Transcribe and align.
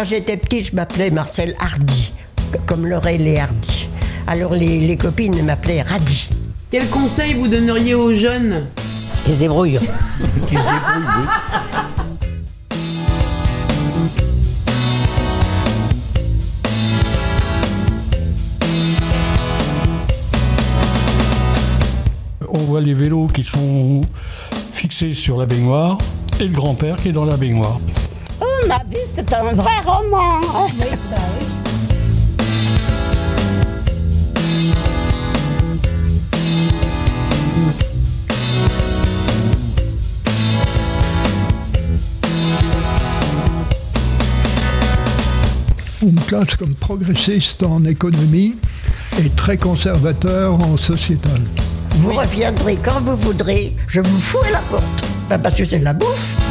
quand 0.00 0.08
j'étais 0.08 0.38
petit, 0.38 0.62
je 0.62 0.74
m'appelais 0.74 1.10
Marcel 1.10 1.54
Hardy, 1.60 2.10
comme 2.64 2.86
Laurel 2.86 3.26
et 3.26 3.38
Hardy. 3.38 3.86
Alors 4.26 4.54
les, 4.54 4.80
les 4.80 4.96
copines 4.96 5.44
m'appelaient 5.44 5.82
Radi. 5.82 6.30
Quel 6.70 6.88
conseil 6.88 7.34
vous 7.34 7.48
donneriez 7.48 7.94
aux 7.94 8.14
jeunes? 8.14 8.66
Ils 9.26 9.34
se 9.34 9.38
débrouillent. 9.40 9.78
On 22.48 22.58
voit 22.60 22.80
les 22.80 22.94
vélos 22.94 23.26
qui 23.26 23.42
sont 23.42 24.00
fixés 24.72 25.12
sur 25.12 25.36
la 25.36 25.44
baignoire 25.44 25.98
et 26.40 26.44
le 26.44 26.54
grand-père 26.54 26.96
qui 26.96 27.10
est 27.10 27.12
dans 27.12 27.26
la 27.26 27.36
baignoire. 27.36 27.78
Ma 28.70 28.76
vie, 28.84 28.98
c'est 29.12 29.32
un 29.32 29.52
vrai 29.52 29.80
roman. 29.84 30.40
On 46.00 46.06
me 46.06 46.20
classe 46.28 46.54
comme 46.54 46.76
progressiste 46.76 47.64
en 47.64 47.84
économie 47.84 48.54
et 49.18 49.30
très 49.30 49.56
conservateur 49.56 50.54
en 50.54 50.76
sociétal. 50.76 51.40
Vous 51.96 52.12
reviendrez 52.12 52.76
quand 52.76 53.00
vous 53.00 53.16
voudrez. 53.16 53.74
Je 53.88 54.00
vous 54.00 54.20
fous 54.20 54.44
à 54.46 54.52
la 54.52 54.60
porte. 54.70 54.84
Pas 55.28 55.38
parce 55.38 55.56
que 55.56 55.64
c'est 55.64 55.80
de 55.80 55.84
la 55.84 55.92
bouffe. 55.92 56.49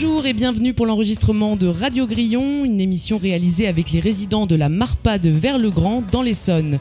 Bonjour 0.00 0.26
et 0.26 0.32
bienvenue 0.32 0.74
pour 0.74 0.86
l'enregistrement 0.86 1.56
de 1.56 1.66
Radio 1.66 2.06
Grillon, 2.06 2.64
une 2.64 2.80
émission 2.80 3.18
réalisée 3.18 3.66
avec 3.66 3.90
les 3.90 3.98
résidents 3.98 4.46
de 4.46 4.54
la 4.54 4.68
Marpa 4.68 5.18
de 5.18 5.28
Vers-le-Grand 5.28 6.02
dans 6.12 6.22
l'Essonne. 6.22 6.78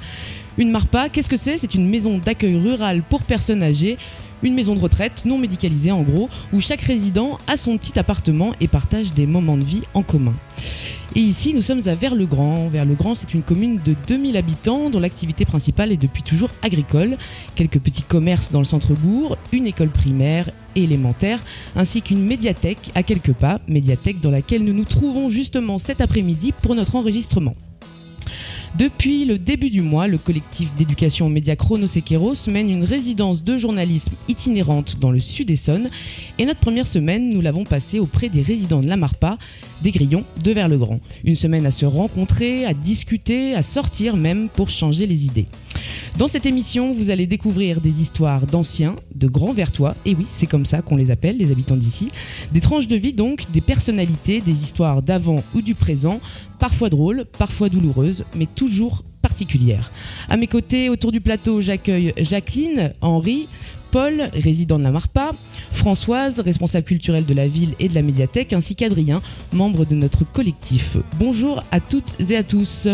Une 0.59 0.70
Marpa, 0.70 1.09
qu'est-ce 1.09 1.28
que 1.28 1.36
c'est? 1.36 1.58
C'est 1.58 1.74
une 1.74 1.90
maison 1.90 2.20
d'accueil 2.20 2.58
rural 2.58 3.02
pour 3.02 3.24
personnes 3.24 3.64
âgées, 3.64 3.98
une 4.44 4.54
maison 4.54 4.76
de 4.76 4.80
retraite 4.80 5.24
non 5.26 5.40
médicalisée 5.40 5.92
en 5.92 6.04
gros, 6.04 6.30
où 6.54 6.62
chaque 6.62 6.82
résident 6.82 7.40
a 7.48 7.58
son 7.58 7.80
petit 7.80 7.98
appartement 7.98 8.54
et 8.62 8.68
partage 8.68 9.12
des 9.14 9.26
moments 9.26 9.58
de 9.58 9.64
vie 9.64 9.81
en 9.96 10.04
commun. 10.04 10.34
Et 11.18 11.22
ici, 11.22 11.56
nous 11.56 11.64
sommes 11.64 11.82
à 11.88 11.96
Vers-le-Grand. 11.96 12.68
Vers-le-Grand, 12.68 13.16
c'est 13.16 13.34
une 13.34 13.42
commune 13.42 13.80
de 13.84 13.96
2000 14.08 14.38
habitants 14.38 14.92
dont 14.92 15.00
l'activité 15.00 15.46
principale 15.46 15.92
est 15.92 15.98
depuis 15.98 16.22
toujours 16.22 16.52
agricole. 16.62 17.18
Quelques 17.56 17.80
petits 17.80 18.04
commerces 18.04 18.52
dans 18.52 18.59
le 18.59 18.66
centre-bourg, 18.66 19.36
une 19.52 19.66
école 19.66 19.90
primaire 19.90 20.48
et 20.76 20.84
élémentaire, 20.84 21.40
ainsi 21.76 22.04
qu'une 22.04 22.24
médiathèque 22.24 22.92
à 22.94 23.02
quelques 23.02 23.34
pas, 23.34 23.59
médiathèque 23.68 24.20
dans 24.20 24.30
laquelle 24.30 24.64
nous 24.64 24.76
nous 24.76 24.86
trouvons 24.86 25.28
justement 25.28 25.80
cet 25.80 26.02
après-midi 26.02 26.54
pour 26.62 26.76
notre 26.76 26.96
enregistrement. 26.96 27.56
Depuis 28.78 29.25
le 29.25 29.39
début 29.39 29.72
du 29.72 29.81
mois, 29.81 30.08
le 30.08 30.20
collectif 30.20 30.75
d'éducation 30.75 31.30
média 31.30 31.56
Chronosequeros 31.56 32.47
mène 32.47 32.70
une 32.70 32.84
résidence 32.84 33.44
de 33.44 33.58
journalisme 33.58 34.14
itinérante 34.28 35.00
dans 35.00 35.09
le 35.09 35.17
sud 35.17 35.50
Essonne. 35.50 35.89
Et 36.38 36.45
notre 36.45 36.59
première 36.59 36.86
semaine, 36.86 37.31
nous 37.31 37.42
l'avons 37.42 37.64
passée 37.64 37.97
auprès 38.00 38.30
des 38.30 38.44
résidents 38.44 38.81
de 38.81 38.88
la 38.88 38.95
Marpa, 38.95 39.39
des 39.81 39.89
Grillons 39.89 40.23
de 40.44 40.52
Vers-le-Grand. 40.52 41.00
Une 41.23 41.36
semaine 41.36 41.66
à 41.66 41.72
se 41.72 41.88
rencontrer, 41.88 42.66
à 42.66 42.75
discuter, 42.75 43.56
à 43.56 43.64
sortir 43.64 44.16
même 44.16 44.47
pour 44.47 44.69
changer 44.69 45.08
les 45.08 45.25
idées. 45.25 45.45
Dans 46.18 46.28
cette 46.28 46.46
émission, 46.46 46.94
vous 46.94 47.10
allez 47.10 47.28
découvrir 47.28 47.82
des 47.82 48.02
histoires 48.02 48.46
d'anciens, 48.48 48.96
de 49.16 49.28
grands 49.28 49.54
vertois, 49.54 49.96
et 50.06 50.16
oui, 50.16 50.26
c'est 50.30 50.48
comme 50.48 50.66
ça 50.66 50.82
qu'on 50.82 50.96
les 50.96 51.12
appelle, 51.12 51.38
les 51.38 51.52
habitants 51.52 51.76
d'ici, 51.76 52.10
des 52.52 52.62
tranches 52.62 52.88
de 52.88 52.96
vie 52.96 53.14
donc, 53.14 53.46
des 53.52 53.62
personnalités, 53.62 54.42
des 54.42 54.64
histoires 54.64 55.02
d'avant 55.02 55.44
ou 55.53 55.62
du 55.62 55.76
présent, 55.76 56.20
parfois 56.59 56.90
drôles, 56.90 57.26
parfois 57.38 57.70
douloureuses, 57.70 58.24
mais 58.36 58.47
toujours 58.47 59.03
particulières. 59.22 59.92
À 60.30 60.38
mes 60.38 60.47
côtés, 60.47 60.90
autour 60.90 61.12
du 61.12 61.22
plateau, 61.22 61.62
j'accueille 61.62 62.14
Jacqueline, 62.18 62.94
Henri, 63.02 63.47
Paul, 63.92 64.30
résident 64.34 64.78
de 64.80 64.84
la 64.84 64.92
Marpa, 64.92 65.31
Françoise, 65.72 66.40
responsable 66.40 66.86
culturelle 66.86 67.26
de 67.26 67.34
la 67.34 67.47
ville 67.47 67.74
et 67.80 67.88
de 67.88 67.96
la 67.96 68.02
médiathèque, 68.02 68.53
ainsi 68.53 68.76
qu'Adrien, 68.76 69.22
membre 69.53 69.86
de 69.86 69.96
notre 69.96 70.26
collectif. 70.26 70.97
Bonjour 71.20 71.64
à 71.72 71.80
toutes 71.80 72.16
et 72.30 72.36
à 72.36 72.44
tous. 72.44 72.88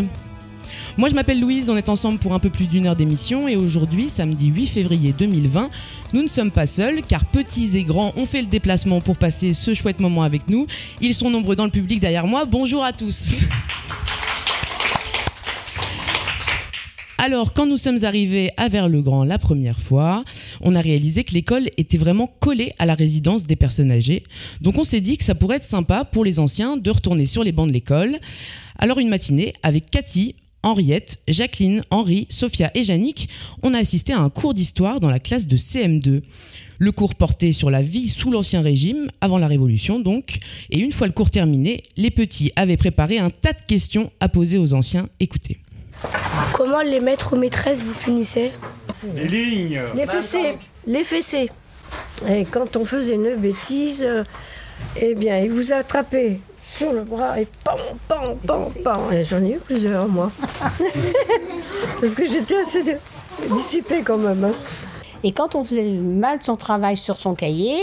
Moi 0.97 1.09
je 1.09 1.15
m'appelle 1.15 1.39
Louise, 1.39 1.69
on 1.69 1.77
est 1.77 1.89
ensemble 1.89 2.19
pour 2.19 2.33
un 2.33 2.39
peu 2.39 2.49
plus 2.49 2.67
d'une 2.67 2.87
heure 2.87 2.95
d'émission 2.95 3.47
et 3.47 3.55
aujourd'hui, 3.55 4.09
samedi 4.09 4.47
8 4.47 4.67
février 4.67 5.13
2020, 5.17 5.69
nous 6.13 6.23
ne 6.23 6.27
sommes 6.27 6.51
pas 6.51 6.67
seuls 6.67 7.01
car 7.01 7.25
petits 7.25 7.77
et 7.77 7.83
grands 7.83 8.13
ont 8.15 8.25
fait 8.25 8.41
le 8.41 8.47
déplacement 8.47 9.01
pour 9.01 9.17
passer 9.17 9.53
ce 9.53 9.73
chouette 9.73 9.99
moment 9.99 10.23
avec 10.23 10.47
nous. 10.49 10.67
Ils 11.01 11.15
sont 11.15 11.29
nombreux 11.29 11.55
dans 11.55 11.65
le 11.65 11.71
public 11.71 11.99
derrière 11.99 12.27
moi. 12.27 12.45
Bonjour 12.45 12.83
à 12.83 12.93
tous. 12.93 13.31
Alors, 17.25 17.53
quand 17.53 17.65
nous 17.65 17.77
sommes 17.77 18.03
arrivés 18.03 18.51
à 18.57 18.67
Vers-le-Grand 18.67 19.23
la 19.23 19.37
première 19.37 19.79
fois, 19.79 20.25
on 20.59 20.75
a 20.75 20.81
réalisé 20.81 21.23
que 21.23 21.33
l'école 21.33 21.69
était 21.77 21.97
vraiment 21.97 22.27
collée 22.27 22.73
à 22.79 22.85
la 22.85 22.95
résidence 22.95 23.47
des 23.47 23.55
personnes 23.55 23.93
âgées. 23.93 24.23
Donc, 24.59 24.77
on 24.77 24.83
s'est 24.83 24.99
dit 24.99 25.17
que 25.17 25.23
ça 25.23 25.33
pourrait 25.33 25.55
être 25.55 25.63
sympa 25.63 26.03
pour 26.03 26.25
les 26.25 26.39
anciens 26.39 26.75
de 26.75 26.91
retourner 26.91 27.25
sur 27.25 27.45
les 27.45 27.53
bancs 27.53 27.69
de 27.69 27.71
l'école. 27.71 28.19
Alors, 28.77 28.99
une 28.99 29.07
matinée, 29.07 29.53
avec 29.63 29.89
Cathy, 29.89 30.35
Henriette, 30.63 31.19
Jacqueline, 31.27 31.83
Henri, 31.91 32.25
Sophia 32.29 32.71
et 32.73 32.81
Yannick, 32.81 33.29
on 33.61 33.73
a 33.73 33.77
assisté 33.77 34.13
à 34.13 34.19
un 34.19 34.29
cours 34.29 34.53
d'histoire 34.53 34.99
dans 34.99 35.09
la 35.09 35.19
classe 35.19 35.45
de 35.45 35.57
CM2. 35.57 36.21
Le 36.79 36.91
cours 36.91 37.15
portait 37.15 37.51
sur 37.51 37.69
la 37.69 37.81
vie 37.81 38.09
sous 38.09 38.31
l'Ancien 38.31 38.61
Régime, 38.61 39.07
avant 39.21 39.37
la 39.37 39.47
Révolution 39.47 39.99
donc, 39.99 40.39
et 40.69 40.79
une 40.79 40.91
fois 40.91 41.07
le 41.07 41.13
cours 41.13 41.31
terminé, 41.31 41.83
les 41.97 42.11
petits 42.11 42.51
avaient 42.55 42.77
préparé 42.77 43.19
un 43.19 43.29
tas 43.29 43.53
de 43.53 43.61
questions 43.67 44.11
à 44.19 44.29
poser 44.29 44.57
aux 44.57 44.73
anciens. 44.73 45.09
Écoutez. 45.19 45.59
Comment 46.53 46.81
les 46.81 46.99
maîtres 46.99 47.33
ou 47.33 47.35
maîtresses 47.37 47.81
vous 47.81 47.93
punissaient? 47.93 48.51
Les 49.15 49.27
lignes 49.27 49.81
Les 49.95 50.05
fessées, 50.05 50.57
les 50.87 51.03
fessées. 51.03 51.49
Et 52.29 52.45
quand 52.45 52.77
on 52.77 52.85
faisait 52.85 53.15
une 53.15 53.35
bêtise, 53.35 54.01
euh, 54.01 54.23
eh 54.97 55.15
bien, 55.15 55.39
ils 55.39 55.51
vous 55.51 55.71
attrapaient 55.73 56.39
sur 56.57 56.93
le 56.93 57.01
bras 57.01 57.39
et 57.39 57.47
pan, 57.63 57.71
pan, 58.07 58.35
pan, 58.45 58.61
pan. 58.83 59.11
Et 59.11 59.23
j'en 59.23 59.43
ai 59.43 59.53
eu 59.53 59.59
plusieurs, 59.59 60.07
moi. 60.07 60.31
Parce 62.01 62.13
que 62.13 62.27
j'étais 62.27 62.57
assez 62.57 62.97
dissipée 63.55 64.01
quand 64.03 64.17
même. 64.17 64.43
hein. 64.43 64.51
Et 65.23 65.31
quand 65.31 65.55
on 65.55 65.63
faisait 65.63 65.91
mal 65.91 66.41
son 66.41 66.55
travail 66.57 66.97
sur 66.97 67.17
son 67.17 67.33
cahier, 67.33 67.79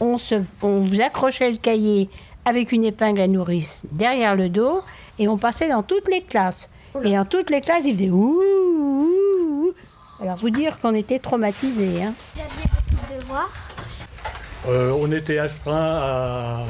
on, 0.00 0.16
se, 0.18 0.36
on 0.62 0.80
vous 0.80 1.00
accrochait 1.00 1.50
le 1.50 1.58
cahier 1.58 2.08
avec 2.44 2.72
une 2.72 2.84
épingle 2.84 3.20
à 3.20 3.28
nourrice 3.28 3.82
derrière 3.92 4.34
le 4.34 4.48
dos 4.48 4.80
et 5.18 5.28
on 5.28 5.36
passait 5.36 5.68
dans 5.68 5.82
toutes 5.82 6.08
les 6.08 6.22
classes. 6.22 6.70
Et 7.04 7.12
dans 7.14 7.26
toutes 7.26 7.50
les 7.50 7.60
classes, 7.60 7.84
il 7.84 7.94
faisait 7.96 8.10
ouh, 8.10 8.40
ouh, 8.40 9.66
ouh. 9.66 9.72
Alors, 10.20 10.36
vous 10.36 10.50
dire 10.50 10.80
qu'on 10.80 10.94
était 10.94 11.18
traumatisés. 11.18 12.02
Hein. 12.02 12.14
Vous 12.34 12.40
aviez 12.40 12.64
beaucoup 12.70 13.14
de 13.14 13.20
devoirs 13.20 13.50
Euh, 14.68 14.92
on 15.00 15.10
était 15.12 15.38
astreint 15.38 15.74
à, 16.00 16.64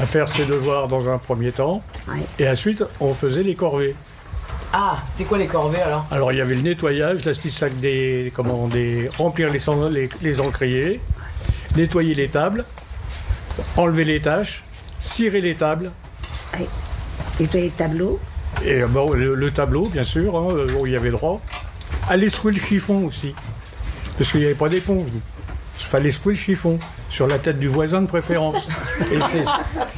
à 0.00 0.06
faire 0.06 0.28
ses 0.28 0.44
devoirs 0.46 0.88
dans 0.88 1.08
un 1.08 1.18
premier 1.18 1.52
temps. 1.52 1.82
Et 2.38 2.48
ensuite, 2.48 2.84
on 3.00 3.14
faisait 3.14 3.42
les 3.42 3.54
corvées. 3.54 3.94
Ah, 4.72 4.98
c'était 5.04 5.24
quoi 5.24 5.38
les 5.38 5.46
corvées 5.46 5.80
alors? 5.80 6.04
Alors, 6.10 6.32
il 6.32 6.38
y 6.38 6.40
avait 6.40 6.54
le 6.56 6.62
nettoyage, 6.62 7.24
l'astisac 7.24 7.78
des, 7.80 8.32
comment, 8.34 8.66
des, 8.66 9.08
remplir 9.16 9.50
les, 9.52 9.58
cend- 9.60 9.88
les, 9.88 10.08
les 10.22 10.40
encriers, 10.40 11.00
nettoyer 11.76 12.14
les 12.14 12.28
tables, 12.28 12.64
enlever 13.76 14.04
les 14.04 14.20
tâches, 14.20 14.64
cirer 14.98 15.40
les 15.40 15.54
tables. 15.54 15.92
Et 17.38 17.46
les 17.52 17.68
tableaux. 17.70 18.18
Et 18.64 18.82
euh, 18.82 18.86
bon, 18.86 19.12
le, 19.12 19.34
le 19.34 19.50
tableau, 19.50 19.82
bien 19.88 20.04
sûr, 20.04 20.36
hein, 20.36 20.48
euh, 20.52 20.68
où 20.80 20.86
il 20.86 20.92
y 20.92 20.96
avait 20.96 21.10
droit. 21.10 21.40
Aller 22.08 22.28
secouer 22.28 22.52
le 22.52 22.60
chiffon 22.60 23.06
aussi. 23.06 23.34
Parce 24.18 24.30
qu'il 24.32 24.40
n'y 24.40 24.46
avait 24.46 24.54
pas 24.54 24.68
d'éponge. 24.68 25.06
nous. 25.12 25.20
Il 25.80 25.84
fallait 25.86 26.10
secouer 26.10 26.34
le 26.34 26.38
chiffon. 26.38 26.78
Sur 27.08 27.26
la 27.28 27.38
tête 27.38 27.58
du 27.58 27.68
voisin 27.68 28.02
de 28.02 28.06
préférence. 28.06 28.66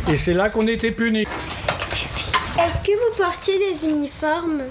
Et 0.08 0.16
c'est- 0.16 0.34
là 0.34 0.50
qu'on 0.50 0.66
était 0.66 0.90
punis. 0.90 1.22
Est-ce 1.22 2.84
que 2.86 2.92
vous 2.92 3.16
portiez 3.16 3.54
des 3.58 3.88
uniformes? 3.88 4.62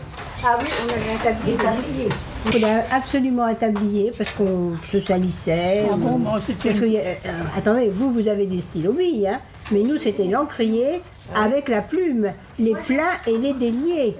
Ah 0.45 0.57
oui, 0.61 0.67
on 0.79 0.83
avait 0.83 1.13
un 1.13 1.33
tablier. 1.33 2.09
Il 2.45 2.51
fallait 2.51 2.83
absolument 2.91 3.45
un 3.45 3.55
tablier 3.55 4.11
parce 4.15 4.29
qu'on 4.31 4.73
se 4.83 4.99
salissait. 4.99 5.83
Parce 5.89 6.43
que, 6.79 6.85
euh, 6.85 6.99
euh, 7.25 7.31
attendez, 7.57 7.89
vous, 7.91 8.13
vous 8.13 8.27
avez 8.27 8.45
des 8.45 8.61
stylos, 8.61 8.93
oui, 8.95 9.25
hein, 9.27 9.39
mais 9.71 9.79
nous, 9.79 9.97
c'était 9.97 10.25
l'encrier 10.25 11.01
avec 11.35 11.67
la 11.69 11.81
plume, 11.81 12.31
les 12.59 12.75
plats 12.75 13.15
et 13.25 13.37
les 13.37 13.53
déliés, 13.53 14.15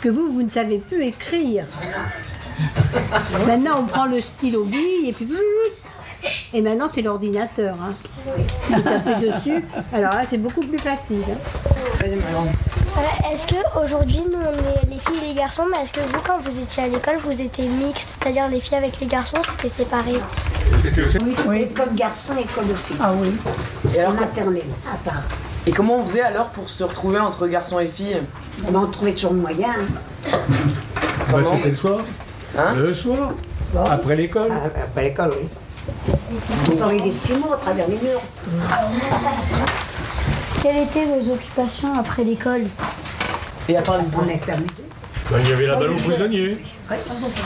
que 0.00 0.08
vous, 0.08 0.32
vous 0.32 0.42
ne 0.42 0.48
savez 0.50 0.78
plus 0.78 1.04
écrire. 1.04 1.64
Maintenant, 3.46 3.76
on 3.78 3.84
prend 3.84 4.06
le 4.06 4.20
stylo 4.20 4.64
bille 4.64 5.08
et 5.08 5.12
puis... 5.12 5.26
Et 6.52 6.60
maintenant, 6.60 6.86
c'est 6.92 7.02
l'ordinateur. 7.02 7.74
Hein. 7.82 7.92
Vous 8.68 8.82
tapez 8.82 9.26
dessus. 9.26 9.64
Alors 9.92 10.12
là, 10.12 10.22
c'est 10.28 10.38
beaucoup 10.38 10.60
plus 10.60 10.78
facile. 10.78 11.22
hein. 11.28 12.06
Euh, 12.98 13.32
est-ce 13.32 13.46
que 13.46 13.54
aujourd'hui 13.82 14.20
nous 14.30 14.38
on 14.38 14.52
est 14.52 14.90
les 14.92 14.98
filles 14.98 15.20
et 15.24 15.28
les 15.28 15.34
garçons, 15.34 15.62
mais 15.70 15.80
est-ce 15.82 15.92
que 15.92 16.00
vous 16.00 16.18
quand 16.26 16.38
vous 16.42 16.58
étiez 16.58 16.82
à 16.82 16.88
l'école 16.88 17.16
vous 17.24 17.40
étiez 17.40 17.66
mixte, 17.68 18.08
c'est-à-dire 18.20 18.48
les 18.48 18.60
filles 18.60 18.78
avec 18.78 18.98
les 19.00 19.06
garçons 19.06 19.36
c'était 19.62 19.72
séparé 19.74 20.14
Oui, 21.46 21.62
école 21.62 21.94
garçon, 21.94 22.32
école 22.38 22.66
de 22.68 22.74
filles. 22.74 22.96
Ah 23.00 23.12
oui. 23.16 23.32
Et 23.94 24.00
alors, 24.00 24.12
En 24.12 24.14
maternelle, 24.16 24.62
à 24.92 24.96
part. 25.08 25.22
et 25.66 25.70
comment 25.70 25.98
on 25.98 26.06
faisait 26.06 26.20
alors 26.22 26.48
pour 26.50 26.68
se 26.68 26.82
retrouver 26.82 27.20
entre 27.20 27.46
garçons 27.46 27.78
et 27.78 27.86
filles? 27.86 28.16
Eh 28.66 28.70
ben, 28.70 28.80
on 28.80 28.86
trouvait 28.86 29.12
toujours 29.12 29.32
le 29.34 29.38
moyen. 29.40 29.68
hein. 29.68 30.36
Bah, 31.30 31.38
C'était 31.56 31.68
le 31.68 31.74
soir. 31.74 32.00
Hein? 32.58 32.74
Le 32.76 32.92
soir. 32.94 33.30
Après 33.88 34.16
l'école. 34.16 34.50
Ah, 34.52 34.66
Après 34.82 35.04
l'école, 35.04 35.30
oui. 35.40 35.48
On 36.66 36.78
s'envoyait 36.78 37.00
des 37.02 37.10
petits 37.10 37.32
mots 37.34 37.52
à 37.52 37.56
travers 37.56 37.88
les 37.88 37.96
murs. 37.96 38.22
Quelles 40.62 40.82
étaient 40.84 41.06
vos 41.06 41.32
occupations 41.32 41.98
après 41.98 42.24
l'école 42.24 42.62
Et 43.68 43.76
à 43.76 43.82
part 43.82 43.98
les 43.98 44.04
On. 44.04 44.66
Bah, 45.30 45.36
il 45.42 45.48
y 45.48 45.52
avait 45.52 45.66
la 45.66 45.76
balle 45.76 45.90
aux 45.90 45.96
prisonniers. 45.96 46.58
Oui. 46.90 46.96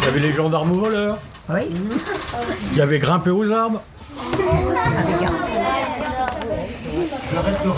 Il 0.01 0.05
y 0.05 0.09
avait 0.09 0.21
les 0.21 0.33
gendarmes 0.33 0.73
aux 0.73 0.81
voleurs. 0.81 1.19
Oui. 1.49 1.61
Il 2.73 2.79
y 2.79 2.81
avait 2.81 2.99
grimper 2.99 3.31
aux 3.31 3.51
arbres. 3.53 3.83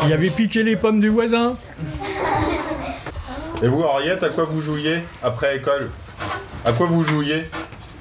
Il 0.04 0.08
y 0.08 0.12
avait 0.12 0.30
piqué 0.30 0.62
les 0.62 0.76
pommes 0.76 1.00
du 1.00 1.08
voisin. 1.08 1.56
Et 3.62 3.68
vous, 3.68 3.82
Henriette, 3.82 4.22
à 4.22 4.28
quoi 4.28 4.44
vous 4.44 4.60
jouiez 4.60 4.98
après 5.22 5.56
école 5.56 5.90
À 6.64 6.72
quoi 6.72 6.86
vous 6.86 7.02
jouiez? 7.02 7.48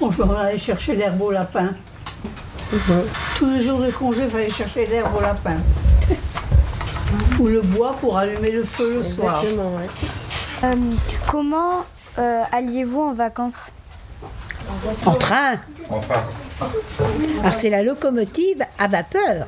Vais 0.00 0.36
aller 0.38 0.58
chercher 0.58 0.94
l'herbe 0.94 1.20
au 1.22 1.30
lapin. 1.30 1.70
Tous 3.36 3.48
les 3.48 3.62
jours 3.62 3.80
de 3.80 3.90
congé, 3.90 4.24
il 4.24 4.30
fallait 4.30 4.50
chercher 4.50 4.86
l'herbe 4.86 5.14
au 5.16 5.20
lapin. 5.20 5.56
Ou 7.38 7.46
le 7.46 7.62
bois 7.62 7.94
pour 8.00 8.18
allumer 8.18 8.50
le 8.50 8.64
feu 8.64 8.94
le 8.94 9.02
soir. 9.02 9.40
Exactement, 9.42 9.76
ouais. 9.76 9.86
Euh, 10.64 10.74
Comment 11.30 11.84
euh, 12.18 12.42
alliez-vous 12.50 13.00
en 13.00 13.14
vacances? 13.14 13.70
En 15.04 15.14
train. 15.14 15.60
En 15.90 16.00
train. 16.00 16.22
Alors 17.40 17.54
c'est 17.54 17.70
la 17.70 17.82
locomotive 17.82 18.62
à 18.78 18.88
vapeur 18.88 19.46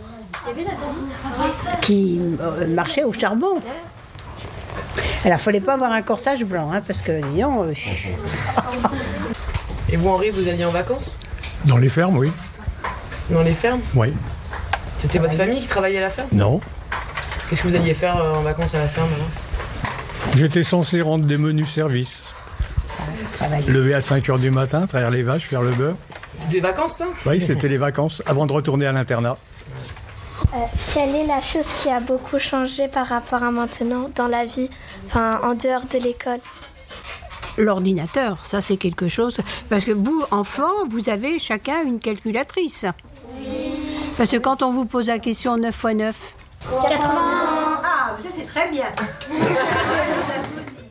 qui 1.83 2.21
euh, 2.41 2.67
marchait 2.69 3.05
au 3.05 3.13
charbon. 3.13 3.61
Alors 5.25 5.41
fallait 5.41 5.61
pas 5.61 5.75
avoir 5.75 5.93
un 5.93 6.03
corsage 6.03 6.45
blanc, 6.45 6.71
hein, 6.73 6.83
parce 6.87 7.01
que 7.01 7.21
disons, 7.33 7.65
euh, 7.65 7.73
Et 9.91 9.97
vous 9.97 10.09
Henri, 10.09 10.31
vous 10.31 10.47
alliez 10.47 10.65
en 10.65 10.71
vacances? 10.71 11.17
Dans 11.65 11.79
les 11.79 11.89
fermes, 11.89 12.19
oui. 12.19 12.31
Dans 13.31 13.43
les 13.43 13.53
fermes 13.53 13.81
Oui. 13.95 14.13
C'était 14.99 15.19
votre 15.19 15.35
famille 15.35 15.61
qui 15.61 15.67
travaillait 15.67 15.99
à 15.99 16.03
la 16.03 16.11
ferme 16.11 16.29
Non. 16.33 16.61
Qu'est-ce 17.49 17.63
que 17.63 17.69
vous 17.69 17.75
alliez 17.75 17.95
faire 17.95 18.17
euh, 18.17 18.35
en 18.35 18.43
vacances 18.43 18.75
à 18.75 18.79
la 18.79 18.89
ferme 18.89 19.09
alors 19.15 20.37
J'étais 20.37 20.63
censé 20.63 21.01
rendre 21.01 21.25
des 21.25 21.37
menus 21.37 21.71
services. 21.73 22.33
Lever 23.69 23.95
à 23.95 24.01
5 24.01 24.25
h 24.25 24.39
du 24.39 24.51
matin, 24.51 24.87
traire 24.87 25.11
les 25.11 25.23
vaches, 25.23 25.47
faire 25.47 25.63
le 25.63 25.71
beurre. 25.71 25.97
C'est 26.37 26.49
des 26.49 26.61
vacances 26.61 26.99
ça 26.99 27.07
Oui, 27.27 27.41
c'était 27.41 27.69
les 27.69 27.79
vacances 27.79 28.23
avant 28.27 28.47
de 28.47 28.53
retourner 28.53 28.87
à 28.87 28.93
l'internat. 28.93 29.37
Quelle 30.93 31.15
est 31.15 31.27
la 31.27 31.41
chose 31.41 31.67
qui 31.83 31.91
a 31.91 32.01
beaucoup 32.01 32.39
changé 32.39 32.89
par 32.89 33.07
rapport 33.07 33.43
à 33.43 33.51
maintenant 33.51 34.11
dans 34.15 34.27
la 34.27 34.45
vie, 34.45 34.71
enfin 35.07 35.41
en 35.43 35.55
dehors 35.55 35.85
de 35.93 35.99
l'école? 35.99 36.41
L'ordinateur, 37.59 38.39
ça 38.45 38.61
c'est 38.61 38.77
quelque 38.77 39.09
chose. 39.09 39.37
Parce 39.69 39.85
que 39.85 39.93
vous, 39.93 40.25
enfants, 40.31 40.87
vous 40.89 41.09
avez 41.09 41.39
chacun 41.39 41.83
une 41.85 41.99
calculatrice. 41.99 42.85
Parce 44.17 44.31
que 44.31 44.37
quand 44.37 44.63
on 44.63 44.73
vous 44.73 44.85
pose 44.85 45.07
la 45.07 45.19
question 45.19 45.57
9 45.57 45.69
x 45.85 45.95
9, 45.95 46.35
80. 46.83 46.99
Ah, 47.11 48.17
ça 48.19 48.29
c'est 48.31 48.47
très 48.47 48.71
bien. 48.71 48.87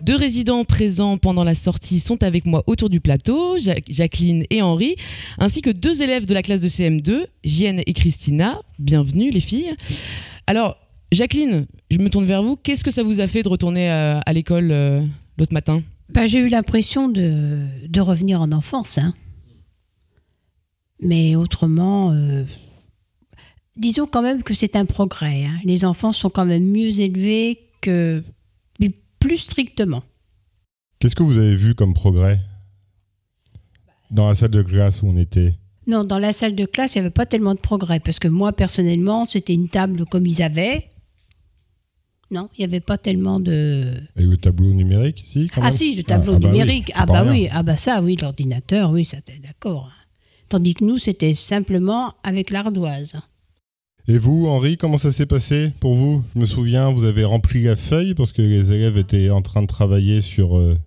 Deux 0.02 0.16
résidents 0.16 0.64
présents 0.64 1.18
pendant 1.18 1.44
la 1.44 1.54
sortie 1.54 2.00
sont 2.00 2.24
avec 2.24 2.46
moi 2.46 2.64
autour 2.68 2.90
du 2.90 3.02
plateau, 3.02 3.58
Ja- 3.58 3.76
Jacqueline 3.90 4.46
et 4.50 4.62
Henri, 4.62 4.96
ainsi 5.38 5.62
que 5.62 5.70
deux 5.70 6.02
élèves 6.02 6.26
de 6.26 6.34
la 6.34 6.42
classe 6.42 6.62
de 6.62 6.70
CM2, 6.70 7.26
Jienne 7.44 7.82
et 7.86 7.92
Christina. 7.94 8.62
Bienvenue 8.80 9.30
les 9.32 9.42
filles. 9.42 9.76
Alors, 10.46 10.78
Jacqueline, 11.12 11.66
je 11.92 11.98
me 11.98 12.10
tourne 12.10 12.26
vers 12.26 12.42
vous. 12.42 12.56
Qu'est-ce 12.56 12.86
que 12.86 12.92
ça 12.92 13.04
vous 13.04 13.20
a 13.20 13.28
fait 13.28 13.44
de 13.44 13.50
retourner 13.50 13.92
euh, 13.92 14.20
à 14.26 14.32
l'école 14.34 14.70
euh, 14.72 15.02
l'autre 15.38 15.54
matin? 15.54 15.82
Ben, 16.10 16.26
j'ai 16.28 16.38
eu 16.40 16.48
l'impression 16.48 17.10
de, 17.10 17.66
de 17.90 18.00
revenir 18.02 18.40
en 18.42 18.54
enfance. 18.54 18.98
hein. 18.98 19.14
Mais 21.02 21.36
autrement, 21.36 22.12
euh, 22.12 22.44
disons 23.76 24.08
quand 24.08 24.22
même 24.22 24.44
que 24.44 24.54
c'est 24.56 24.76
un 24.76 24.86
progrès. 24.86 25.46
hein. 25.46 25.60
Les 25.64 25.86
enfants 25.86 26.12
sont 26.12 26.30
quand 26.30 26.46
même 26.46 26.66
mieux 26.66 27.00
élevés 27.00 27.60
que 27.82 28.24
mais 28.80 28.92
plus 29.20 29.38
strictement. 29.38 30.04
Qu'est-ce 31.00 31.16
que 31.16 31.24
vous 31.24 31.38
avez 31.38 31.56
vu 31.56 31.76
comme 31.76 31.94
progrès 31.94 32.40
dans 34.10 34.28
la 34.28 34.34
salle 34.34 34.50
de 34.52 34.62
classe 34.64 35.02
où 35.02 35.08
on 35.08 35.18
était? 35.18 35.54
Non, 35.86 36.04
dans 36.04 36.18
la 36.20 36.34
salle 36.34 36.56
de 36.56 36.66
classe, 36.66 36.96
il 36.96 36.98
n'y 36.98 37.02
avait 37.02 37.12
pas 37.14 37.26
tellement 37.26 37.54
de 37.54 37.60
progrès. 37.60 38.00
Parce 38.00 38.20
que 38.20 38.28
moi, 38.28 38.52
personnellement, 38.52 39.26
c'était 39.26 39.54
une 39.54 39.70
table 39.70 40.06
comme 40.06 40.26
ils 40.26 40.42
avaient. 40.42 40.90
Non, 42.30 42.50
il 42.58 42.60
n'y 42.62 42.66
avait 42.66 42.82
pas 42.82 42.98
tellement 42.98 43.40
de... 43.40 43.94
Et 44.18 44.24
le 44.24 44.36
tableau 44.36 44.74
numérique, 44.74 45.24
si 45.26 45.48
quand 45.48 45.62
Ah 45.62 45.66
même? 45.66 45.74
si, 45.74 45.96
le 45.96 46.04
tableau 46.04 46.34
Ah, 46.36 46.40
bah 46.40 46.48
oui, 46.52 46.52
numérique. 46.60 46.92
ah 46.94 47.06
bah 47.06 47.24
oui, 47.30 47.48
ah 47.52 47.64
bah 47.64 47.78
ça, 47.78 48.02
oui, 48.02 48.18
l'ordinateur, 48.20 48.92
oui, 48.92 49.06
ça 49.06 49.18
d'accord. 49.42 49.90
Tandis 50.50 50.76
que 50.76 50.84
nous, 50.84 50.98
c'était 50.98 51.34
simplement 51.34 52.14
avec 52.24 52.52
l'ardoise. 52.52 53.14
Et 54.08 54.18
vous, 54.18 54.48
Henri, 54.48 54.78
comment 54.78 54.98
ça 54.98 55.12
s'est 55.12 55.26
passé 55.26 55.74
pour 55.82 55.96
vous? 55.96 56.24
Je 56.34 56.40
me 56.40 56.46
souviens, 56.46 56.90
vous 56.90 57.04
avez 57.04 57.26
rempli 57.26 57.64
la 57.64 57.76
feuille 57.76 58.14
parce 58.14 58.32
que 58.32 58.42
les 58.42 58.72
élèves 58.72 58.98
étaient 58.98 59.30
en 59.30 59.42
train 59.42 59.62
de 59.62 59.68
travailler 59.68 60.22
sur, 60.22 60.58
euh, 60.58 60.78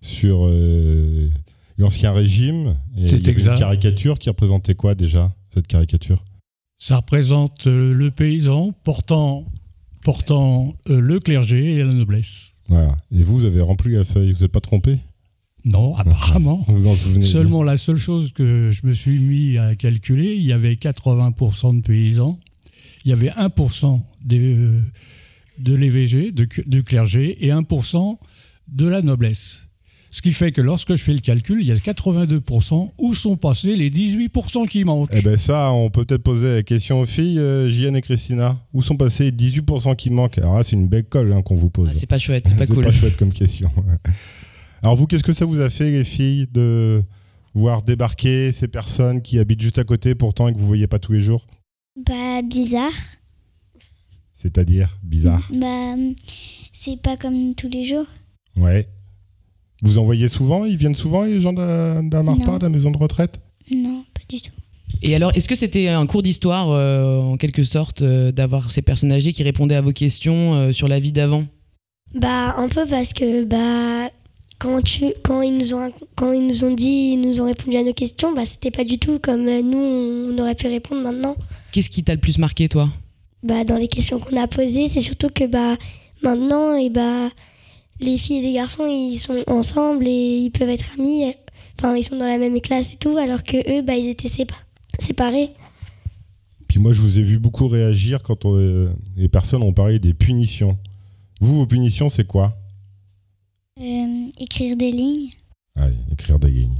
sur 0.00 0.46
euh, 0.46 1.28
l'ancien 1.76 2.12
régime. 2.12 2.76
C'est 2.96 3.26
exact. 3.26 3.54
une 3.54 3.58
caricature 3.58 4.18
qui 4.20 4.28
représentait 4.28 4.76
quoi 4.76 4.94
déjà, 4.94 5.34
cette 5.52 5.66
caricature? 5.66 6.22
Ça 6.78 6.98
représente 6.98 7.66
euh, 7.66 7.92
le 7.92 8.12
paysan 8.12 8.72
portant, 8.84 9.44
portant 10.04 10.74
euh, 10.88 11.00
le 11.00 11.18
clergé 11.18 11.72
et 11.72 11.78
la 11.78 11.92
noblesse. 11.92 12.54
Voilà. 12.68 12.96
Et 13.12 13.24
vous, 13.24 13.38
vous 13.38 13.44
avez 13.44 13.60
rempli 13.60 13.94
la 13.94 14.04
feuille, 14.04 14.32
vous 14.32 14.42
n'êtes 14.42 14.52
pas 14.52 14.60
trompé? 14.60 15.00
Non, 15.64 15.94
apparemment. 15.96 16.64
Vous 16.68 16.86
en 16.86 16.96
souvenez 16.96 17.20
bien. 17.20 17.28
Seulement 17.28 17.62
la 17.62 17.76
seule 17.76 17.96
chose 17.96 18.32
que 18.32 18.70
je 18.72 18.86
me 18.86 18.92
suis 18.92 19.18
mis 19.20 19.58
à 19.58 19.74
calculer, 19.74 20.34
il 20.34 20.42
y 20.42 20.52
avait 20.52 20.74
80% 20.74 21.76
de 21.76 21.82
paysans, 21.82 22.38
il 23.04 23.10
y 23.10 23.12
avait 23.12 23.30
1% 23.30 24.00
des, 24.24 24.56
euh, 24.56 24.80
de 25.58 25.74
l'EVG, 25.74 26.32
de 26.32 26.80
clergé, 26.80 27.44
et 27.46 27.50
1% 27.50 28.18
de 28.68 28.86
la 28.86 29.02
noblesse. 29.02 29.66
Ce 30.14 30.20
qui 30.20 30.32
fait 30.32 30.52
que 30.52 30.60
lorsque 30.60 30.94
je 30.94 31.02
fais 31.02 31.14
le 31.14 31.20
calcul, 31.20 31.60
il 31.62 31.66
y 31.66 31.72
a 31.72 31.76
82%. 31.76 32.92
Où 32.98 33.14
sont 33.14 33.36
passés 33.38 33.74
les 33.76 33.88
18% 33.90 34.68
qui 34.68 34.84
manquent 34.84 35.08
Eh 35.10 35.22
ben 35.22 35.38
ça, 35.38 35.72
on 35.72 35.88
peut 35.88 36.04
peut-être 36.04 36.22
poser 36.22 36.56
la 36.56 36.62
question 36.62 37.00
aux 37.00 37.06
filles, 37.06 37.38
euh, 37.38 37.72
JN 37.72 37.96
et 37.96 38.02
Christina. 38.02 38.58
Où 38.74 38.82
sont 38.82 38.96
passés 38.96 39.24
les 39.24 39.32
18% 39.32 39.96
qui 39.96 40.10
manquent? 40.10 40.36
Alors 40.36 40.58
là, 40.58 40.64
c'est 40.64 40.76
une 40.76 40.86
belle 40.86 41.04
colle 41.04 41.32
hein, 41.32 41.40
qu'on 41.40 41.54
vous 41.54 41.70
pose. 41.70 41.88
Ah, 41.90 41.96
C'est 41.98 42.06
pas 42.06 42.18
chouette, 42.18 42.44
c'est 42.46 42.56
pas 42.58 42.66
c'est 42.66 42.74
cool. 42.74 42.84
pas 42.84 42.92
chouette 42.92 43.16
comme 43.16 43.32
question. 43.32 43.70
Alors 44.82 44.96
vous, 44.96 45.06
qu'est-ce 45.06 45.22
que 45.22 45.32
ça 45.32 45.44
vous 45.44 45.60
a 45.60 45.70
fait, 45.70 45.90
les 45.90 46.04
filles, 46.04 46.46
de 46.50 47.02
voir 47.54 47.82
débarquer 47.82 48.50
ces 48.50 48.66
personnes 48.68 49.22
qui 49.22 49.38
habitent 49.38 49.60
juste 49.60 49.78
à 49.78 49.84
côté 49.84 50.14
pourtant 50.14 50.48
et 50.48 50.52
que 50.52 50.58
vous 50.58 50.66
voyez 50.66 50.86
pas 50.86 50.98
tous 50.98 51.12
les 51.12 51.20
jours? 51.20 51.46
Bah 52.04 52.42
bizarre. 52.42 52.90
C'est-à-dire 54.32 54.98
bizarre? 55.02 55.48
Bah 55.54 55.94
c'est 56.72 57.00
pas 57.00 57.16
comme 57.16 57.54
tous 57.54 57.68
les 57.68 57.84
jours. 57.84 58.06
Ouais. 58.56 58.88
Vous 59.82 59.98
en 59.98 60.04
voyez 60.04 60.26
souvent? 60.28 60.64
Ils 60.64 60.76
viennent 60.76 60.94
souvent, 60.94 61.22
les 61.24 61.40
gens 61.40 61.52
de, 61.52 62.08
de 62.08 62.12
la 62.12 62.22
Marpa, 62.22 62.46
Non. 62.46 62.58
de 62.58 62.62
la 62.64 62.68
maison 62.68 62.90
de 62.90 62.96
retraite? 62.96 63.40
Non, 63.72 64.04
pas 64.14 64.22
du 64.28 64.40
tout. 64.40 64.50
Et 65.00 65.14
alors, 65.14 65.32
est-ce 65.36 65.48
que 65.48 65.54
c'était 65.54 65.88
un 65.88 66.06
cours 66.06 66.22
d'histoire, 66.22 66.70
euh, 66.70 67.18
en 67.18 67.36
quelque 67.36 67.62
sorte, 67.64 68.02
euh, 68.02 68.30
d'avoir 68.30 68.70
ces 68.70 68.82
personnes 68.82 69.10
âgées 69.12 69.32
qui 69.32 69.42
répondaient 69.42 69.74
à 69.74 69.80
vos 69.80 69.92
questions 69.92 70.54
euh, 70.54 70.72
sur 70.72 70.86
la 70.88 71.00
vie 71.00 71.12
d'avant? 71.12 71.44
Bah 72.14 72.54
un 72.58 72.68
peu 72.68 72.84
parce 72.86 73.12
que 73.12 73.44
bah 73.44 74.11
quand 74.62 74.80
tu 74.82 75.06
quand 75.24 75.42
ils 75.42 75.56
nous 75.58 75.74
ont 75.74 75.90
quand 76.14 76.32
ils 76.32 76.46
nous 76.46 76.62
ont 76.64 76.72
dit 76.74 77.14
ils 77.14 77.20
nous 77.20 77.40
ont 77.40 77.46
répondu 77.46 77.76
à 77.76 77.82
nos 77.82 77.92
questions 77.92 78.32
bah 78.34 78.44
c'était 78.46 78.70
pas 78.70 78.84
du 78.84 78.98
tout 78.98 79.18
comme 79.18 79.46
euh, 79.48 79.60
nous 79.60 79.78
on 79.78 80.38
aurait 80.38 80.54
pu 80.54 80.68
répondre 80.68 81.02
maintenant. 81.02 81.34
Qu'est-ce 81.72 81.90
qui 81.90 82.04
t'a 82.04 82.14
le 82.14 82.20
plus 82.20 82.38
marqué, 82.38 82.68
toi? 82.68 82.88
Bah 83.42 83.64
dans 83.64 83.76
les 83.76 83.88
questions 83.88 84.20
qu'on 84.20 84.40
a 84.40 84.46
posées 84.46 84.86
c'est 84.88 85.00
surtout 85.00 85.30
que 85.30 85.46
bah 85.46 85.76
maintenant 86.22 86.76
et 86.76 86.90
bah 86.90 87.28
les 88.00 88.16
filles 88.18 88.38
et 88.38 88.42
les 88.42 88.52
garçons 88.54 88.86
ils 88.86 89.18
sont 89.18 89.42
ensemble 89.48 90.06
et 90.06 90.38
ils 90.44 90.50
peuvent 90.50 90.68
être 90.70 90.86
amis 90.98 91.34
enfin 91.78 91.96
ils 91.96 92.04
sont 92.04 92.16
dans 92.16 92.28
la 92.28 92.38
même 92.38 92.60
classe 92.60 92.92
et 92.92 92.96
tout 92.96 93.16
alors 93.16 93.42
que 93.42 93.56
eux 93.78 93.82
bah 93.82 93.96
ils 93.96 94.08
étaient 94.08 94.28
sépa- 94.28 94.54
séparés. 95.00 95.50
Puis 96.68 96.80
moi, 96.80 96.94
je 96.94 97.00
vous 97.02 97.18
ai 97.18 97.22
vu 97.22 97.38
beaucoup 97.38 97.68
réagir 97.68 98.22
quand 98.22 98.46
on- 98.46 98.56
euh, 98.56 98.88
les 99.16 99.28
personnes 99.28 99.62
ont 99.62 99.74
parlé 99.74 99.98
des 99.98 100.14
punitions. 100.14 100.78
Vous, 101.38 101.58
vos 101.58 101.66
punitions, 101.66 102.08
c'est 102.08 102.26
quoi? 102.26 102.54
Euh, 103.80 104.26
écrire 104.38 104.76
des 104.76 104.90
lignes. 104.90 105.30
Ah 105.76 105.86
oui, 105.88 105.94
écrire 106.12 106.38
des 106.38 106.50
lignes. 106.50 106.76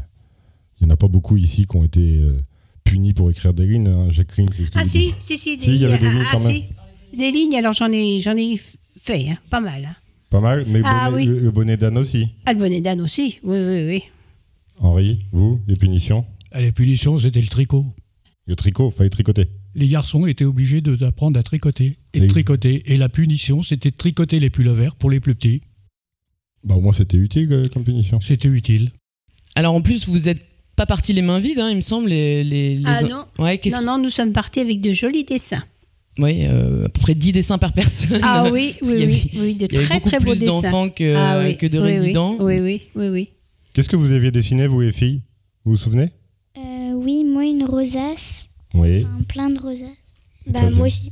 Il 0.81 0.87
n'y 0.87 0.91
en 0.91 0.95
a 0.95 0.97
pas 0.97 1.09
beaucoup 1.09 1.37
ici 1.37 1.65
qui 1.67 1.77
ont 1.77 1.85
été 1.85 2.19
euh, 2.19 2.39
punis 2.85 3.15
pour 3.15 3.31
écrire 3.31 3.55
des 3.55 3.67
lignes. 3.67 3.89
Hein. 3.89 4.11
Jacqueline, 4.11 4.51
c'est 4.53 4.65
ce 4.65 4.71
que 4.71 4.79
Ah 4.79 4.85
vous 4.85 4.91
si, 4.91 4.99
dites. 4.99 5.15
si, 5.21 5.39
si, 5.39 5.57
des 5.57 5.63
Si, 5.63 5.71
il 5.71 5.81
y 5.81 5.85
avait 5.87 5.99
des 5.99 6.11
lignes 6.11 6.23
ah, 6.27 6.31
quand 6.33 6.41
même. 6.41 6.53
si. 6.57 7.17
Des 7.17 7.31
lignes, 7.31 7.57
alors 7.57 7.73
j'en 7.73 7.91
ai, 7.91 8.21
j'en 8.21 8.37
ai 8.37 8.59
fait, 9.01 9.29
hein, 9.31 9.39
pas 9.51 9.61
mal. 9.61 9.85
hein. 9.87 9.97
Pas 10.31 10.41
mal, 10.41 10.65
mais 10.69 10.81
Ah 10.85 11.11
bonnet- 11.11 11.23
oui. 11.23 11.27
le, 11.29 11.41
le 11.41 11.51
bonnet 11.51 11.77
d'âne 11.77 11.99
aussi. 11.99 12.29
Ah, 12.47 12.53
le 12.53 12.59
bonnet 12.59 12.81
d'âne 12.81 13.01
aussi, 13.01 13.39
oui, 13.43 13.59
oui, 13.59 13.85
oui. 13.87 14.03
Henri, 14.79 15.21
vous, 15.33 15.61
les 15.69 15.77
punitions? 15.77 16.25
Ah, 16.51 16.61
Les 16.61 16.73
punitions, 16.73 17.19
c'était 17.19 17.41
le 17.41 17.49
tricot. 17.49 17.87
Le 18.47 18.57
tricot, 18.57 18.91
fallait 18.91 19.11
tricoter. 19.11 19.47
Les 19.75 19.89
garçons 19.89 20.27
étaient 20.27 20.45
obligés 20.45 20.81
de- 20.83 20.97
d'apprendre 20.97 21.39
à 21.39 21.43
tricoter 21.43 21.97
et 22.13 22.21
de 22.21 22.27
tricoter. 22.27 22.83
Et 22.93 22.97
la 22.99 23.09
punition, 23.09 23.63
c'était 23.63 23.91
de 23.91 23.97
tricoter 23.97 24.39
les 24.41 24.51
pullovers 24.51 24.95
pour 24.97 25.11
les 25.11 25.21
plus 25.21 25.35
petits. 25.35 25.63
Bah, 26.65 26.77
au 26.77 26.81
moins, 26.81 26.93
c'était 26.93 27.17
utile 27.17 27.53
euh, 27.53 27.65
comme 27.73 27.85
punition. 27.85 28.21
C'était 28.21 28.49
utile. 28.49 28.91
Alors 29.55 29.75
en 29.75 29.83
plus, 29.83 30.07
vous 30.07 30.19
n'êtes 30.21 30.41
pas 30.77 30.87
partis 30.87 31.13
les 31.13 31.23
mains 31.23 31.39
vides, 31.39 31.59
hein, 31.59 31.69
il 31.71 31.77
me 31.77 31.81
semble. 31.83 32.09
Les, 32.09 32.45
les, 32.45 32.77
les- 32.77 32.83
Ah 32.87 33.03
non, 33.03 33.25
Ouais, 33.39 33.61
non, 33.71 33.83
non, 33.83 33.99
nous 33.99 34.11
sommes 34.11 34.33
partis 34.33 34.61
avec 34.61 34.81
de 34.81 34.93
jolis 34.93 35.25
dessins. 35.25 35.63
Ouais, 36.19 36.47
euh, 36.47 36.87
à 36.87 36.89
peu 36.89 37.01
près 37.01 37.15
10 37.15 37.33
dessins 37.33 37.59
par 37.59 37.73
personne. 37.73 38.21
Ah 38.23 38.49
oui, 38.53 38.75
oui, 38.83 38.89
y 38.89 38.93
oui, 38.93 39.03
avait- 39.03 39.31
oui, 39.41 39.55
de 39.55 39.67
il 39.71 39.73
y 39.73 39.77
avait 39.77 39.85
très 39.87 39.95
beaucoup 39.97 40.09
très 40.11 40.21
beaux 40.21 40.31
plus 40.33 40.41
dessins. 40.41 40.61
d'enfants 40.61 40.91
que, 40.91 41.15
Ah 41.17 41.43
oui, 41.45 41.57
que 41.57 41.67
de 41.67 41.79
oui, 41.79 41.85
oui, 41.87 41.99
résidents. 41.99 42.37
Oui, 42.39 42.61
oui, 42.61 42.83
oui, 42.95 43.09
oui. 43.09 43.29
Qu'est-ce 43.73 43.89
que 43.89 43.97
vous 43.97 44.13
aviez 44.13 44.31
dessiné, 44.31 44.67
vous 44.67 44.81
les 44.83 44.93
filles? 44.93 45.21
Vous 45.65 45.73
vous 45.73 45.79
souvenez? 45.79 46.11
Euh, 46.59 46.93
oui, 46.95 47.25
moi 47.25 47.45
une 47.47 47.65
rosace. 47.65 48.47
Oui. 48.75 49.05
Enfin, 49.05 49.23
plein 49.27 49.51
de 49.51 49.59
rosaces. 49.61 49.89
Bah, 50.47 50.69
moi 50.71 50.87
aussi. 50.89 51.11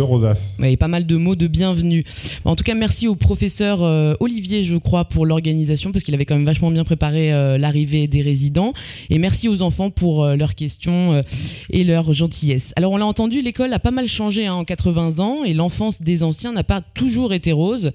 Rosaces. 0.00 0.56
Ouais, 0.58 0.72
et 0.72 0.76
pas 0.76 0.88
mal 0.88 1.06
de 1.06 1.16
mots 1.16 1.36
de 1.36 1.46
bienvenue. 1.46 2.04
En 2.44 2.56
tout 2.56 2.64
cas, 2.64 2.74
merci 2.74 3.06
au 3.06 3.14
professeur 3.14 3.82
euh, 3.82 4.14
Olivier, 4.20 4.64
je 4.64 4.76
crois, 4.76 5.04
pour 5.04 5.26
l'organisation, 5.26 5.92
parce 5.92 6.04
qu'il 6.04 6.14
avait 6.14 6.24
quand 6.24 6.34
même 6.34 6.46
vachement 6.46 6.70
bien 6.70 6.84
préparé 6.84 7.32
euh, 7.32 7.58
l'arrivée 7.58 8.06
des 8.08 8.22
résidents. 8.22 8.72
Et 9.10 9.18
merci 9.18 9.48
aux 9.48 9.60
enfants 9.62 9.90
pour 9.90 10.24
euh, 10.24 10.36
leurs 10.36 10.54
questions 10.54 11.22
et 11.70 11.84
leur 11.84 12.12
gentillesse. 12.12 12.72
Alors, 12.76 12.92
on 12.92 12.96
l'a 12.96 13.06
entendu, 13.06 13.42
l'école 13.42 13.72
a 13.72 13.78
pas 13.78 13.90
mal 13.90 14.08
changé 14.08 14.46
hein, 14.46 14.54
en 14.54 14.64
80 14.64 15.18
ans, 15.18 15.44
et 15.44 15.52
l'enfance 15.52 16.00
des 16.00 16.22
anciens 16.22 16.52
n'a 16.52 16.64
pas 16.64 16.80
toujours 16.80 17.34
été 17.34 17.52
rose. 17.52 17.92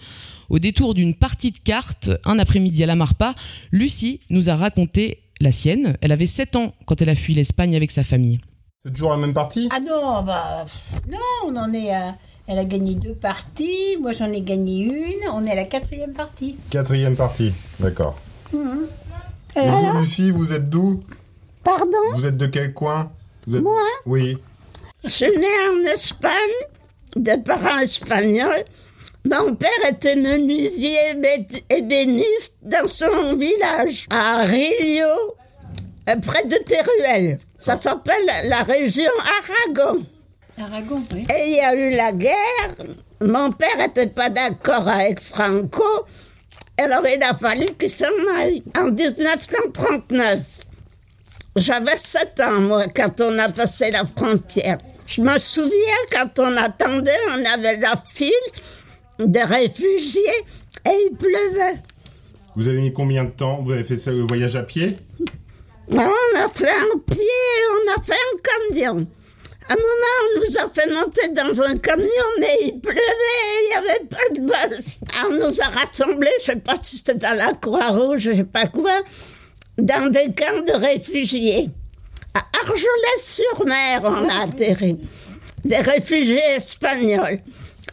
Au 0.50 0.60
détour 0.60 0.94
d'une 0.94 1.16
partie 1.16 1.52
de 1.52 1.58
cartes, 1.58 2.12
un 2.26 2.40
après-midi 2.40 2.84
à 2.84 2.86
la 2.86 2.96
Marpa, 2.96 3.36
Lucie 3.72 4.20
nous 4.30 4.50
a 4.50 4.56
raconté 4.56 5.20
la 5.42 5.52
sienne. 5.52 5.98
Elle 6.02 6.12
avait 6.12 6.28
7 6.28 6.56
ans 6.56 6.74
quand 6.86 7.02
elle 7.02 7.10
a 7.10 7.16
fui 7.16 7.34
l'Espagne 7.34 7.76
avec 7.76 7.92
sa 7.92 8.04
famille. 8.04 8.40
C'est 8.84 8.94
toujours 8.94 9.12
la 9.12 9.18
même 9.18 9.34
partie? 9.34 9.70
Ah 9.74 9.80
non, 9.80 10.22
bah, 10.22 10.66
non, 11.10 11.18
on 11.46 11.56
en 11.56 11.74
est 11.74 11.94
à... 11.94 12.14
Elle 12.50 12.60
a 12.60 12.64
gagné 12.66 12.96
deux 12.96 13.14
parties, 13.16 13.98
moi 14.00 14.14
j'en 14.14 14.32
ai 14.32 14.40
gagné 14.40 14.84
une, 14.86 15.30
on 15.34 15.46
est 15.46 15.52
à 15.52 15.56
la 15.56 15.66
quatrième 15.66 16.14
partie. 16.14 16.56
Quatrième 16.70 17.18
partie, 17.18 17.52
d'accord. 17.80 18.16
Mhm. 18.54 18.88
Et 19.58 19.68
vous, 19.68 20.00
Lucie, 20.00 20.32
vous 20.32 20.54
êtes 20.54 20.70
d'où? 20.70 21.04
Pardon? 21.64 21.98
Vous 22.14 22.26
êtes 22.26 22.38
de 22.38 22.46
quel 22.46 22.74
coin? 22.74 23.12
Vous 23.48 23.58
êtes- 23.58 23.64
Moi? 23.64 23.82
Oui. 24.06 24.38
Je 25.04 25.10
suis 25.10 25.26
née 25.26 25.68
en 25.74 25.92
Espagne, 25.92 26.32
de 27.18 27.36
parents 27.44 27.80
espagnols. 27.80 28.64
Mon 29.26 29.54
père 29.56 29.70
était 29.90 30.16
menuisier 30.16 30.98
ébé- 31.16 31.64
ébéniste 31.70 32.60
dans 32.62 32.88
son 32.88 33.36
village, 33.36 34.06
à 34.10 34.44
Rio, 34.44 35.08
près 36.16 36.46
de 36.46 36.58
Teruel. 36.58 37.40
Ça 37.58 37.76
s'appelle 37.76 38.26
la 38.46 38.64
région 38.64 39.12
Aragon. 39.20 40.06
Aragon, 40.60 41.04
oui. 41.14 41.26
Et 41.36 41.50
il 41.50 41.56
y 41.56 41.60
a 41.60 41.76
eu 41.76 41.96
la 41.96 42.12
guerre. 42.12 42.76
Mon 43.22 43.50
père 43.52 43.78
n'était 43.78 44.08
pas 44.08 44.30
d'accord 44.30 44.88
avec 44.88 45.20
Franco. 45.20 46.06
Alors 46.78 47.06
il 47.08 47.22
a 47.22 47.34
fallu 47.34 47.66
qu'il 47.78 47.90
s'en 47.90 48.06
aille. 48.36 48.64
En 48.78 48.92
1939, 48.92 50.40
j'avais 51.56 51.98
7 51.98 52.40
ans, 52.40 52.62
moi, 52.62 52.86
quand 52.96 53.20
on 53.22 53.38
a 53.40 53.50
passé 53.50 53.92
la 53.92 54.06
frontière. 54.06 54.78
Je 55.08 55.22
me 55.22 55.38
souviens, 55.38 55.72
quand 56.12 56.40
on 56.40 56.56
attendait, 56.58 57.18
on 57.30 57.46
avait 57.46 57.78
la 57.78 57.96
file 58.14 58.32
de 59.20 59.40
réfugiés 59.40 60.22
et 60.86 61.10
il 61.10 61.18
pleuvait. 61.18 61.82
Vous 62.56 62.68
avez 62.68 62.82
mis 62.82 62.94
combien 62.94 63.24
de 63.24 63.32
temps? 63.32 63.62
Vous 63.64 63.72
avez 63.72 63.84
fait 63.84 63.96
ça, 63.96 64.12
le 64.12 64.22
voyage 64.22 64.56
à 64.56 64.64
pied? 64.64 64.98
On 65.90 66.00
a 66.00 66.50
fait 66.50 66.70
un 66.70 66.98
pied, 67.10 67.24
on 67.72 67.94
a 67.94 68.04
fait 68.04 68.14
un 68.14 68.74
camion. 68.74 69.08
À 69.70 69.74
un 69.74 69.76
moment, 69.76 70.18
on 70.22 70.40
nous 70.40 70.58
a 70.58 70.70
fait 70.70 70.88
monter 70.88 71.28
dans 71.30 71.62
un 71.62 71.78
camion, 71.78 72.08
mais 72.40 72.58
il 72.62 72.80
pleuvait, 72.80 73.02
il 73.02 73.70
n'y 73.70 73.76
avait 73.76 74.06
pas 74.06 74.30
de 74.34 74.42
bol. 74.42 74.80
On 75.26 75.50
nous 75.50 75.62
a 75.62 75.68
rassemblés, 75.68 76.32
je 76.46 76.52
ne 76.52 76.56
sais 76.56 76.62
pas 76.62 76.76
si 76.82 76.98
c'était 76.98 77.16
dans 77.16 77.38
la 77.38 77.54
Croix-Rouge, 77.54 78.22
je 78.22 78.30
ne 78.32 78.36
sais 78.36 78.44
pas 78.44 78.68
quoi, 78.68 79.00
dans 79.78 80.10
des 80.10 80.34
camps 80.34 80.62
de 80.66 80.74
réfugiés. 80.74 81.70
À 82.34 82.40
Argelès-sur-Mer, 82.62 84.02
on 84.04 84.30
a 84.30 84.44
atterri. 84.44 84.98
Des 85.64 85.78
réfugiés 85.78 86.56
espagnols. 86.56 87.40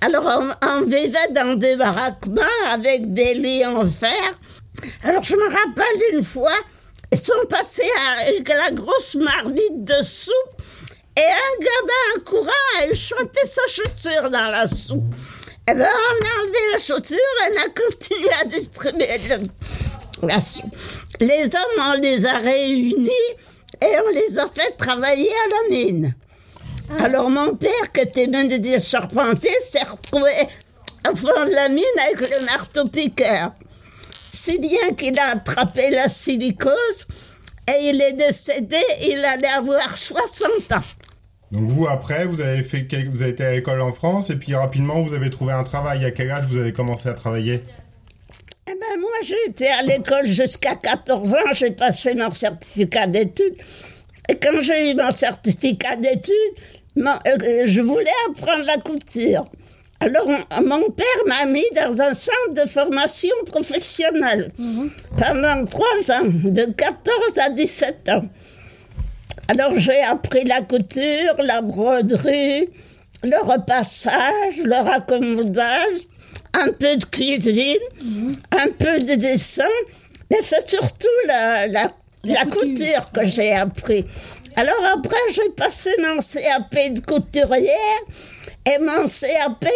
Alors, 0.00 0.26
on, 0.26 0.68
on 0.68 0.82
vivait 0.82 1.30
dans 1.30 1.56
des 1.56 1.76
baraquements 1.76 2.42
avec 2.70 3.12
des 3.12 3.34
lits 3.34 3.64
en 3.64 3.88
fer. 3.88 4.38
Alors, 5.02 5.22
je 5.22 5.34
me 5.34 5.44
rappelle 5.44 6.02
une 6.12 6.24
fois, 6.24 6.52
sont 7.12 7.46
passés 7.48 7.90
avec 8.20 8.48
la 8.48 8.70
grosse 8.70 9.14
marmite 9.14 9.84
de 9.84 10.02
soupe 10.02 10.62
et 11.16 11.20
un 11.20 11.58
gamin 11.60 12.16
en 12.16 12.20
courant 12.24 12.50
a 12.80 12.86
échappé 12.86 13.40
sa 13.44 13.62
chaussure 13.68 14.30
dans 14.30 14.50
la 14.50 14.66
soupe. 14.66 15.14
Et 15.68 15.74
bien, 15.74 15.86
on 15.86 16.26
a 16.26 16.42
enlevé 16.42 16.58
la 16.72 16.78
chaussure 16.78 17.16
et 17.16 17.52
on 17.52 17.60
a 17.60 17.68
continué 17.68 18.30
à 18.40 18.44
distribuer 18.44 19.08
la 20.22 20.40
soupe. 20.40 20.76
Les 21.20 21.44
hommes, 21.44 21.80
on 21.80 21.92
les 21.92 22.26
a 22.26 22.38
réunis 22.38 23.10
et 23.80 23.96
on 24.04 24.10
les 24.10 24.38
a 24.38 24.48
fait 24.48 24.76
travailler 24.76 25.30
à 25.30 25.48
la 25.48 25.76
mine. 25.76 26.14
Alors 26.98 27.30
mon 27.30 27.54
père, 27.54 27.92
qui 27.92 28.00
était 28.00 28.26
mené 28.26 28.58
des 28.58 28.78
charpentiers, 28.78 29.58
s'est 29.70 29.84
retrouvé 29.84 30.32
au 31.08 31.14
fond 31.14 31.46
de 31.46 31.54
la 31.54 31.68
mine 31.68 31.84
avec 32.06 32.28
le 32.28 32.44
marteau-piqueur. 32.44 33.52
Si 34.34 34.58
bien 34.58 34.92
qu'il 34.96 35.18
a 35.18 35.28
attrapé 35.36 35.90
la 35.90 36.08
silicose 36.08 37.06
et 37.68 37.88
il 37.88 38.02
est 38.02 38.14
décédé, 38.14 38.82
il 39.00 39.24
allait 39.24 39.46
avoir 39.46 39.96
60 39.96 40.72
ans. 40.72 40.80
Donc 41.52 41.68
vous, 41.68 41.86
après, 41.86 42.24
vous 42.24 42.40
avez, 42.40 42.62
fait, 42.62 42.86
vous 43.08 43.22
avez 43.22 43.30
été 43.30 43.44
à 43.44 43.52
l'école 43.52 43.80
en 43.80 43.92
France 43.92 44.30
et 44.30 44.36
puis 44.36 44.54
rapidement, 44.56 45.00
vous 45.02 45.14
avez 45.14 45.30
trouvé 45.30 45.52
un 45.52 45.62
travail. 45.62 46.04
À 46.04 46.10
quel 46.10 46.30
âge 46.32 46.46
vous 46.46 46.58
avez 46.58 46.72
commencé 46.72 47.08
à 47.08 47.14
travailler? 47.14 47.62
Eh 48.68 48.72
ben 48.72 49.00
moi, 49.00 49.12
j'ai 49.22 49.50
été 49.50 49.68
à 49.68 49.82
l'école 49.82 50.26
jusqu'à 50.26 50.74
14 50.74 51.32
ans, 51.32 51.52
j'ai 51.52 51.70
passé 51.70 52.14
mon 52.14 52.32
certificat 52.32 53.06
d'études. 53.06 53.56
Et 54.28 54.36
quand 54.36 54.58
j'ai 54.60 54.90
eu 54.90 54.94
mon 54.94 55.12
certificat 55.12 55.94
d'études, 55.96 56.32
euh, 56.96 57.64
je 57.66 57.80
voulais 57.80 58.10
apprendre 58.28 58.64
la 58.64 58.78
couture. 58.78 59.44
Alors, 60.00 60.26
on- 60.28 60.62
mon 60.62 60.90
père 60.90 61.06
m'a 61.26 61.46
mis 61.46 61.64
dans 61.74 62.00
un 62.02 62.12
centre 62.14 62.52
de 62.52 62.68
formation 62.68 63.34
professionnelle 63.46 64.50
pendant 65.16 65.64
trois 65.64 66.10
ans, 66.12 66.24
de 66.24 66.64
14 66.66 67.38
à 67.38 67.50
17 67.50 68.08
ans. 68.10 68.22
Alors, 69.48 69.78
j'ai 69.78 70.00
appris 70.02 70.44
la 70.44 70.62
couture, 70.62 71.34
la 71.38 71.60
broderie, 71.62 72.68
le 73.22 73.42
repassage, 73.42 74.58
le 74.64 74.82
raccommodage, 74.84 76.00
un 76.54 76.66
peu 76.72 76.96
de 76.96 77.04
cuisine, 77.04 77.76
un 78.52 78.68
peu 78.78 78.98
de 78.98 79.14
dessin, 79.14 79.64
mais 80.30 80.38
c'est 80.42 80.68
surtout 80.68 81.08
la, 81.26 81.66
la, 81.66 81.92
la 82.24 82.44
couture 82.44 83.10
que 83.12 83.26
j'ai 83.26 83.52
appris. 83.52 84.04
Alors 84.56 84.84
après, 84.96 85.16
j'ai 85.32 85.48
passé 85.56 85.90
mon 85.98 86.18
CAP 86.18 86.94
de 86.94 87.00
couturière 87.00 87.72
et 88.66 88.78
mon 88.78 89.06
CAP. 89.06 89.66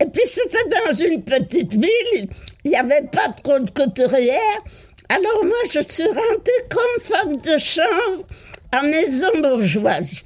Et 0.00 0.06
puis 0.06 0.26
c'était 0.26 0.68
dans 0.68 0.92
une 0.92 1.22
petite 1.22 1.74
ville, 1.74 2.28
il 2.64 2.70
n'y 2.70 2.76
avait 2.76 3.06
pas 3.10 3.28
trop 3.30 3.58
de 3.58 3.70
couturières. 3.70 4.62
Alors 5.08 5.44
moi, 5.44 5.56
je 5.72 5.80
suis 5.80 6.06
rentrée 6.06 6.68
comme 6.68 7.02
femme 7.02 7.36
de 7.38 7.56
chambre 7.56 8.26
à 8.72 8.82
maison 8.82 9.28
bourgeoise, 9.40 10.22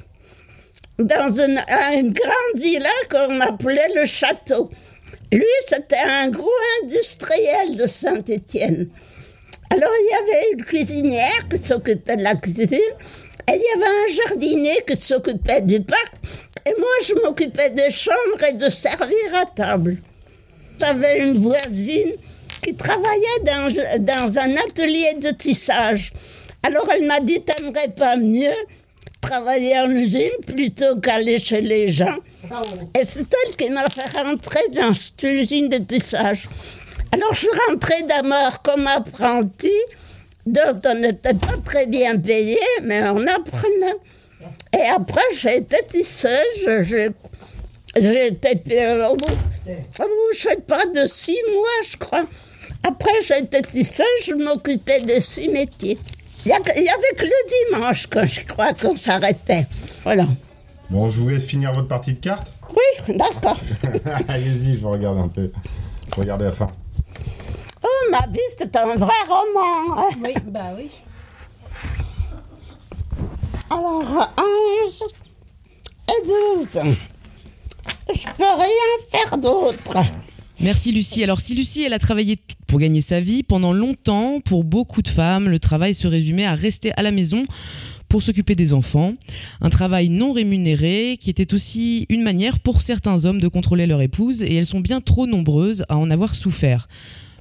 dans 0.99 1.33
une, 1.33 1.63
un 1.69 2.03
grand 2.03 2.53
villa 2.57 2.91
qu'on 3.09 3.41
appelait 3.41 3.95
le 3.95 4.05
château. 4.07 4.69
Lui, 5.33 5.45
c'était 5.67 5.97
un 5.97 6.29
gros 6.29 6.51
industriel 6.83 7.77
de 7.77 7.87
Saint-Étienne. 7.87 8.89
Alors, 9.71 9.91
il 10.01 10.11
y 10.11 10.15
avait 10.15 10.53
une 10.53 10.65
cuisinière 10.65 11.49
qui 11.49 11.57
s'occupait 11.57 12.17
de 12.17 12.23
la 12.23 12.35
cuisine, 12.35 12.79
il 13.49 13.61
y 13.61 13.83
avait 13.83 13.87
un 13.87 14.27
jardinier 14.27 14.79
qui 14.87 14.97
s'occupait 14.97 15.63
du 15.63 15.81
parc, 15.83 16.13
et 16.67 16.75
moi, 16.79 16.89
je 17.07 17.15
m'occupais 17.15 17.71
des 17.71 17.91
chambres 17.91 18.45
et 18.49 18.53
de 18.53 18.69
servir 18.69 19.35
à 19.35 19.47
table. 19.47 19.97
J'avais 20.79 21.19
une 21.21 21.39
voisine 21.39 22.13
qui 22.63 22.75
travaillait 22.75 23.41
dans, 23.45 23.69
dans 24.01 24.39
un 24.39 24.57
atelier 24.57 25.15
de 25.21 25.31
tissage. 25.31 26.13
Alors, 26.63 26.89
elle 26.93 27.07
m'a 27.07 27.21
dit, 27.21 27.43
t'aimerais 27.43 27.89
pas 27.89 28.17
mieux 28.17 28.55
travailler 29.21 29.79
en 29.79 29.91
usine 29.91 30.29
plutôt 30.47 30.97
qu'aller 31.01 31.39
chez 31.39 31.61
les 31.61 31.89
gens 31.89 32.19
Et 32.99 33.05
c'est 33.05 33.21
elle 33.21 33.57
qui 33.57 33.71
m'a 33.71 33.89
fait 33.89 34.19
rentrer 34.19 34.61
dans 34.73 34.93
cette 34.93 35.23
usine 35.23 35.69
de 35.69 35.79
tissage. 35.79 36.49
Alors, 37.13 37.33
je 37.33 37.39
suis 37.41 37.49
rentrée 37.69 38.03
d'abord 38.03 38.63
comme 38.63 38.87
apprentie, 38.87 39.71
dont 40.47 40.81
on 40.87 40.95
n'était 40.95 41.35
pas 41.35 41.57
très 41.65 41.87
bien 41.87 42.19
payé, 42.19 42.59
mais 42.83 43.03
on 43.09 43.27
apprenait. 43.27 43.97
Et 44.77 44.89
après, 44.89 45.21
j'ai 45.37 45.59
été 45.59 45.77
tisseuse. 45.87 46.69
J'ai 46.83 47.09
j'ai 47.95 48.29
été, 48.29 48.57
au 49.11 49.17
bout- 49.17 49.27
je 50.33 50.39
sais 50.39 50.57
pas, 50.57 50.87
de 50.87 51.05
six 51.07 51.37
mois, 51.53 51.91
je 51.91 51.97
crois. 51.99 52.23
Après, 52.83 53.13
j'étais 53.27 53.63
seule, 53.85 54.07
je 54.27 54.33
m'occupais 54.33 55.01
de 55.03 55.21
six 55.21 55.49
métiers. 55.49 55.99
Il 56.45 56.49
y, 56.49 56.53
avait 56.55 56.73
que 57.17 57.25
le 57.25 57.71
dimanche, 57.71 58.09
quand 58.09 58.27
je 58.27 58.45
crois 58.47 58.73
qu'on 58.75 58.97
s'arrêtait. 58.97 59.67
Voilà. 60.03 60.27
Bon, 60.91 61.09
je 61.09 61.21
vous 61.21 61.29
laisse 61.29 61.47
finir 61.47 61.73
votre 61.73 61.87
partie 61.87 62.15
de 62.15 62.19
cartes. 62.19 62.53
Oui, 62.71 63.15
d'accord. 63.17 63.61
Allez-y, 64.29 64.77
je 64.79 64.87
regarde 64.87 65.19
un 65.19 65.29
peu. 65.29 65.53
Regardez 66.17 66.47
la 66.47 66.53
fin. 66.53 66.67
Oh, 67.83 68.11
ma 68.11 68.27
vie, 68.27 68.39
c'est 68.57 68.75
un 68.77 68.97
vrai 68.97 69.13
roman. 69.29 70.07
Oui, 70.23 70.33
bah 70.47 70.75
oui. 70.77 70.91
Alors, 73.71 74.33
11 74.85 75.03
et 76.09 76.27
12. 76.27 76.79
Je 78.15 78.27
peux 78.37 78.45
rien 78.45 78.99
faire 79.11 79.39
d'autre. 79.39 79.99
Merci 80.61 80.93
Lucie. 80.93 81.25
Alors 81.25 81.41
si 81.41 81.55
Lucie, 81.55 81.83
elle 81.83 81.93
a 81.93 81.99
travaillé 81.99 82.37
pour 82.67 82.79
gagner 82.79 83.01
sa 83.01 83.21
vie 83.21 83.43
pendant 83.43 83.73
longtemps, 83.73 84.41
pour 84.41 84.65
beaucoup 84.65 85.03
de 85.03 85.09
femmes, 85.09 85.49
le 85.49 85.59
travail 85.59 85.95
se 85.95 86.07
résumait 86.07 86.45
à 86.45 86.55
rester 86.55 86.93
à 86.97 87.03
la 87.03 87.11
maison 87.11 87.45
pour 88.09 88.23
s'occuper 88.23 88.55
des 88.55 88.73
enfants. 88.73 89.15
Un 89.61 89.71
travail 89.71 90.11
non 90.11 90.33
rémunéré 90.33 91.17
qui 91.19 91.31
était 91.31 91.55
aussi 91.55 92.07
une 92.11 92.23
manière 92.23 92.61
pour 92.61 92.83
certains 92.83 93.25
hommes 93.25 93.41
de 93.41 93.49
contrôler 93.49 93.87
leur 93.87 94.03
épouse 94.03 94.43
et 94.43 94.55
elles 94.55 94.67
sont 94.67 94.81
bien 94.81 95.01
trop 95.01 95.27
nombreuses 95.27 95.85
à 95.89 95.97
en 95.97 96.11
avoir 96.11 96.35
souffert. 96.35 96.89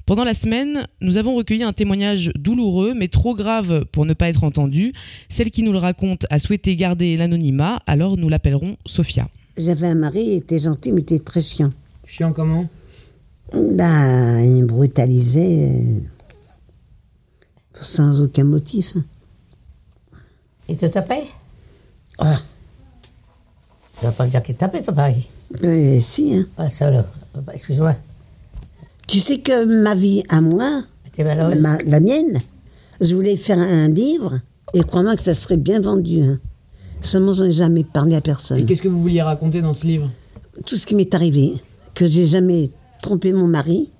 Pendant 0.06 0.24
la 0.24 0.34
semaine, 0.34 0.86
nous 1.00 1.16
avons 1.16 1.34
recueilli 1.36 1.62
un 1.62 1.72
témoignage 1.72 2.32
douloureux 2.34 2.92
mais 2.94 3.08
trop 3.08 3.34
grave 3.34 3.84
pour 3.92 4.04
ne 4.04 4.14
pas 4.14 4.28
être 4.28 4.42
entendu. 4.44 4.92
Celle 5.28 5.50
qui 5.50 5.62
nous 5.62 5.72
le 5.72 5.78
raconte 5.78 6.26
a 6.30 6.38
souhaité 6.38 6.74
garder 6.76 7.16
l'anonymat, 7.16 7.80
alors 7.86 8.16
nous 8.16 8.28
l'appellerons 8.28 8.76
Sophia. 8.84 9.28
J'avais 9.56 9.86
un 9.86 9.94
mari, 9.94 10.22
il 10.24 10.32
était 10.38 10.58
gentil, 10.58 10.92
mais 10.92 11.00
il 11.00 11.04
était 11.04 11.18
très 11.20 11.42
chiant. 11.42 11.70
Chiant 12.06 12.32
comment? 12.32 12.66
Bah, 13.52 14.42
il 14.42 14.62
me 14.62 14.66
brutalisait 14.66 15.68
euh, 15.70 16.00
sans 17.80 18.22
aucun 18.22 18.44
motif. 18.44 18.94
Il 20.68 20.76
te 20.76 20.86
tapait 20.86 21.24
Ah, 22.18 22.40
Tu 23.98 24.06
vas 24.06 24.12
pas 24.12 24.24
me 24.24 24.30
dire 24.30 24.42
qu'il 24.42 24.54
te 24.54 24.60
tapait, 24.60 24.82
ton 24.82 24.92
mari? 24.94 25.26
Euh, 25.64 26.00
si, 26.00 26.34
hein. 26.34 26.46
Ah, 26.56 26.70
ça, 26.70 26.90
là. 26.90 27.04
Bah, 27.34 27.52
Excuse-moi. 27.54 27.94
Tu 29.12 29.18
sais 29.18 29.40
que 29.40 29.66
ma 29.82 29.94
vie 29.94 30.22
à 30.30 30.40
moi, 30.40 30.84
ma- 31.60 31.76
la 31.84 32.00
mienne, 32.00 32.40
je 32.98 33.14
voulais 33.14 33.36
faire 33.36 33.58
un 33.58 33.88
livre 33.90 34.38
et 34.72 34.80
crois-moi 34.80 35.16
que 35.16 35.22
ça 35.22 35.34
serait 35.34 35.58
bien 35.58 35.80
vendu. 35.80 36.22
hein. 36.22 36.38
Seulement, 37.02 37.34
je 37.34 37.42
n'ai 37.42 37.52
jamais 37.52 37.84
parlé 37.84 38.14
à 38.14 38.18
Et 38.18 38.22
personne. 38.22 38.64
qu'est-ce 38.64 38.80
que 38.80 38.88
vous 38.88 39.02
vouliez 39.02 39.20
raconter 39.20 39.60
dans 39.60 39.74
ce 39.74 39.86
livre? 39.86 40.08
Tout 40.64 40.76
ce 40.78 40.86
qui 40.86 40.94
m'est 40.94 41.12
arrivé, 41.14 41.52
que 41.94 42.08
j'ai 42.08 42.24
jamais 42.26 42.70
trompé 43.02 43.34
mon 43.34 43.46
mari, 43.46 43.90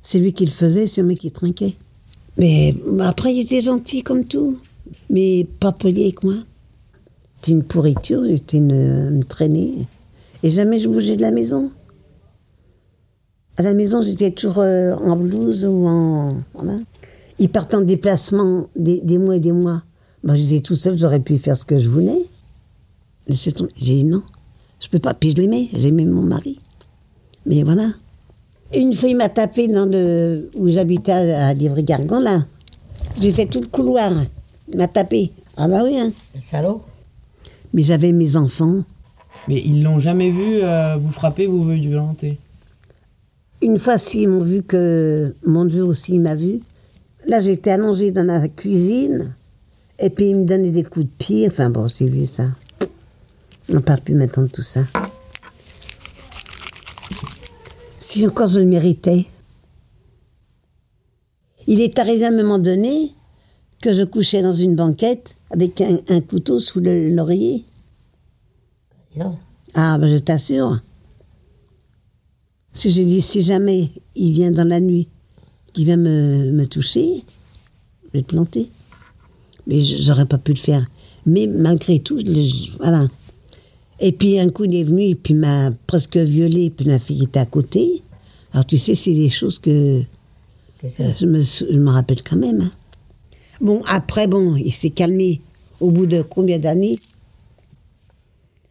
c'est 0.00 0.18
lui 0.18 0.32
qui 0.32 0.46
le 0.46 0.50
faisait, 0.52 0.86
c'est 0.86 1.02
moi 1.02 1.14
qui 1.14 1.30
trinquais. 1.30 1.74
Mais 2.38 2.74
après, 3.00 3.34
il 3.34 3.40
était 3.42 3.60
gentil 3.60 4.02
comme 4.02 4.24
tout, 4.24 4.58
mais 5.10 5.46
pas 5.60 5.72
poli 5.72 6.04
avec 6.04 6.24
moi. 6.24 6.36
C'était 7.36 7.52
une 7.52 7.62
pourriture, 7.62 8.22
c'était 8.26 8.56
une, 8.56 8.72
une 9.16 9.24
traînée. 9.24 9.86
Et 10.42 10.48
jamais 10.48 10.78
je 10.78 10.88
bougeais 10.88 11.16
de 11.16 11.22
la 11.22 11.30
maison. 11.30 11.70
À 13.58 13.62
la 13.62 13.72
maison, 13.74 14.02
j'étais 14.02 14.30
toujours 14.30 14.58
euh, 14.58 14.94
en 14.96 15.16
blouse 15.16 15.64
ou 15.64 15.86
en. 15.86 16.36
Voilà. 16.54 16.78
Il 17.38 17.48
partait 17.48 17.76
en 17.76 17.80
déplacement 17.80 18.66
des, 18.76 19.00
des 19.00 19.18
mois 19.18 19.36
et 19.36 19.40
des 19.40 19.52
mois. 19.52 19.82
Moi, 20.24 20.34
j'étais 20.34 20.60
toute 20.60 20.78
seule, 20.78 20.98
j'aurais 20.98 21.20
pu 21.20 21.38
faire 21.38 21.56
ce 21.56 21.64
que 21.64 21.78
je 21.78 21.88
voulais. 21.88 22.18
J'ai 23.28 23.52
dit 23.78 24.04
non, 24.04 24.22
je 24.80 24.88
peux 24.88 24.98
pas. 24.98 25.14
Puis 25.14 25.30
je 25.30 25.36
l'aimais, 25.36 25.68
j'aimais 25.72 26.04
mon 26.04 26.22
mari. 26.22 26.58
Mais 27.46 27.62
voilà. 27.62 27.88
Une 28.74 28.94
fois, 28.94 29.08
il 29.08 29.16
m'a 29.16 29.28
tapé 29.28 29.68
dans 29.68 29.86
le. 29.86 30.50
où 30.58 30.68
j'habitais 30.68 31.12
à, 31.12 31.48
à 31.48 31.54
Livry-Gargan, 31.54 32.20
là. 32.20 32.44
J'ai 33.20 33.32
fait 33.32 33.46
tout 33.46 33.60
le 33.60 33.68
couloir. 33.68 34.12
Il 34.68 34.76
m'a 34.76 34.88
tapé. 34.88 35.32
Ah 35.56 35.68
bah 35.68 35.82
oui, 35.84 35.98
hein. 35.98 36.10
Salaud. 36.40 36.82
Mais 37.72 37.82
j'avais 37.82 38.12
mes 38.12 38.36
enfants. 38.36 38.82
Mais 39.48 39.62
ils 39.64 39.82
l'ont 39.82 39.98
jamais 39.98 40.30
vu 40.30 40.60
euh, 40.62 40.96
vous 40.96 41.12
frapper, 41.12 41.46
vous 41.46 41.62
violenter. 41.62 42.38
Une 43.66 43.80
fois, 43.80 43.98
s'ils 43.98 44.28
m'ont 44.28 44.44
vu 44.44 44.62
que 44.62 45.34
mon 45.44 45.64
Dieu 45.64 45.82
aussi 45.82 46.20
m'a 46.20 46.36
vu. 46.36 46.60
Là, 47.26 47.40
j'étais 47.40 47.70
allongée 47.72 48.12
dans 48.12 48.22
la 48.24 48.46
cuisine. 48.46 49.34
Et 49.98 50.08
puis, 50.08 50.28
il 50.30 50.36
me 50.36 50.44
donnait 50.44 50.70
des 50.70 50.84
coups 50.84 51.06
de 51.06 51.10
pied. 51.18 51.48
Enfin, 51.48 51.68
bon, 51.68 51.88
j'ai 51.88 52.08
vu 52.08 52.28
ça. 52.28 52.44
On 53.68 53.74
n'a 53.74 53.80
pas 53.80 53.96
pu 53.96 54.14
m'entendre 54.14 54.48
tout 54.52 54.62
ça. 54.62 54.82
Si 57.98 58.24
encore 58.24 58.46
je 58.46 58.60
le 58.60 58.66
méritais. 58.66 59.26
Il 61.66 61.80
est 61.80 61.98
arrivé 61.98 62.24
à 62.24 62.28
un 62.28 62.36
moment 62.36 62.60
donné 62.60 63.10
que 63.82 63.92
je 63.92 64.04
couchais 64.04 64.42
dans 64.42 64.52
une 64.52 64.76
banquette 64.76 65.34
avec 65.50 65.80
un, 65.80 65.98
un 66.08 66.20
couteau 66.20 66.60
sous 66.60 66.78
le- 66.78 67.10
l'oreiller. 67.10 67.64
Non. 69.16 69.36
Ah, 69.74 69.98
ben 69.98 70.08
je 70.08 70.18
t'assure. 70.18 70.80
Si 72.76 72.90
j'ai 72.92 73.04
dit, 73.06 73.22
si 73.22 73.42
jamais 73.42 73.90
il 74.14 74.32
vient 74.32 74.50
dans 74.50 74.68
la 74.68 74.80
nuit, 74.80 75.08
qu'il 75.72 75.84
vient 75.86 75.96
me, 75.96 76.52
me 76.52 76.66
toucher, 76.66 77.22
je 78.04 78.18
vais 78.18 78.22
te 78.22 78.28
planter. 78.28 78.68
Mais 79.66 79.80
je- 79.84 80.02
j'aurais 80.02 80.26
pas 80.26 80.38
pu 80.38 80.52
le 80.52 80.58
faire. 80.58 80.84
Mais 81.24 81.46
malgré 81.46 81.98
tout, 82.00 82.18
je 82.20 82.76
voilà. 82.78 83.06
Et 83.98 84.12
puis 84.12 84.38
un 84.38 84.50
coup, 84.50 84.64
il 84.64 84.74
est 84.76 84.84
venu 84.84 85.04
et 85.04 85.14
puis 85.14 85.32
il 85.34 85.40
m'a 85.40 85.70
presque 85.86 86.16
violé, 86.18 86.70
puis 86.70 86.86
ma 86.86 86.98
fille 86.98 87.22
était 87.24 87.40
à 87.40 87.46
côté. 87.46 88.02
Alors 88.52 88.66
tu 88.66 88.78
sais, 88.78 88.94
c'est 88.94 89.12
des 89.14 89.30
choses 89.30 89.58
que 89.58 90.02
euh, 91.00 91.12
je 91.18 91.26
me, 91.26 91.40
sou- 91.40 91.66
je 91.70 91.78
me 91.78 91.90
rappelle 91.90 92.22
quand 92.22 92.36
même. 92.36 92.60
hein. 92.60 92.70
Bon, 93.60 93.80
après, 93.86 94.26
bon, 94.26 94.54
il 94.54 94.74
s'est 94.74 94.90
calmé 94.90 95.40
au 95.80 95.90
bout 95.90 96.06
de 96.06 96.20
combien 96.22 96.58
d'années 96.58 96.98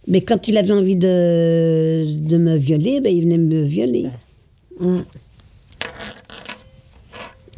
mais 0.08 0.22
quand 0.22 0.48
il 0.48 0.58
avait 0.58 0.74
envie 0.74 0.96
de, 0.96 2.18
de 2.20 2.38
me 2.38 2.56
violer, 2.56 3.02
ben, 3.02 3.14
il 3.14 3.24
venait 3.24 3.38
me 3.38 3.64
violer. 3.64 4.08
Ouais. 4.80 5.02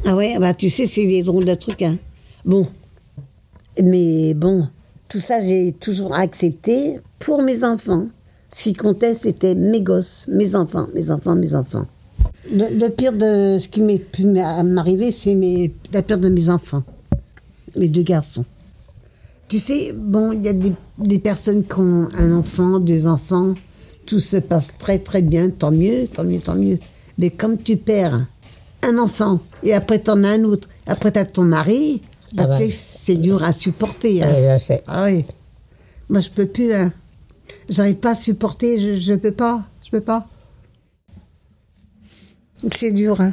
Ah 0.04 0.16
ouais, 0.16 0.38
bah 0.38 0.54
tu 0.54 0.70
sais, 0.70 0.86
c'est 0.86 1.06
des 1.06 1.22
drôles 1.22 1.44
de 1.44 1.54
trucs. 1.54 1.82
Hein. 1.82 1.96
Bon. 2.44 2.66
Mais 3.82 4.34
bon, 4.34 4.66
tout 5.08 5.18
ça, 5.18 5.40
j'ai 5.40 5.72
toujours 5.72 6.14
accepté 6.14 6.98
pour 7.18 7.42
mes 7.42 7.64
enfants. 7.64 8.06
Ce 8.54 8.64
qui 8.64 8.72
comptait, 8.72 9.14
c'était 9.14 9.54
mes 9.54 9.82
gosses, 9.82 10.26
mes 10.28 10.56
enfants, 10.56 10.86
mes 10.94 11.10
enfants, 11.10 11.36
mes 11.36 11.54
enfants. 11.54 11.84
Le, 12.50 12.88
pire 12.88 13.12
de 13.12 13.58
ce 13.60 13.68
qui 13.68 13.82
m'est 13.82 13.98
pu 13.98 14.24
m'arriver, 14.24 15.10
c'est 15.10 15.36
la 15.92 16.02
perte 16.02 16.20
de 16.20 16.30
mes 16.30 16.48
enfants, 16.48 16.82
mes 17.76 17.88
deux 17.88 18.02
garçons. 18.02 18.44
Tu 19.48 19.58
sais, 19.58 19.92
bon, 19.94 20.32
il 20.32 20.44
y 20.44 20.48
a 20.48 20.52
des, 20.52 20.72
des 20.98 21.18
personnes 21.18 21.64
qui 21.64 21.78
ont 21.80 22.08
un 22.14 22.32
enfant, 22.36 22.78
deux 22.80 23.06
enfants, 23.06 23.54
tout 24.06 24.20
se 24.20 24.36
passe 24.36 24.76
très 24.78 24.98
très 24.98 25.22
bien, 25.22 25.48
tant 25.50 25.70
mieux, 25.70 26.06
tant 26.06 26.24
mieux, 26.24 26.40
tant 26.40 26.54
mieux. 26.54 26.78
Mais 27.16 27.30
comme 27.30 27.56
tu 27.56 27.76
perds 27.78 28.26
un 28.82 28.98
enfant, 28.98 29.40
et 29.62 29.72
après 29.74 29.98
t'en 30.00 30.22
as 30.22 30.28
un 30.28 30.44
autre, 30.44 30.68
après 30.86 31.12
t'as 31.12 31.24
ton 31.24 31.44
mari, 31.44 32.02
Ah 32.36 32.46
bah. 32.46 32.58
c'est 32.70 33.16
dur 33.16 33.42
à 33.42 33.52
supporter. 33.52 34.22
hein. 34.22 34.30
Ouais, 34.30 34.58
je. 34.58 34.82
Ah 34.86 35.06
oui. 35.06 35.24
Moi, 36.10 36.20
je 36.20 36.28
peux 36.28 36.46
plus. 36.46 36.74
Hein. 36.74 36.92
J'arrive 37.70 37.96
pas 37.96 38.10
à 38.10 38.14
supporter, 38.14 38.78
je, 38.78 39.00
je 39.00 39.14
peux 39.14 39.32
pas, 39.32 39.64
je 39.84 39.90
peux 39.90 40.00
pas. 40.02 40.26
C'est 42.76 42.92
dur, 42.92 43.20
hein. 43.20 43.32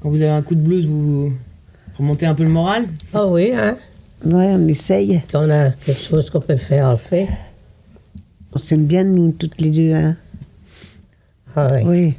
Quand 0.00 0.10
vous 0.10 0.16
avez 0.16 0.28
un 0.28 0.42
coup 0.42 0.54
de 0.54 0.60
blues, 0.60 0.86
vous 0.86 1.32
remontez 1.98 2.26
un 2.26 2.34
peu 2.34 2.42
le 2.44 2.48
moral 2.50 2.86
Ah 3.14 3.26
oui, 3.26 3.52
hein 3.54 3.76
Ouais, 4.24 4.54
on 4.54 4.66
essaye. 4.68 5.22
Quand 5.30 5.46
on 5.46 5.50
a 5.50 5.70
quelque 5.70 6.00
chose 6.02 6.30
qu'on 6.30 6.40
peut 6.40 6.56
faire, 6.56 6.86
on 6.88 6.92
le 6.92 6.96
fait. 6.96 7.28
On 8.52 8.58
s'aime 8.58 8.86
bien, 8.86 9.04
nous, 9.04 9.32
toutes 9.32 9.60
les 9.60 9.70
deux, 9.70 9.92
hein. 9.94 10.16
Ah 11.54 11.68
oui. 11.74 11.82
Oui. 11.84 12.14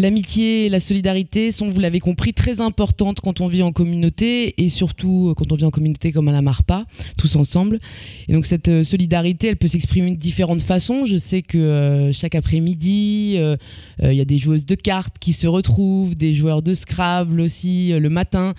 L'amitié 0.00 0.64
et 0.64 0.68
la 0.70 0.80
solidarité 0.80 1.50
sont, 1.50 1.68
vous 1.68 1.78
l'avez 1.78 2.00
compris, 2.00 2.32
très 2.32 2.62
importantes 2.62 3.20
quand 3.20 3.42
on 3.42 3.48
vit 3.48 3.62
en 3.62 3.70
communauté 3.70 4.54
et 4.56 4.70
surtout 4.70 5.28
euh, 5.28 5.34
quand 5.34 5.52
on 5.52 5.56
vit 5.56 5.66
en 5.66 5.70
communauté 5.70 6.10
comme 6.10 6.26
à 6.28 6.32
la 6.32 6.40
Marpa, 6.40 6.84
tous 7.18 7.36
ensemble. 7.36 7.78
Et 8.26 8.32
donc 8.32 8.46
cette 8.46 8.68
euh, 8.68 8.82
solidarité, 8.82 9.48
elle 9.48 9.58
peut 9.58 9.68
s'exprimer 9.68 10.12
de 10.12 10.18
différentes 10.18 10.62
façons. 10.62 11.04
Je 11.04 11.18
sais 11.18 11.42
que 11.42 11.58
euh, 11.58 12.12
chaque 12.12 12.34
après-midi, 12.34 13.34
euh, 13.36 13.56
euh, 14.02 14.10
il 14.10 14.16
y 14.16 14.22
a 14.22 14.24
des 14.24 14.38
joueuses 14.38 14.64
de 14.64 14.74
cartes 14.74 15.16
qui 15.20 15.34
se 15.34 15.46
retrouvent, 15.46 16.14
des 16.14 16.32
joueurs 16.32 16.62
de 16.62 16.72
Scrabble 16.72 17.38
aussi 17.38 17.92
le 17.92 18.08
matin. 18.08 18.54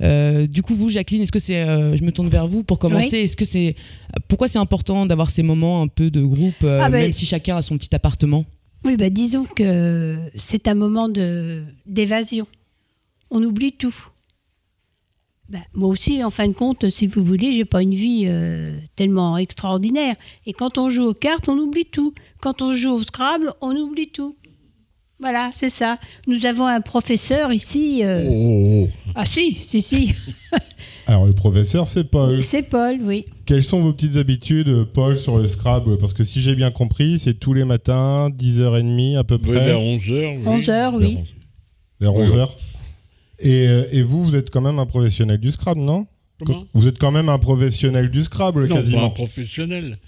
Du 0.00 0.62
coup, 0.62 0.76
vous, 0.76 0.90
Jacqueline, 0.90 1.22
est-ce 1.22 1.32
que 1.32 1.40
c'est, 1.40 1.64
je 1.96 2.04
me 2.04 2.12
tourne 2.12 2.28
vers 2.28 2.46
vous 2.46 2.62
pour 2.62 2.78
commencer. 2.78 3.08
Oui. 3.10 3.18
Est-ce 3.18 3.36
que 3.36 3.44
c'est, 3.44 3.74
pourquoi 4.28 4.46
c'est 4.46 4.58
important 4.60 5.06
d'avoir 5.06 5.30
ces 5.30 5.42
moments 5.42 5.82
un 5.82 5.88
peu 5.88 6.10
de 6.10 6.22
groupe, 6.22 6.62
Ah 6.62 6.88
ben- 6.88 7.00
même 7.02 7.12
si 7.12 7.26
chacun 7.26 7.56
a 7.56 7.62
son 7.62 7.76
petit 7.78 7.92
appartement? 7.96 8.44
Oui, 8.84 8.96
bah, 8.96 9.10
disons 9.10 9.44
que 9.44 10.16
c'est 10.36 10.68
un 10.68 10.74
moment 10.74 11.08
de 11.08 11.62
d'évasion. 11.86 12.46
On 13.30 13.42
oublie 13.42 13.72
tout. 13.72 13.94
Ben, 15.48 15.62
moi 15.74 15.88
aussi, 15.88 16.22
en 16.24 16.30
fin 16.30 16.48
de 16.48 16.52
compte, 16.54 16.88
si 16.90 17.06
vous 17.06 17.22
voulez, 17.22 17.52
j'ai 17.52 17.64
pas 17.64 17.82
une 17.82 17.94
vie 17.94 18.24
euh, 18.26 18.78
tellement 18.96 19.36
extraordinaire. 19.36 20.14
Et 20.46 20.52
quand 20.52 20.78
on 20.78 20.88
joue 20.90 21.02
aux 21.04 21.14
cartes, 21.14 21.48
on 21.48 21.58
oublie 21.58 21.84
tout. 21.84 22.14
Quand 22.40 22.62
on 22.62 22.74
joue 22.74 22.90
au 22.90 23.02
Scrabble, 23.02 23.52
on 23.60 23.74
oublie 23.76 24.08
tout. 24.08 24.36
Voilà, 25.20 25.50
c'est 25.54 25.70
ça. 25.70 25.98
Nous 26.26 26.44
avons 26.46 26.66
un 26.66 26.80
professeur 26.80 27.52
ici. 27.52 28.00
euh, 28.04 28.26
Oh. 28.30 28.88
Ah 29.14 29.26
si, 29.26 29.52
si, 29.54 29.80
si. 29.82 30.12
Alors, 31.06 31.26
le 31.26 31.32
professeur, 31.34 31.86
c'est 31.86 32.04
Paul. 32.04 32.42
c'est 32.42 32.62
Paul, 32.62 32.98
oui. 33.02 33.24
Quelles 33.46 33.62
sont 33.64 33.80
vos 33.80 33.92
petites 33.92 34.16
habitudes, 34.16 34.68
euh, 34.68 34.84
Paul, 34.84 35.16
sur 35.16 35.36
le 35.38 35.46
Scrabble 35.46 35.98
Parce 35.98 36.12
que 36.14 36.24
si 36.24 36.40
j'ai 36.40 36.54
bien 36.54 36.70
compris, 36.70 37.18
c'est 37.18 37.34
tous 37.34 37.52
les 37.52 37.64
matins, 37.64 38.30
10h30 38.30 39.16
à 39.18 39.24
peu 39.24 39.38
près. 39.38 39.52
vers 39.64 39.78
11h. 39.78 40.38
11 40.46 40.68
heures, 40.70 40.94
oui. 40.94 41.18
Vers 42.00 42.12
11h. 42.12 42.48
Et, 43.40 43.64
et 43.92 44.02
vous, 44.02 44.22
vous 44.22 44.36
êtes 44.36 44.50
quand 44.50 44.60
même 44.62 44.78
un 44.78 44.86
professionnel 44.86 45.38
du 45.38 45.50
Scrabble, 45.50 45.80
non 45.80 46.06
Comment 46.44 46.64
Vous 46.74 46.86
êtes 46.88 46.98
quand 46.98 47.10
même 47.12 47.28
un 47.28 47.38
professionnel 47.38 48.10
du 48.10 48.24
Scrabble, 48.24 48.62
Non, 48.62 48.76
pas 48.76 48.82
quasiment. 48.82 49.06
un 49.06 49.10
professionnel. 49.10 49.98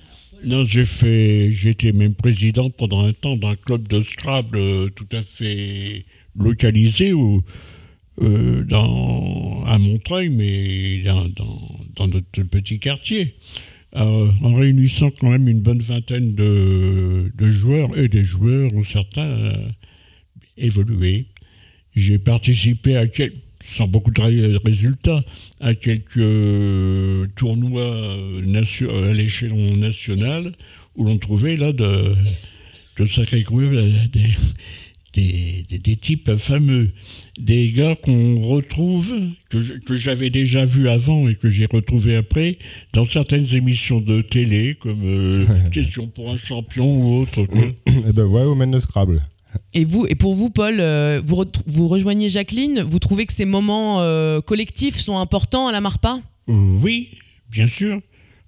Non, 0.45 0.65
j'ai 0.65 0.85
fait, 0.85 1.51
j'étais 1.51 1.93
même 1.93 2.15
président 2.15 2.69
pendant 2.71 3.05
un 3.05 3.13
temps 3.13 3.37
d'un 3.37 3.55
club 3.57 3.89
de 3.89 4.01
Scrabble 4.03 4.59
euh, 4.59 4.89
tout 4.95 5.07
à 5.13 5.23
fait 5.23 6.05
localisé 6.39 7.13
au, 7.13 7.43
euh, 8.23 8.63
dans, 8.65 9.63
à 9.67 9.79
Montreuil, 9.79 10.29
mais 10.29 11.03
dans, 11.05 11.27
dans, 11.29 11.76
dans 11.97 12.09
notre 12.09 12.43
petit 12.43 12.79
quartier. 12.79 13.35
Euh, 13.95 14.31
en 14.43 14.55
réunissant 14.55 15.11
quand 15.11 15.31
même 15.31 15.49
une 15.49 15.61
bonne 15.61 15.81
vingtaine 15.81 16.35
de, 16.35 17.31
joueurs 17.51 17.97
et 17.99 18.09
des 18.09 18.25
joueurs, 18.25 18.71
certains 18.85 19.27
euh. 20.59 21.27
J'ai 21.95 22.19
participé 22.19 22.97
sans 23.63 23.87
beaucoup 23.89 24.11
de 24.11 24.21
ré- 24.21 24.59
résultats 24.65 25.25
à 25.61 25.75
quelques 25.75 26.19
euh, 26.19 27.27
tournois 27.37 27.81
euh, 27.83 28.43
à 29.09 29.13
l'échelon 29.13 29.77
national 29.77 30.53
où 30.95 31.05
l'on 31.05 31.17
trouvait 31.17 31.57
là 31.57 31.73
de, 31.73 32.15
de 32.99 33.07
sacrés 33.07 33.45
coups, 33.45 33.67
des, 35.17 35.65
des- 35.69 35.79
des 35.79 35.97
types 35.97 36.35
fameux, 36.37 36.91
des 37.41 37.73
gars 37.73 37.97
qu'on 37.97 38.41
retrouve, 38.43 39.15
que 39.51 39.95
j'avais 39.97 40.31
déjà 40.31 40.65
vu 40.65 40.89
avant 40.89 41.29
et 41.29 41.35
que 41.35 41.49
j'ai 41.49 41.67
retrouvé 41.67 42.17
après 42.17 42.59
dans 42.93 43.05
certaines 43.05 43.53
émissions 43.55 44.01
de 44.01 44.21
télé 44.23 44.77
comme 44.79 45.01
euh, 45.05 45.45
Question 45.73 46.07
pour 46.07 46.31
un 46.31 46.37
champion 46.37 46.87
ou 47.01 47.23
autre. 47.23 47.41
Et 48.09 48.13
ben 48.13 48.25
voilà, 48.25 48.49
au 48.49 48.55
mène 48.55 48.73
le 48.73 48.79
Scrabble. 48.81 49.23
Et 49.73 49.85
vous, 49.87 50.07
et 50.07 50.15
pour 50.15 50.35
vous, 50.35 50.51
Paul, 50.51 50.81
euh, 50.81 51.23
vous, 51.25 51.37
re- 51.37 51.63
vous 51.67 51.89
rejoignez 51.89 52.29
Jacqueline. 52.29 52.83
Vous 52.83 52.99
trouvez 52.99 53.25
que 53.25 53.33
ces 53.33 53.47
moments 53.47 54.03
euh, 54.03 54.41
collectifs 54.43 54.97
sont 54.97 55.17
importants 55.19 55.67
à 55.67 55.73
la 55.73 55.81
Marpa? 55.81 56.21
Oui, 56.47 57.09
bien 57.51 57.67
sûr. 57.67 58.01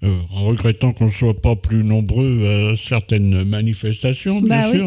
Euh, 0.05 0.17
en 0.31 0.45
regrettant 0.45 0.93
qu'on 0.93 1.07
ne 1.07 1.11
soit 1.11 1.41
pas 1.41 1.57
plus 1.57 1.83
nombreux 1.83 2.47
à 2.73 2.77
certaines 2.77 3.43
manifestations, 3.45 4.41
bien 4.43 4.49
Bah 4.49 4.71
oui. 4.73 4.81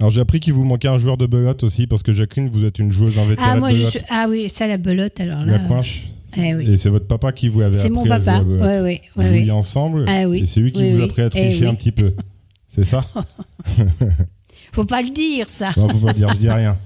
Alors 0.00 0.10
j'ai 0.10 0.20
appris 0.20 0.40
qu'il 0.40 0.52
vous 0.52 0.64
manquait 0.64 0.88
un 0.88 0.98
joueur 0.98 1.16
de 1.16 1.26
belote 1.26 1.62
aussi, 1.62 1.86
parce 1.86 2.02
que 2.02 2.12
Jacqueline, 2.12 2.48
vous 2.50 2.64
êtes 2.64 2.78
une 2.78 2.92
joueuse 2.92 3.18
invétérée 3.18 3.48
Ah, 3.50 3.56
moi, 3.56 3.70
de 3.70 3.74
je 3.76 3.80
belote. 3.80 3.92
suis- 3.96 4.04
ah 4.10 4.26
oui, 4.28 4.48
ça, 4.52 4.66
la 4.66 4.76
belote, 4.78 5.18
alors 5.20 5.44
là. 5.44 5.52
La 5.52 5.58
coinche. 5.60 6.04
Eh 6.36 6.54
oui. 6.54 6.70
Et 6.70 6.76
c'est 6.76 6.90
votre 6.90 7.06
papa 7.06 7.32
qui 7.32 7.48
vous 7.48 7.62
avait 7.62 7.72
C'est 7.78 7.86
appris 7.86 7.90
mon 7.92 8.00
à 8.02 8.04
jouer 8.04 8.24
papa, 8.26 8.32
à 8.38 8.44
belote. 8.44 8.60
ouais, 8.60 8.80
ouais, 8.82 9.00
Vous 9.16 9.22
ouais, 9.22 9.50
ensemble 9.50 10.04
Ah 10.06 10.28
oui, 10.28 10.40
Et 10.40 10.46
c'est 10.46 10.60
lui 10.60 10.70
qui 10.72 10.90
vous 10.90 11.00
a 11.00 11.04
appris 11.04 11.22
à 11.22 11.26
Eh 11.26 11.30
tricher 11.30 11.66
un 11.66 11.74
petit 11.74 11.92
peu. 11.92 12.12
C'est 12.68 12.84
ça 12.84 13.00
Faut 14.76 14.84
pas 14.84 15.00
le 15.02 15.08
dire, 15.10 15.48
ça. 15.48 15.72
Non, 15.76 15.88
faut 15.88 15.98
pas 16.06 16.12
dire, 16.12 16.28
je 16.34 16.36
dis 16.38 16.50
rien. 16.50 16.76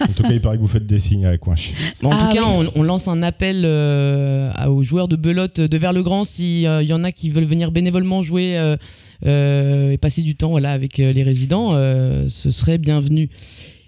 En 0.00 0.06
tout 0.12 0.22
cas, 0.22 0.30
il 0.32 0.40
paraît 0.40 0.56
que 0.58 0.62
vous 0.62 0.68
faites 0.68 0.86
des 0.86 0.98
signes 1.00 1.24
à 1.26 1.30
la 1.30 1.38
coinche. 1.38 1.70
En 2.04 2.10
Ah 2.12 2.28
tout 2.30 2.36
cas, 2.36 2.42
oui. 2.44 2.68
on, 2.76 2.80
on 2.80 2.82
lance 2.82 3.08
un 3.08 3.22
appel 3.22 3.62
euh, 3.64 4.52
aux 4.66 4.82
joueurs 4.82 5.08
de 5.08 5.16
belote 5.16 5.58
de 5.58 5.78
Vers-le-Grand 5.78 6.24
s'il 6.24 6.60
y 6.62 6.92
en 6.92 7.04
a 7.04 7.10
qui 7.10 7.30
veulent 7.30 7.44
venir 7.44 7.72
bénévolement 7.72 8.20
jouer 8.22 8.58
euh, 8.58 8.76
euh, 9.26 9.90
et 9.92 9.96
passer 9.98 10.20
du 10.22 10.36
temps 10.36 10.50
voilà, 10.50 10.72
avec 10.72 11.00
euh, 11.00 11.10
les 11.12 11.22
résidents, 11.22 11.70
euh, 11.72 12.28
ce 12.28 12.50
serait 12.50 12.76
bienvenu. 12.78 13.30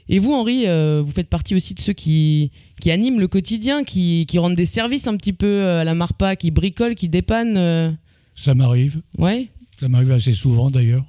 Et 0.08 0.18
vous, 0.18 0.32
Henri, 0.32 0.64
euh, 0.66 1.02
vous 1.04 1.12
faites 1.12 1.28
partie 1.28 1.54
aussi 1.54 1.74
de 1.74 1.80
ceux 1.80 1.92
qui, 1.92 2.50
qui 2.80 2.90
animent 2.90 3.20
le 3.20 3.28
quotidien, 3.28 3.84
qui, 3.84 4.24
qui 4.26 4.38
rendent 4.38 4.56
des 4.56 4.66
services 4.66 5.06
un 5.06 5.16
petit 5.16 5.32
peu 5.34 5.46
euh, 5.46 5.82
à 5.82 5.84
la 5.84 5.94
Marpa, 5.94 6.34
qui 6.34 6.50
bricolent, 6.50 6.94
qui 6.96 7.08
dépannent. 7.10 7.56
euh. 7.58 7.90
Ça 8.34 8.54
m'arrive. 8.54 9.02
Ouais. 9.18 9.48
Ça 9.78 9.86
m'arrive 9.88 10.10
assez 10.12 10.32
souvent 10.32 10.70
d'ailleurs. 10.70 11.04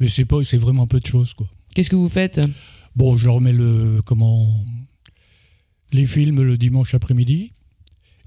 Mais 0.00 0.08
c'est 0.08 0.24
pas, 0.24 0.38
c'est 0.42 0.56
vraiment 0.56 0.86
peu 0.86 1.00
de 1.00 1.06
choses 1.06 1.34
quoi. 1.34 1.46
Qu'est-ce 1.76 1.90
que 1.90 1.96
vous 1.96 2.08
faites? 2.08 2.40
Bon, 2.94 3.18
je 3.18 3.28
remets 3.28 3.52
le 3.52 4.00
comment 4.02 4.48
les 5.92 6.06
films 6.06 6.40
le 6.42 6.56
dimanche 6.56 6.94
après-midi. 6.94 7.52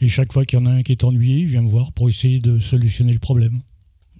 Et 0.01 0.07
chaque 0.07 0.31
fois 0.31 0.45
qu'il 0.45 0.59
y 0.59 0.61
en 0.61 0.67
a 0.67 0.69
un 0.69 0.83
qui 0.83 0.91
est 0.91 1.03
ennuyé, 1.03 1.37
il 1.39 1.47
vient 1.47 1.63
me 1.63 1.67
voir 1.67 1.91
pour 1.93 2.07
essayer 2.09 2.39
de 2.39 2.59
solutionner 2.59 3.11
le 3.11 3.17
problème. 3.17 3.61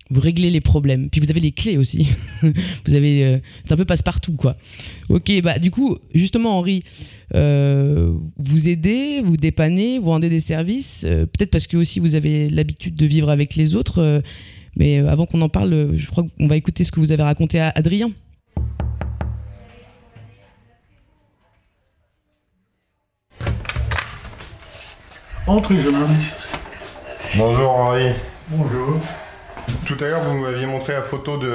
Vous 0.10 0.20
réglez 0.20 0.50
les 0.50 0.62
problèmes. 0.62 1.12
Puis 1.12 1.22
vous 1.22 1.30
avez 1.30 1.42
les 1.42 1.52
clés 1.52 1.78
aussi. 1.78 2.08
vous 2.42 2.96
avez, 2.96 3.24
euh, 3.24 3.38
c'est 3.64 3.72
un 3.72 3.78
peu 3.78 3.86
passe-partout, 3.86 4.34
quoi. 4.34 4.58
Ok, 5.10 5.32
bah 5.44 5.60
du 5.60 5.70
coup, 5.70 6.00
justement, 6.16 6.58
Henri, 6.58 6.82
euh, 7.36 8.12
vous 8.38 8.68
aidez, 8.68 9.22
vous 9.24 9.38
dépannez, 9.38 10.00
vous 10.00 10.10
rendez 10.10 10.30
des 10.30 10.40
services. 10.40 11.04
euh, 11.06 11.28
Peut-être 11.28 11.52
parce 11.52 11.68
que 11.68 11.78
aussi 11.78 12.00
vous 12.00 12.16
avez 12.16 12.50
l'habitude 12.50 12.96
de 12.96 13.06
vivre 13.06 13.30
avec 13.30 13.56
les 13.56 13.76
autres. 13.76 14.24
mais 14.76 14.98
avant 14.98 15.28
qu'on 15.28 15.42
en 15.42 15.50
parle, 15.50 15.92
je 15.96 16.08
crois 16.08 16.26
qu'on 16.40 16.48
va 16.48 16.58
écouter 16.58 16.84
ce 16.84 16.92
que 16.92 17.00
vous 17.00 17.12
avez 17.12 17.22
raconté 17.22 17.60
à 17.60 17.70
Adrien. 17.76 18.12
Entrez, 25.50 25.78
jeune 25.78 25.96
homme. 25.96 26.16
Bonjour 27.36 27.72
Henri. 27.72 28.12
Bonjour. 28.50 29.00
Tout 29.88 29.96
à 30.00 30.04
l'heure, 30.04 30.22
vous 30.22 30.38
m'aviez 30.38 30.68
montré 30.68 30.94
la 30.94 31.02
photo 31.02 31.40
de. 31.40 31.52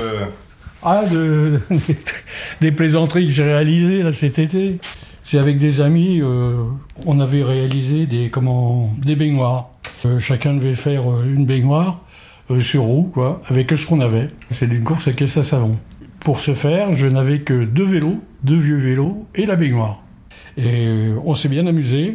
Ah, 0.82 1.04
de, 1.06 1.60
des 2.60 2.72
plaisanteries 2.72 3.26
que 3.26 3.32
j'ai 3.32 3.44
réalisées 3.44 4.02
là 4.02 4.12
cet 4.12 4.40
été. 4.40 4.80
C'est 5.24 5.38
avec 5.38 5.60
des 5.60 5.80
amis, 5.80 6.20
euh, 6.20 6.56
on 7.06 7.20
avait 7.20 7.44
réalisé 7.44 8.06
des, 8.06 8.30
comment, 8.30 8.92
des 8.98 9.14
baignoires. 9.14 9.70
Euh, 10.04 10.18
chacun 10.18 10.54
devait 10.54 10.74
faire 10.74 11.08
euh, 11.08 11.32
une 11.32 11.46
baignoire 11.46 12.00
euh, 12.50 12.60
sur 12.60 12.82
roue, 12.82 13.08
quoi, 13.14 13.42
avec 13.46 13.70
ce 13.70 13.86
qu'on 13.86 14.00
avait. 14.00 14.26
C'est 14.48 14.66
d'une 14.66 14.82
course 14.82 15.06
à 15.06 15.12
caisse 15.12 15.36
à 15.36 15.44
savon. 15.44 15.78
Pour 16.18 16.40
ce 16.40 16.52
faire, 16.52 16.92
je 16.94 17.06
n'avais 17.06 17.42
que 17.42 17.64
deux 17.64 17.84
vélos, 17.84 18.20
deux 18.42 18.56
vieux 18.56 18.78
vélos 18.78 19.24
et 19.36 19.46
la 19.46 19.54
baignoire. 19.54 20.02
Et 20.56 21.12
on 21.24 21.36
s'est 21.36 21.48
bien 21.48 21.68
amusé 21.68 22.14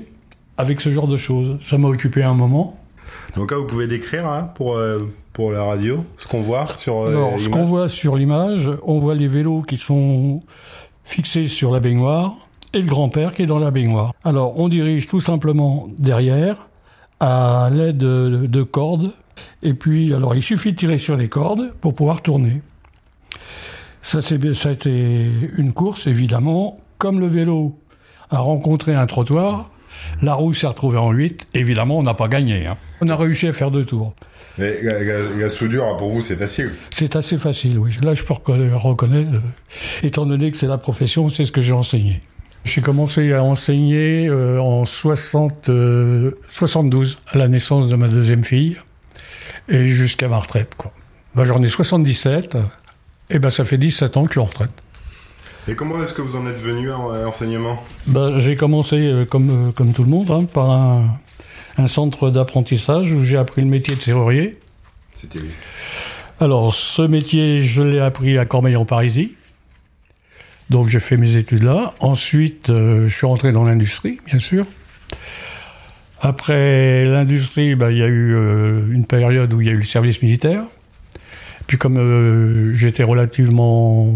avec 0.60 0.82
ce 0.82 0.90
genre 0.90 1.08
de 1.08 1.16
choses. 1.18 1.58
Ça 1.62 1.78
m'a 1.78 1.88
occupé 1.88 2.22
un 2.22 2.34
moment. 2.34 2.78
Donc 3.36 3.52
là, 3.52 3.58
vous 3.58 3.66
pouvez 3.66 3.88
décrire 3.88 4.28
hein, 4.28 4.52
pour, 4.56 4.76
euh, 4.76 5.10
pour 5.34 5.52
la 5.52 5.64
radio 5.64 6.06
ce 6.18 6.28
qu'on 6.28 6.42
voit 6.42 6.68
sur. 6.78 7.00
euh, 7.00 7.10
Alors, 7.10 7.40
ce 7.40 7.48
qu'on 7.50 7.64
voit 7.66 7.88
sur 7.88 8.16
l'image, 8.18 8.70
on 8.84 9.00
voit 9.00 9.16
les 9.16 9.28
vélos 9.28 9.62
qui 9.64 9.78
sont 9.78 10.44
fixés 11.06 11.46
sur 11.46 11.72
la 11.72 11.80
baignoire 11.80 12.36
et 12.74 12.80
le 12.82 12.86
grand-père 12.88 13.34
qui 13.34 13.44
est 13.44 13.48
dans 13.48 13.58
la 13.60 13.72
baignoire. 13.72 14.14
Alors, 14.24 14.60
on 14.60 14.68
dirige 14.68 15.08
tout 15.08 15.20
simplement 15.22 15.88
derrière 15.98 16.68
à 17.22 17.70
l'aide 17.72 17.98
de, 17.98 18.46
de 18.48 18.64
cordes. 18.64 19.12
Et 19.64 19.74
puis, 19.74 20.14
alors, 20.14 20.36
il 20.36 20.44
suffit 20.44 20.74
de 20.74 20.78
tirer 20.78 20.98
sur 20.98 21.16
les 21.16 21.30
cordes 21.30 21.72
pour 21.82 21.96
pouvoir 21.96 22.22
tourner. 22.22 22.62
Ça, 24.02 24.22
ça 24.22 24.36
a 24.36 24.72
été 24.72 25.30
une 25.58 25.72
course, 25.74 26.06
évidemment. 26.08 26.80
Comme 26.98 27.20
le 27.20 27.28
vélo 27.28 27.78
a 28.30 28.40
rencontré 28.40 28.94
un 28.94 29.06
trottoir, 29.08 29.72
la 30.22 30.34
roue 30.34 30.54
s'est 30.54 30.68
retrouvée 30.68 30.98
en 30.98 31.12
8. 31.12 31.48
Évidemment, 31.54 31.98
on 31.98 32.04
n'a 32.04 32.14
pas 32.14 32.28
gagné. 32.28 32.66
hein. 32.68 32.78
On 33.02 33.08
a 33.10 33.16
réussi 33.16 33.48
à 33.48 33.52
faire 33.54 33.72
deux 33.72 33.86
tours. 33.86 34.14
Mais 34.58 34.78
la, 34.82 35.48
soudure, 35.50 35.96
pour 35.98 36.10
vous, 36.10 36.22
c'est 36.22 36.36
facile. 36.36 36.74
C'est 36.92 37.16
assez 37.16 37.38
facile, 37.38 37.78
oui. 37.80 37.92
Là, 38.02 38.14
je 38.14 38.24
peux 38.24 38.34
reconna- 38.34 38.74
reconnaître, 38.74 39.32
euh, 39.36 39.40
étant 40.04 40.26
donné 40.26 40.52
que 40.52 40.58
c'est 40.58 40.68
la 40.68 40.78
profession, 40.78 41.30
c'est 41.30 41.46
ce 41.46 41.52
que 41.52 41.62
j'ai 41.62 41.72
enseigné. 41.72 42.22
J'ai 42.66 42.82
commencé 42.82 43.32
à 43.32 43.42
enseigner 43.44 44.28
euh, 44.28 44.60
en 44.62 44.84
60, 44.84 45.70
euh, 45.70 46.32
72, 46.50 47.20
à 47.32 47.38
la 47.38 47.48
naissance 47.48 47.88
de 47.88 47.96
ma 47.96 48.10
deuxième 48.10 48.44
fille, 48.44 48.78
et 49.70 49.88
jusqu'à 49.90 50.28
ma 50.28 50.40
retraite, 50.40 50.76
quoi. 50.78 50.92
Ben, 51.36 51.46
J'en 51.46 51.62
ai 51.64 51.68
77, 51.68 52.58
et 53.30 53.40
ben 53.40 53.50
ça 53.50 53.64
fait 53.64 53.78
17 53.78 54.18
ans 54.18 54.24
que 54.24 54.30
je 54.30 54.32
suis 54.34 54.40
en 54.42 54.46
retraite. 54.46 54.72
Et 55.70 55.76
comment 55.76 56.02
est-ce 56.02 56.14
que 56.14 56.24
vous 56.24 56.36
en 56.36 56.48
êtes 56.48 56.60
venu 56.60 56.90
à 56.92 57.22
l'enseignement 57.24 57.84
Ben, 58.08 58.40
j'ai 58.40 58.56
commencé, 58.56 58.96
euh, 58.96 59.26
comme, 59.26 59.70
euh, 59.70 59.72
comme 59.72 59.94
tout 59.94 60.04
le 60.04 60.10
monde, 60.10 60.32
hein, 60.32 60.46
par 60.46 60.72
un, 60.72 61.20
un 61.78 61.88
centre 61.88 62.32
d'apprentissage 62.32 63.14
où 63.14 63.24
j'ai 63.24 63.38
appris 63.38 63.62
le 63.62 63.68
métier 63.68 63.96
de 63.96 64.02
serrurier. 64.02 64.58
C'était 65.14 65.40
Alors, 66.40 66.74
ce 66.74 67.04
métier, 67.04 67.62
je 67.62 67.84
l'ai 67.84 68.00
appris 68.00 68.40
à 68.40 68.46
Cormeil-en-Parisis. 68.46 69.30
Donc, 70.72 70.90
j'ai 70.90 71.00
fait 71.00 71.18
mes 71.18 71.36
études 71.36 71.64
là. 71.64 71.94
Ensuite, 72.00 72.72
euh, 72.72 73.08
je 73.08 73.16
suis 73.16 73.28
rentré 73.28 73.52
dans 73.52 73.64
l'industrie, 73.64 74.20
bien 74.26 74.40
sûr. 74.40 74.66
Après 76.20 77.06
l'industrie, 77.06 77.76
bah, 77.76 77.92
il 77.92 77.98
y 77.98 78.04
a 78.04 78.08
eu 78.08 78.34
euh, 78.34 78.92
une 78.92 79.06
période 79.06 79.54
où 79.54 79.62
il 79.62 79.68
y 79.68 79.70
a 79.70 79.74
eu 79.74 79.78
le 79.78 79.84
service 79.84 80.22
militaire. 80.24 80.64
Puis, 81.68 81.78
comme 81.78 81.98
euh, 81.98 82.74
j'étais 82.74 83.04
relativement 83.04 84.16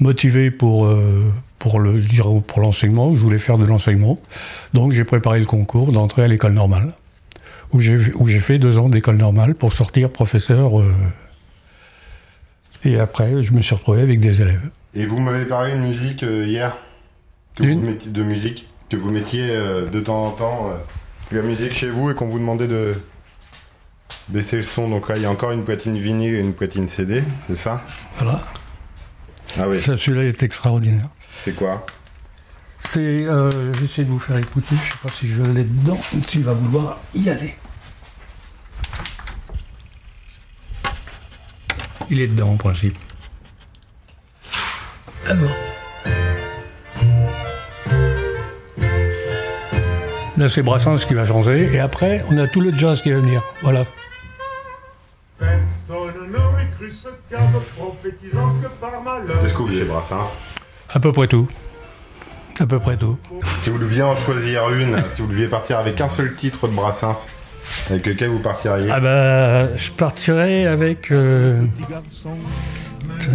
motivé 0.00 0.50
pour, 0.50 0.86
euh, 0.86 1.32
pour 1.58 1.78
le 1.78 2.02
pour 2.46 2.60
l'enseignement. 2.60 3.14
Je 3.14 3.20
voulais 3.20 3.38
faire 3.38 3.58
de 3.58 3.64
l'enseignement, 3.64 4.18
donc 4.74 4.92
j'ai 4.92 5.04
préparé 5.04 5.38
le 5.38 5.46
concours 5.46 5.92
d'entrée 5.92 6.24
à 6.24 6.28
l'école 6.28 6.54
normale, 6.54 6.94
où 7.72 7.80
j'ai 7.80 7.98
où 8.16 8.26
j'ai 8.26 8.40
fait 8.40 8.58
deux 8.58 8.78
ans 8.78 8.88
d'école 8.88 9.16
normale 9.16 9.54
pour 9.54 9.72
sortir 9.72 10.10
professeur. 10.10 10.80
euh, 10.80 10.92
et 12.82 12.98
après, 12.98 13.42
je 13.42 13.52
me 13.52 13.60
suis 13.60 13.74
retrouvé 13.74 14.00
avec 14.00 14.20
des 14.20 14.40
élèves. 14.40 14.70
Et 14.94 15.04
vous 15.04 15.20
m'avez 15.20 15.44
parlé 15.44 15.74
de 15.74 15.78
musique 15.78 16.22
euh, 16.22 16.46
hier, 16.46 16.76
que 17.54 17.62
vous 17.62 17.80
mettiez, 17.80 18.10
de 18.10 18.22
musique, 18.22 18.68
que 18.88 18.96
vous 18.96 19.10
mettiez 19.10 19.48
de 19.48 20.00
temps 20.00 20.24
en 20.24 20.30
temps 20.30 20.70
euh, 20.70 21.36
la 21.36 21.42
musique 21.42 21.74
chez 21.74 21.90
vous 21.90 22.10
et 22.10 22.14
qu'on 22.14 22.26
vous 22.26 22.38
demandait 22.38 22.68
de 22.68 22.94
baisser 24.28 24.56
le 24.56 24.62
son. 24.62 24.88
Donc 24.88 25.08
là, 25.08 25.16
il 25.16 25.22
y 25.22 25.26
a 25.26 25.30
encore 25.30 25.52
une 25.52 25.64
platine 25.64 25.96
vinyle 25.98 26.34
et 26.34 26.40
une 26.40 26.54
platine 26.54 26.88
CD, 26.88 27.22
c'est 27.46 27.54
ça? 27.54 27.84
Voilà. 28.16 28.40
Ah 29.58 29.68
oui. 29.68 29.80
Ça, 29.80 29.96
celui-là 29.96 30.24
est 30.24 30.42
extraordinaire. 30.42 31.08
C'est 31.34 31.54
quoi? 31.54 31.84
C'est, 32.80 33.00
euh, 33.00 33.50
j'essaie 33.74 34.04
de 34.04 34.10
vous 34.10 34.18
faire 34.18 34.36
écouter. 34.38 34.74
Je 34.84 34.92
sais 34.92 34.98
pas 35.02 35.08
si 35.14 35.28
je 35.28 35.42
l'ai 35.42 35.64
dedans. 35.64 36.00
Tu 36.28 36.40
vas 36.40 36.52
vouloir 36.52 36.98
y 37.14 37.28
aller. 37.28 37.54
Il 42.08 42.20
est 42.20 42.28
dedans 42.28 42.52
en 42.52 42.56
principe. 42.56 42.96
Alors. 45.28 45.56
Là, 50.36 50.48
c'est 50.48 50.62
Brassens 50.62 51.04
qui 51.06 51.14
va 51.14 51.26
changer. 51.26 51.70
Et 51.72 51.80
après, 51.80 52.24
on 52.30 52.38
a 52.38 52.48
tout 52.48 52.62
le 52.62 52.76
jazz 52.76 53.02
qui 53.02 53.10
va 53.10 53.20
venir. 53.20 53.42
Voilà. 53.62 53.84
Qu'est-ce 59.40 59.52
que 59.52 59.58
vous 59.58 59.68
faisiez, 59.68 59.84
Brassens 59.84 60.34
À 60.92 61.00
peu 61.00 61.12
près 61.12 61.26
tout. 61.28 61.48
À 62.58 62.66
peu 62.66 62.78
près 62.78 62.96
tout. 62.96 63.16
Si 63.58 63.70
vous 63.70 63.78
deviez 63.78 64.02
en 64.02 64.14
choisir 64.14 64.68
une, 64.70 65.02
si 65.14 65.22
vous 65.22 65.28
deviez 65.28 65.46
partir 65.46 65.78
avec 65.78 66.00
un 66.00 66.08
seul 66.08 66.34
titre 66.34 66.68
de 66.68 66.72
Brassens, 66.74 67.26
avec 67.88 68.06
lequel 68.06 68.28
vous 68.30 68.38
partiriez 68.38 68.90
Ah 68.90 69.00
bah, 69.00 69.76
je 69.76 69.90
partirai 69.92 70.66
avec. 70.66 71.10
euh, 71.10 71.60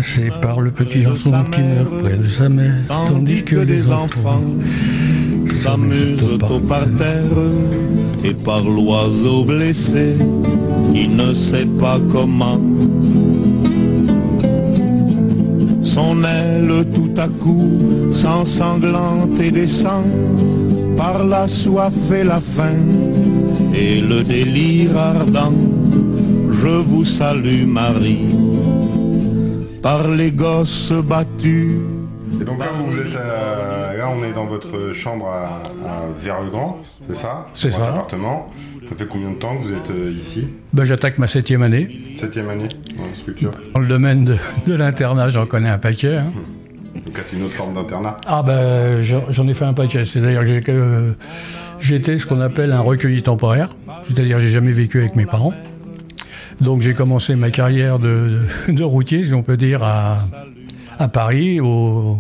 c'est 0.03 0.31
par 0.41 0.61
le 0.61 0.71
petit 0.71 1.03
garçon 1.03 1.43
qui 1.51 1.61
meurt 1.61 2.01
près 2.01 2.15
de 2.17 2.27
sa 2.27 2.49
mère, 2.49 2.75
tandis 2.87 3.43
que 3.43 3.55
les 3.57 3.91
enfants 3.91 4.43
s'amusent 5.51 6.23
au 6.49 6.59
parterre 6.59 7.23
et 8.23 8.33
par 8.33 8.63
l'oiseau 8.63 9.43
blessé 9.43 10.15
qui 10.93 11.07
ne 11.07 11.33
sait 11.33 11.67
pas 11.79 11.97
comment. 12.11 12.59
Son 15.95 16.25
aile 16.25 16.83
tout 16.93 17.13
à 17.15 17.29
coup 17.29 18.11
s'ensanglante 18.11 19.39
et 19.41 19.49
descend 19.49 20.03
par 20.97 21.23
la 21.23 21.47
soif 21.47 21.93
et 22.11 22.25
la 22.25 22.41
faim 22.41 22.83
et 23.73 24.01
le 24.01 24.21
délire 24.21 24.97
ardent. 24.97 25.53
Je 26.51 26.67
vous 26.89 27.05
salue 27.05 27.65
Marie, 27.65 28.27
par 29.81 30.09
les 30.09 30.33
gosses 30.33 30.91
battus. 30.91 31.77
Et 32.41 32.43
donc 32.43 32.59
là, 32.59 32.65
vous 32.85 32.97
êtes 32.99 33.15
à- 33.15 33.95
là, 33.95 34.09
on 34.13 34.21
est 34.25 34.33
dans 34.33 34.47
votre 34.47 34.91
chambre 34.93 35.27
à, 35.29 35.61
à 35.89 35.95
Vers-le-Grand, 36.21 36.79
c'est 37.07 37.15
ça? 37.15 37.47
C'est 37.53 37.69
Votre 37.69 37.83
ça. 37.85 37.89
appartement. 37.93 38.49
Ça 38.89 38.95
fait 38.95 39.07
combien 39.07 39.31
de 39.31 39.35
temps 39.35 39.57
que 39.57 39.63
vous 39.63 39.71
êtes 39.73 39.89
euh, 39.89 40.11
ici 40.15 40.47
bah, 40.73 40.85
j'attaque 40.85 41.17
ma 41.17 41.27
septième 41.27 41.63
année. 41.63 41.87
Septième 42.15 42.49
année 42.49 42.67
en 42.99 43.13
structure. 43.15 43.51
Dans 43.73 43.79
le 43.79 43.87
domaine 43.87 44.25
de, 44.25 44.35
de 44.67 44.73
l'internat, 44.75 45.29
j'en 45.29 45.45
connais 45.45 45.69
un 45.69 45.77
paquet. 45.79 46.17
hein. 46.17 46.31
Donc 47.05 47.17
là, 47.17 47.23
c'est 47.25 47.35
une 47.35 47.43
autre 47.43 47.55
forme 47.55 47.73
d'internat. 47.73 48.17
Ah 48.27 48.43
bah, 48.43 49.01
j'en 49.01 49.47
ai 49.47 49.53
fait 49.53 49.65
un 49.65 49.73
paquet. 49.73 50.03
C'est-à-dire 50.05 50.63
que 50.63 51.13
j'étais 51.79 52.17
ce 52.17 52.25
qu'on 52.25 52.41
appelle 52.41 52.71
un 52.71 52.79
recueilli 52.81 53.21
temporaire. 53.23 53.75
C'est-à-dire 54.07 54.37
que 54.37 54.43
j'ai 54.43 54.51
jamais 54.51 54.71
vécu 54.71 54.99
avec 54.99 55.15
mes 55.15 55.25
parents. 55.25 55.53
Donc 56.61 56.81
j'ai 56.81 56.93
commencé 56.93 57.35
ma 57.35 57.49
carrière 57.51 57.99
de, 57.99 58.39
de- 58.67 58.71
de 58.73 58.83
routier, 58.83 59.23
si 59.23 59.33
on 59.33 59.43
peut 59.43 59.57
dire, 59.57 59.83
à, 59.83 60.19
à 60.99 61.07
Paris, 61.07 61.59
au, 61.59 62.17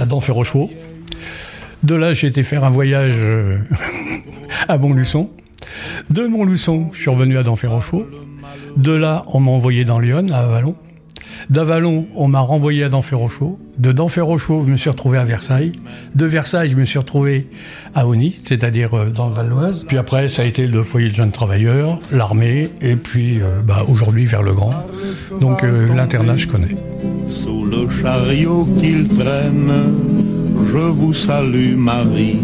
à 0.00 0.06
Denfert-Rochereau. 0.06 0.70
De 1.82 1.94
là, 1.94 2.12
j'ai 2.12 2.28
été 2.28 2.42
faire 2.42 2.64
un 2.64 2.70
voyage 2.70 3.14
euh, 3.18 3.58
à 4.68 4.78
Montluçon. 4.78 5.30
De 6.10 6.26
Montluçon, 6.26 6.90
je 6.92 6.98
suis 6.98 7.10
revenu 7.10 7.38
à 7.38 7.42
Denfert-Rochereau. 7.42 8.04
De 8.76 8.92
là, 8.92 9.22
on 9.32 9.40
m'a 9.40 9.50
envoyé 9.50 9.84
dans 9.84 9.98
Lyon, 9.98 10.26
à 10.32 10.38
Avalon. 10.38 10.76
D'Avalon, 11.50 12.06
on 12.14 12.28
m'a 12.28 12.40
renvoyé 12.40 12.84
à 12.84 12.88
Denfert-Rochereau. 12.88 13.58
De 13.78 13.92
Denfert-Rochereau, 13.92 14.64
je 14.66 14.72
me 14.72 14.76
suis 14.76 14.90
retrouvé 14.90 15.18
à 15.18 15.24
Versailles. 15.24 15.72
De 16.14 16.26
Versailles, 16.26 16.68
je 16.70 16.76
me 16.76 16.84
suis 16.84 16.98
retrouvé 16.98 17.48
à 17.94 18.06
Ony, 18.06 18.36
c'est-à-dire 18.42 18.94
euh, 18.94 19.06
dans 19.06 19.28
le 19.28 19.34
Val. 19.34 19.74
Puis 19.86 19.96
après, 19.96 20.28
ça 20.28 20.42
a 20.42 20.44
été 20.44 20.66
le 20.66 20.82
foyer 20.82 21.08
de 21.08 21.14
jeunes 21.14 21.30
travailleurs, 21.30 22.00
l'armée, 22.12 22.70
et 22.82 22.96
puis 22.96 23.40
euh, 23.40 23.60
bah, 23.64 23.84
aujourd'hui 23.88 24.26
vers 24.26 24.42
le 24.42 24.52
Grand. 24.52 24.74
Donc 25.40 25.64
euh, 25.64 25.94
l'internat, 25.94 26.36
je 26.36 26.48
connais. 26.48 26.76
Sous 27.26 27.64
le 27.64 27.88
chariot 27.88 28.66
qu'il 28.78 29.08
traîne, 29.08 29.72
je 30.66 30.78
vous 30.78 31.14
salue 31.14 31.76
Marie. 31.76 32.38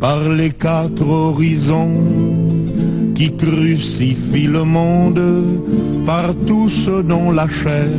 Par 0.00 0.28
les 0.30 0.50
quatre 0.50 1.06
horizons 1.06 2.00
qui 3.14 3.36
crucifient 3.36 4.46
le 4.46 4.64
monde, 4.64 5.22
par 6.06 6.34
tout 6.46 6.68
ce 6.70 7.02
dont 7.02 7.30
la 7.30 7.46
chair 7.46 7.90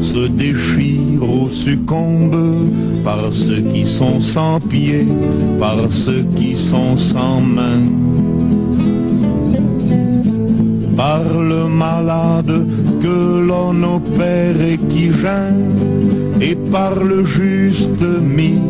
se 0.00 0.28
déchire 0.28 1.22
ou 1.22 1.50
succombe, 1.50 2.36
par 3.02 3.32
ceux 3.32 3.60
qui 3.60 3.84
sont 3.84 4.20
sans 4.20 4.60
pieds, 4.60 5.08
par 5.58 5.90
ceux 5.90 6.24
qui 6.36 6.54
sont 6.54 6.96
sans 6.96 7.40
mains 7.40 7.82
par 10.96 11.22
le 11.24 11.66
malade 11.68 12.66
que 13.00 13.46
l'on 13.48 13.82
opère 13.82 14.60
et 14.60 14.78
qui 14.88 15.10
gêne, 15.10 15.74
et 16.40 16.54
par 16.54 17.02
le 17.02 17.24
juste 17.24 18.04
mis 18.22 18.60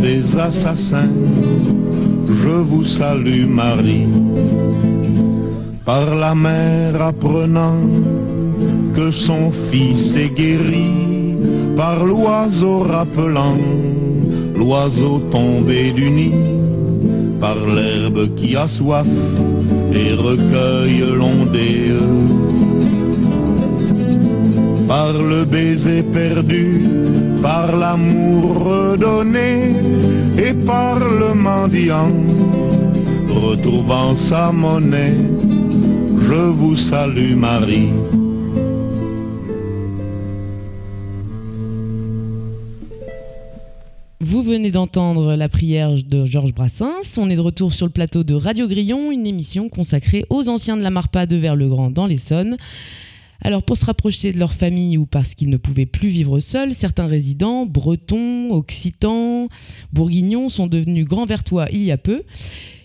des 0.00 0.38
assassins. 0.38 1.14
Je 2.28 2.48
vous 2.48 2.84
salue 2.84 3.46
Marie, 3.46 4.08
par 5.84 6.14
la 6.14 6.34
mère 6.34 7.00
apprenant 7.02 7.82
que 8.94 9.10
son 9.10 9.50
fils 9.50 10.14
est 10.16 10.34
guéri, 10.34 10.90
par 11.76 12.04
l'oiseau 12.04 12.78
rappelant 12.80 13.58
l'oiseau 14.56 15.22
tombé 15.30 15.90
du 15.92 16.10
nid, 16.10 16.34
par 17.40 17.56
l'herbe 17.66 18.34
qui 18.36 18.56
a 18.56 18.68
soif 18.68 19.12
et 19.92 20.12
recueille 20.14 21.04
l'ondée. 21.18 21.94
Par 24.86 25.12
le 25.12 25.44
baiser 25.44 26.02
perdu, 26.02 26.82
par 27.42 27.76
l'amour 27.76 28.64
redonné 28.64 29.72
et 30.38 30.54
par 30.66 30.98
le 30.98 31.34
mendiant, 31.34 32.12
retrouvant 33.28 34.14
sa 34.14 34.52
monnaie, 34.52 35.14
je 36.18 36.50
vous 36.50 36.76
salue 36.76 37.34
Marie. 37.34 37.90
Vous 44.22 44.42
venez 44.42 44.70
d'entendre 44.70 45.34
la 45.34 45.48
prière 45.48 45.94
de 45.94 46.24
Georges 46.26 46.54
Brassens. 46.54 47.18
On 47.18 47.30
est 47.30 47.36
de 47.36 47.40
retour 47.40 47.72
sur 47.72 47.86
le 47.86 47.92
plateau 47.92 48.22
de 48.22 48.34
Radio 48.34 48.68
Grillon, 48.68 49.10
une 49.10 49.26
émission 49.26 49.68
consacrée 49.68 50.24
aux 50.30 50.48
anciens 50.48 50.76
de 50.76 50.82
la 50.82 50.90
Marpa 50.90 51.26
de 51.26 51.36
Vers-le-Grand 51.36 51.90
dans 51.90 52.06
l'Essonne. 52.06 52.56
Alors 53.42 53.62
pour 53.62 53.76
se 53.76 53.86
rapprocher 53.86 54.32
de 54.32 54.38
leur 54.38 54.52
famille 54.52 54.98
ou 54.98 55.06
parce 55.06 55.34
qu'ils 55.34 55.48
ne 55.48 55.56
pouvaient 55.56 55.86
plus 55.86 56.08
vivre 56.08 56.40
seuls, 56.40 56.74
certains 56.74 57.06
résidents, 57.06 57.64
bretons, 57.66 58.50
occitans, 58.52 59.48
bourguignons, 59.92 60.48
sont 60.48 60.66
devenus 60.66 61.06
grands 61.06 61.26
vertois 61.26 61.66
il 61.72 61.82
y 61.82 61.90
a 61.90 61.98
peu. 61.98 62.22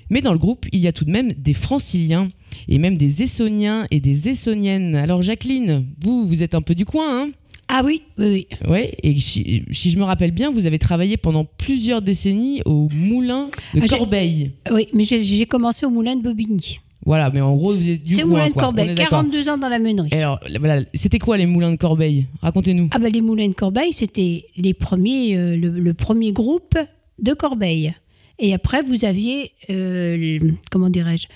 Mais 0.09 0.21
dans 0.21 0.33
le 0.33 0.39
groupe, 0.39 0.65
il 0.71 0.79
y 0.79 0.87
a 0.87 0.91
tout 0.91 1.03
de 1.03 1.11
même 1.11 1.33
des 1.33 1.53
franciliens 1.53 2.29
et 2.67 2.77
même 2.77 2.97
des 2.97 3.23
essoniens 3.23 3.87
et 3.91 3.99
des 3.99 4.29
essoniennes. 4.29 4.95
Alors 4.95 5.21
Jacqueline, 5.21 5.85
vous, 6.01 6.27
vous 6.27 6.43
êtes 6.43 6.55
un 6.55 6.61
peu 6.61 6.75
du 6.75 6.85
coin, 6.85 7.23
hein? 7.23 7.31
Ah 7.67 7.81
oui, 7.83 8.03
oui, 8.19 8.27
oui. 8.27 8.69
Ouais, 8.69 8.95
et 9.01 9.19
si, 9.19 9.63
si 9.71 9.89
je 9.89 9.97
me 9.97 10.03
rappelle 10.03 10.29
bien, 10.29 10.51
vous 10.51 10.67
avez 10.67 10.77
travaillé 10.77 11.17
pendant 11.17 11.45
plusieurs 11.45 12.03
décennies 12.03 12.61
au 12.65 12.89
moulin 12.93 13.49
de 13.73 13.81
Ah, 13.81 13.87
Corbeil. 13.87 14.51
Oui, 14.71 14.85
mais 14.93 15.03
j'ai 15.03 15.45
commencé 15.47 15.83
au 15.85 15.89
moulin 15.89 16.15
de 16.15 16.21
Bobigny. 16.21 16.79
Voilà, 17.05 17.29
mais 17.29 17.39
en 17.41 17.55
gros, 17.55 17.73
vous 17.75 17.87
êtes 17.87 18.01
du 18.01 18.15
C'est 18.15 18.23
moulin 18.23 18.47
de 18.47 18.53
Corbeil, 18.53 18.89
est 18.89 18.95
d'accord. 18.95 19.19
42 19.21 19.49
ans 19.49 19.57
dans 19.59 19.69
la 19.69 19.77
meunerie. 19.79 20.09
Et 20.11 20.17
alors, 20.23 20.39
voilà, 20.59 20.83
c'était 20.95 21.19
quoi 21.19 21.37
les 21.37 21.45
moulins 21.45 21.71
de 21.71 21.75
Corbeil? 21.77 22.25
Racontez-nous. 22.41 22.89
Ah 22.91 22.99
ben 22.99 23.11
les 23.11 23.21
moulins 23.21 23.47
de 23.47 23.53
Corbeil, 23.53 23.93
c'était 23.93 24.45
les 24.57 24.73
premiers, 24.73 25.37
euh, 25.37 25.55
le, 25.55 25.69
le 25.69 25.93
premier 25.93 26.31
groupe 26.31 26.77
de 27.19 27.33
Corbeil. 27.33 27.93
Et 28.39 28.53
après, 28.55 28.81
vous 28.81 29.05
aviez, 29.05 29.51
euh, 29.69 30.17
le- 30.39 30.53
comment 30.71 30.89
dirais-je, 30.89 31.27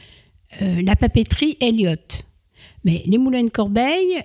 euh, 0.64 0.82
la 0.84 0.96
papeterie 0.96 1.56
Elliott. 1.62 2.26
Mais 2.84 3.04
les 3.06 3.18
moulins 3.20 3.44
de 3.44 3.50
Corbeil 3.50 4.22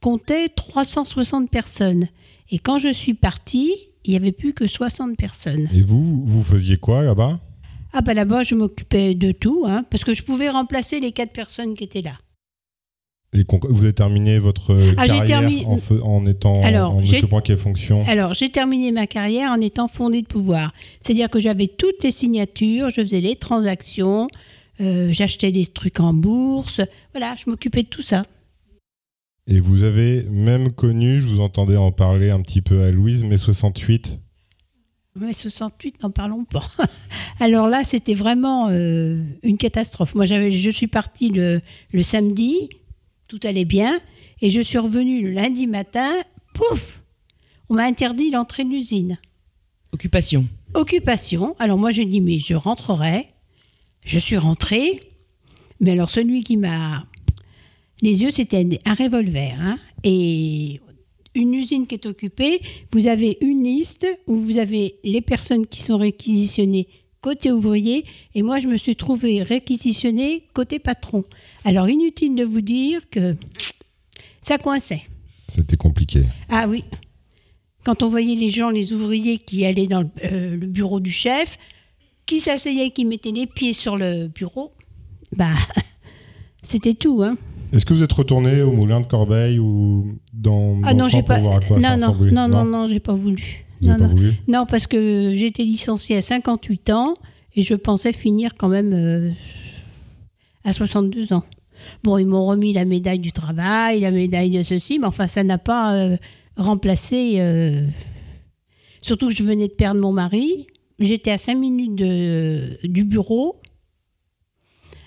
comptaient 0.00 0.48
360 0.48 1.50
personnes. 1.50 2.08
Et 2.50 2.58
quand 2.58 2.78
je 2.78 2.92
suis 2.92 3.14
partie, 3.14 3.74
il 4.04 4.10
n'y 4.12 4.16
avait 4.16 4.32
plus 4.32 4.54
que 4.54 4.66
60 4.66 5.16
personnes. 5.16 5.68
Et 5.74 5.82
vous, 5.82 6.24
vous 6.24 6.42
faisiez 6.42 6.76
quoi 6.78 7.02
là-bas? 7.02 7.38
Ah 7.98 8.02
bah 8.02 8.12
là-bas, 8.12 8.42
je 8.42 8.54
m'occupais 8.54 9.14
de 9.14 9.32
tout, 9.32 9.64
hein, 9.66 9.86
parce 9.90 10.04
que 10.04 10.12
je 10.12 10.22
pouvais 10.22 10.50
remplacer 10.50 11.00
les 11.00 11.12
quatre 11.12 11.32
personnes 11.32 11.74
qui 11.74 11.84
étaient 11.84 12.02
là. 12.02 12.18
Et 13.32 13.42
vous 13.70 13.84
avez 13.84 13.94
terminé 13.94 14.38
votre 14.38 14.76
Ah, 14.98 15.06
j'ai 15.06 15.24
carrière 15.24 15.66
en, 15.66 15.78
fais- 15.78 16.02
en 16.02 16.26
étant 16.26 16.62
Alors, 16.62 16.92
en 16.92 17.40
quelle 17.40 17.56
fonction? 17.56 18.04
Alors, 18.06 18.34
j'ai 18.34 18.50
terminé 18.50 18.92
ma 18.92 19.06
carrière 19.06 19.50
en 19.50 19.60
étant 19.62 19.88
fondée 19.88 20.20
de 20.20 20.26
pouvoir. 20.26 20.74
C'est-à-dire 21.00 21.30
que 21.30 21.40
j'avais 21.40 21.68
toutes 21.68 22.04
les 22.04 22.10
signatures, 22.10 22.90
je 22.90 23.00
faisais 23.00 23.22
les 23.22 23.36
transactions, 23.36 24.28
euh, 24.82 25.08
j'achetais 25.10 25.50
des 25.50 25.64
trucs 25.64 25.98
en 25.98 26.12
bourse. 26.12 26.82
Voilà, 27.14 27.34
je 27.42 27.48
m'occupais 27.50 27.82
de 27.82 27.88
tout 27.88 28.02
ça. 28.02 28.24
Et 29.46 29.58
vous 29.58 29.84
avez 29.84 30.22
même 30.24 30.70
connu, 30.70 31.22
je 31.22 31.28
vous 31.28 31.40
entendais 31.40 31.76
en 31.78 31.92
parler 31.92 32.28
un 32.28 32.42
petit 32.42 32.60
peu 32.60 32.82
à 32.82 32.90
Louise, 32.90 33.24
mai 33.24 33.38
68. 33.38 34.18
Mais 35.18 35.32
68, 35.32 36.02
n'en 36.02 36.10
parlons 36.10 36.44
pas. 36.44 36.68
Alors 37.40 37.68
là, 37.68 37.84
c'était 37.84 38.14
vraiment 38.14 38.68
euh, 38.70 39.22
une 39.42 39.56
catastrophe. 39.56 40.14
Moi, 40.14 40.26
j'avais, 40.26 40.50
je 40.50 40.70
suis 40.70 40.86
partie 40.88 41.30
le, 41.30 41.60
le 41.92 42.02
samedi, 42.02 42.68
tout 43.26 43.40
allait 43.44 43.64
bien, 43.64 43.98
et 44.42 44.50
je 44.50 44.60
suis 44.60 44.78
revenue 44.78 45.22
le 45.22 45.30
lundi 45.30 45.66
matin, 45.66 46.10
pouf 46.52 47.02
On 47.70 47.74
m'a 47.74 47.84
interdit 47.84 48.30
l'entrée 48.30 48.64
de 48.64 48.68
l'usine. 48.70 49.18
Occupation. 49.92 50.46
Occupation. 50.74 51.56
Alors 51.58 51.78
moi, 51.78 51.92
j'ai 51.92 52.04
dit, 52.04 52.20
mais 52.20 52.38
je 52.38 52.54
rentrerai. 52.54 53.28
Je 54.04 54.18
suis 54.18 54.36
rentrée. 54.36 55.00
Mais 55.80 55.92
alors, 55.92 56.10
celui 56.10 56.44
qui 56.44 56.56
m'a. 56.58 57.06
Les 58.02 58.20
yeux, 58.22 58.30
c'était 58.30 58.66
un 58.84 58.94
revolver. 58.94 59.54
hein. 59.58 59.78
Et 60.04 60.80
une 61.36 61.54
usine 61.54 61.86
qui 61.86 61.94
est 61.94 62.06
occupée, 62.06 62.60
vous 62.90 63.06
avez 63.06 63.38
une 63.40 63.62
liste 63.62 64.06
où 64.26 64.34
vous 64.36 64.58
avez 64.58 64.96
les 65.04 65.20
personnes 65.20 65.66
qui 65.66 65.82
sont 65.82 65.98
réquisitionnées 65.98 66.88
côté 67.20 67.50
ouvrier. 67.50 68.04
Et 68.34 68.42
moi, 68.42 68.58
je 68.58 68.68
me 68.68 68.76
suis 68.76 68.96
trouvée 68.96 69.42
réquisitionnée 69.42 70.44
côté 70.54 70.78
patron. 70.78 71.24
Alors, 71.64 71.88
inutile 71.88 72.34
de 72.34 72.44
vous 72.44 72.60
dire 72.60 73.00
que 73.10 73.36
ça 74.40 74.58
coinçait. 74.58 75.02
C'était 75.48 75.76
compliqué. 75.76 76.22
Ah 76.48 76.66
oui. 76.68 76.84
Quand 77.84 78.02
on 78.02 78.08
voyait 78.08 78.34
les 78.34 78.50
gens, 78.50 78.70
les 78.70 78.92
ouvriers 78.92 79.38
qui 79.38 79.66
allaient 79.66 79.86
dans 79.86 80.02
le, 80.02 80.08
euh, 80.24 80.56
le 80.56 80.66
bureau 80.66 81.00
du 81.00 81.10
chef, 81.10 81.58
qui 82.26 82.40
s'asseyaient, 82.40 82.90
qui 82.90 83.04
mettaient 83.04 83.32
les 83.32 83.46
pieds 83.46 83.72
sur 83.72 83.96
le 83.96 84.28
bureau, 84.28 84.72
bah, 85.36 85.54
c'était 86.62 86.94
tout, 86.94 87.22
hein. 87.22 87.36
Est-ce 87.72 87.84
que 87.84 87.92
vous 87.92 88.02
êtes 88.02 88.12
retourné 88.12 88.62
au 88.62 88.70
moulin 88.70 89.00
de 89.00 89.06
Corbeil 89.06 89.58
ou 89.58 90.16
dans, 90.46 90.80
Ah 90.84 90.94
non, 90.94 91.08
j'ai 91.08 91.22
pas. 91.22 91.38
voir 91.38 91.56
à 91.56 91.60
quoi 91.60 91.80
ça 91.80 91.96
Non, 91.96 92.14
non, 92.14 92.16
non, 92.32 92.48
non, 92.48 92.64
non, 92.64 92.88
j'ai 92.88 93.00
pas 93.00 93.12
voulu. 93.14 93.64
Vous 93.80 93.88
non, 93.88 93.94
avez 93.94 94.02
pas 94.02 94.08
non. 94.08 94.14
voulu 94.14 94.32
Non, 94.48 94.66
parce 94.66 94.86
que 94.86 95.34
j'ai 95.36 95.46
été 95.46 95.62
licenciée 95.64 96.16
à 96.16 96.22
58 96.22 96.90
ans 96.90 97.14
et 97.54 97.62
je 97.62 97.74
pensais 97.74 98.12
finir 98.12 98.54
quand 98.56 98.68
même 98.68 98.92
euh, 98.94 99.30
à 100.64 100.72
62 100.72 101.32
ans. 101.32 101.44
Bon, 102.02 102.18
ils 102.18 102.26
m'ont 102.26 102.44
remis 102.46 102.72
la 102.72 102.84
médaille 102.84 103.18
du 103.18 103.32
travail, 103.32 104.00
la 104.00 104.10
médaille 104.10 104.50
de 104.50 104.62
ceci, 104.62 104.98
mais 104.98 105.06
enfin, 105.06 105.26
ça 105.26 105.44
n'a 105.44 105.58
pas 105.58 105.94
euh, 105.94 106.16
remplacé. 106.56 107.36
euh, 107.38 107.86
Surtout 109.02 109.28
que 109.28 109.34
je 109.34 109.42
venais 109.44 109.68
de 109.68 109.72
perdre 109.72 110.00
mon 110.00 110.12
mari. 110.12 110.66
J'étais 110.98 111.30
à 111.30 111.36
5 111.38 111.54
minutes 111.56 111.94
de, 111.94 112.78
du 112.84 113.04
bureau. 113.04 113.60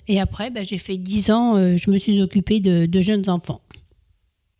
Et 0.08 0.20
après, 0.20 0.50
ben, 0.52 0.66
j'ai 0.66 0.78
fait 0.78 0.98
10 0.98 1.32
ans, 1.32 1.56
je 1.78 1.92
me 1.92 1.98
suis 1.98 2.22
occupée 2.22 2.60
de, 2.60 2.86
de 2.86 3.02
jeunes 3.02 3.30
enfants. 3.30 3.62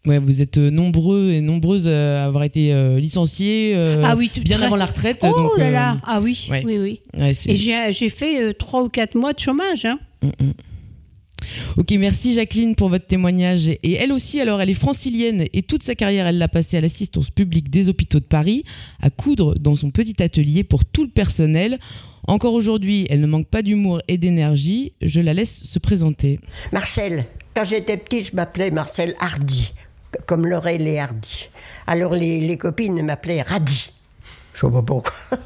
Ouais, 0.06 0.18
vous 0.20 0.42
êtes 0.42 0.58
euh, 0.58 0.70
nombreux 0.72 1.32
et 1.32 1.42
nombreuses 1.42 1.88
à 1.88 2.24
avoir 2.26 2.44
été 2.44 2.74
euh, 2.74 3.00
licenciés 3.00 3.74
euh, 3.76 4.02
ah 4.04 4.16
oui, 4.16 4.32
bien 4.44 4.56
très- 4.58 4.66
avant 4.66 4.78
la 4.78 4.86
retraite. 4.86 5.20
Oh 5.24 5.28
donc, 5.36 5.58
là 5.58 5.66
euh, 5.66 5.72
là, 5.72 5.98
ah 6.06 6.22
oui, 6.22 6.48
ouais. 6.50 6.64
oui, 6.66 6.78
oui. 6.78 7.00
Ouais, 7.18 7.34
Et 7.48 7.58
j'ai 7.58 8.10
fait 8.10 8.42
euh, 8.42 8.54
trois 8.54 8.82
ou 8.84 8.88
quatre 8.90 9.16
mois 9.16 9.34
de 9.34 9.40
chômage. 9.40 9.84
Hein. 9.86 10.00
Ok, 11.78 11.92
merci 11.92 12.34
Jacqueline 12.34 12.76
pour 12.76 12.90
votre 12.90 13.08
témoignage. 13.08 13.68
Et 13.68 13.94
elle 13.94 14.12
aussi, 14.12 14.40
alors, 14.40 14.62
elle 14.62 14.70
est 14.70 14.74
francilienne 14.74 15.46
et 15.54 15.64
toute 15.64 15.84
sa 15.84 15.96
carrière, 15.96 16.28
elle 16.28 16.38
l'a 16.38 16.48
passée 16.48 16.78
à 16.78 16.82
l'assistance 16.82 17.30
publique 17.30 17.70
des 17.70 17.90
hôpitaux 17.90 18.20
de 18.20 18.26
Paris, 18.26 18.64
à 19.02 19.10
coudre 19.10 19.56
dans 19.60 19.76
son 19.76 19.90
petit 19.92 20.22
atelier 20.22 20.64
pour 20.64 20.86
tout 20.86 21.04
le 21.04 21.10
personnel. 21.10 21.78
Encore 22.28 22.54
aujourd'hui, 22.54 23.08
elle 23.10 23.22
ne 23.22 23.28
manque 23.28 23.48
pas 23.48 23.62
d'humour 23.64 24.02
et 24.08 24.18
d'énergie. 24.18 24.94
Je 25.02 25.20
la 25.22 25.34
laisse 25.34 25.64
se 25.64 25.80
présenter. 25.80 26.40
Marcel. 26.72 27.26
Quand 27.56 27.64
j'étais 27.64 27.98
petit, 27.98 28.22
je 28.22 28.36
m'appelais 28.36 28.70
Marcel 28.72 29.16
Hardy, 29.20 29.74
comme 30.26 30.46
Laurel 30.48 30.88
et 30.88 31.00
Hardy. 31.00 31.50
Alors 31.88 32.14
les, 32.14 32.40
les 32.40 32.58
copines 32.58 33.02
m'appelaient 33.04 33.42
Radi. 33.42 33.92
Je 34.54 34.60
sais 34.66 34.72
pas 34.72 34.82
pourquoi. 34.82 35.14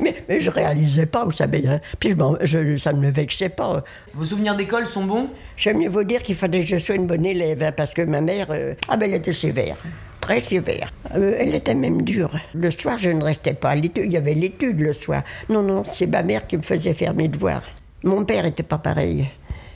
mais, 0.00 0.14
mais 0.28 0.40
je 0.40 0.50
réalisais 0.50 1.06
pas, 1.06 1.24
vous 1.24 1.32
savez. 1.32 1.66
hein. 1.66 1.80
Puis 1.98 2.10
je 2.10 2.14
m'en- 2.14 2.36
je- 2.40 2.76
ça 2.76 2.92
ne 2.92 3.00
me 3.00 3.10
vexait 3.10 3.48
pas. 3.48 3.82
Vos 4.14 4.24
souvenirs 4.24 4.54
d'école 4.56 4.86
sont 4.86 5.04
bons? 5.04 5.30
J'aime 5.56 5.78
mieux 5.78 5.88
vous 5.88 6.04
dire 6.04 6.22
qu'il 6.22 6.36
fallait 6.36 6.60
que 6.60 6.66
je 6.66 6.76
sois 6.78 6.94
une 6.96 7.06
bonne 7.06 7.24
élève, 7.26 7.62
hein, 7.62 7.72
parce 7.72 7.92
que 7.94 8.02
ma 8.02 8.20
mère, 8.20 8.46
euh, 8.50 8.74
ah 8.88 8.96
ben, 8.96 9.08
elle 9.10 9.16
était 9.18 9.32
sévère, 9.32 9.76
très 10.20 10.40
sévère. 10.40 10.92
Euh, 11.16 11.34
elle 11.38 11.54
était 11.54 11.74
même 11.74 12.02
dure. 12.02 12.30
Le 12.54 12.70
soir, 12.70 12.98
je 12.98 13.08
ne 13.08 13.22
restais 13.24 13.54
pas 13.54 13.70
à 13.70 13.74
l'étude. 13.74 14.04
Il 14.06 14.12
y 14.12 14.16
avait 14.16 14.34
l'étude 14.34 14.80
le 14.80 14.92
soir. 14.92 15.22
Non, 15.48 15.62
non, 15.62 15.82
c'est 15.92 16.06
ma 16.06 16.22
mère 16.22 16.46
qui 16.46 16.56
me 16.56 16.62
faisait 16.62 16.94
faire 16.94 17.14
mes 17.14 17.28
devoirs. 17.28 17.62
Mon 18.04 18.24
père 18.24 18.44
était 18.44 18.62
pas 18.62 18.78
pareil. 18.78 19.26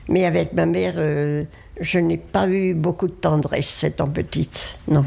Mais 0.08 0.24
avec 0.26 0.52
ma 0.52 0.66
mère, 0.66 0.94
euh, 0.96 1.44
je 1.82 1.98
n'ai 1.98 2.16
pas 2.16 2.48
eu 2.48 2.74
beaucoup 2.74 3.08
de 3.08 3.12
tendresse 3.12 3.84
étant 3.84 4.08
petite. 4.08 4.78
Non. 4.88 5.04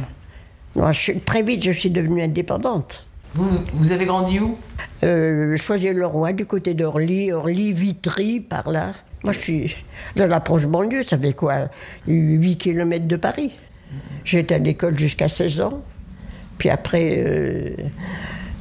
non 0.75 0.91
je 0.91 1.13
très 1.13 1.41
vite, 1.41 1.63
je 1.63 1.71
suis 1.71 1.89
devenue 1.89 2.21
indépendante. 2.21 3.05
Vous, 3.33 3.59
vous 3.73 3.91
avez 3.91 4.05
grandi 4.05 4.39
où? 4.39 4.57
Euh, 5.03 5.57
Choisir-le-Roi, 5.57 6.33
du 6.33 6.45
côté 6.45 6.73
d'Orly, 6.73 7.31
Orly, 7.31 7.73
Vitry, 7.73 8.39
par 8.39 8.69
là. 8.69 8.91
Moi, 9.23 9.33
je 9.33 9.39
suis 9.39 9.75
dans 10.15 10.27
l'approche 10.27 10.67
banlieue, 10.67 11.03
ça 11.03 11.17
fait 11.17 11.33
quoi? 11.33 11.67
8 12.07 12.57
km 12.57 13.07
de 13.07 13.15
Paris. 13.15 13.51
J'étais 14.23 14.55
à 14.55 14.57
l'école 14.57 14.97
jusqu'à 14.97 15.27
16 15.27 15.61
ans. 15.61 15.81
Puis 16.57 16.69
après, 16.69 17.15
euh, 17.17 17.75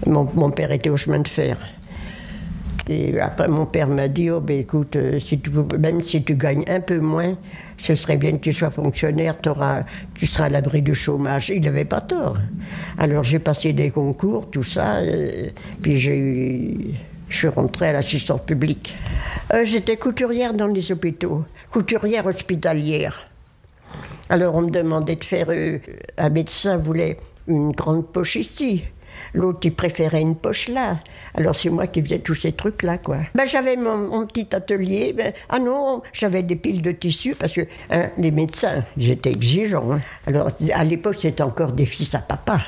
mon, 0.06 0.28
mon 0.34 0.50
père 0.50 0.72
était 0.72 0.90
au 0.90 0.96
chemin 0.96 1.20
de 1.20 1.28
fer. 1.28 1.58
Et 2.88 3.18
après, 3.18 3.48
mon 3.48 3.64
père 3.66 3.88
m'a 3.88 4.08
dit, 4.08 4.30
oh, 4.30 4.40
ben, 4.40 4.58
écoute, 4.60 4.96
euh, 4.96 5.18
même 5.78 6.02
si 6.02 6.22
tu 6.22 6.34
gagnes 6.34 6.64
un 6.68 6.80
peu 6.80 6.98
moins, 6.98 7.36
ce 7.78 7.94
serait 7.94 8.16
bien 8.18 8.32
que 8.32 8.38
tu 8.38 8.52
sois 8.52 8.70
fonctionnaire, 8.70 9.38
t'auras- 9.40 9.84
tu 10.14 10.26
seras 10.26 10.44
à 10.44 10.48
l'abri 10.50 10.82
du 10.82 10.94
chômage. 10.94 11.48
Il 11.48 11.62
n'avait 11.62 11.86
pas 11.86 12.00
tort. 12.02 12.36
Alors 12.98 13.22
j'ai 13.24 13.38
passé 13.38 13.72
des 13.72 13.90
concours, 13.90 14.50
tout 14.50 14.62
ça, 14.62 14.96
euh, 14.96 15.46
puis 15.80 15.98
je 15.98 17.34
suis 17.36 17.48
rentrée 17.48 17.88
à 17.88 17.92
l'assistance 17.92 18.42
publique. 18.42 18.94
Euh, 19.52 19.64
J'étais 19.64 19.96
couturière 19.96 20.52
dans 20.54 20.66
les 20.66 20.92
hôpitaux, 20.92 21.44
couturière 21.70 22.26
hospitalière. 22.26 23.30
Alors 24.28 24.54
on 24.56 24.62
me 24.62 24.70
demandait 24.70 25.16
de 25.16 25.24
faire. 25.24 25.48
un 26.18 26.28
médecin 26.30 26.76
voulait 26.76 27.16
une 27.46 27.72
grande 27.72 28.06
poche 28.06 28.36
ici. 28.36 28.84
L'autre, 29.34 29.60
il 29.64 29.74
préférait 29.74 30.20
une 30.20 30.36
poche 30.36 30.68
là. 30.68 30.98
Alors 31.34 31.56
c'est 31.56 31.68
moi 31.68 31.88
qui 31.88 32.00
faisais 32.00 32.20
tous 32.20 32.34
ces 32.34 32.52
trucs-là, 32.52 32.98
quoi. 32.98 33.18
Ben, 33.34 33.44
j'avais 33.44 33.76
mon, 33.76 34.26
petit 34.26 34.54
atelier. 34.54 35.12
ben, 35.12 35.32
ah 35.48 35.58
non, 35.58 36.02
j'avais 36.12 36.44
des 36.44 36.56
piles 36.56 36.82
de 36.82 36.92
tissu 36.92 37.34
parce 37.34 37.52
que 37.52 37.62
hein, 37.90 38.10
les 38.16 38.30
médecins, 38.30 38.84
j'étais 38.96 39.32
exigeant. 39.32 39.90
hein. 39.90 40.00
Alors 40.26 40.50
à 40.72 40.84
l'époque, 40.84 41.16
c'était 41.20 41.42
encore 41.42 41.72
des 41.72 41.86
fils 41.86 42.14
à 42.14 42.20
papa. 42.20 42.60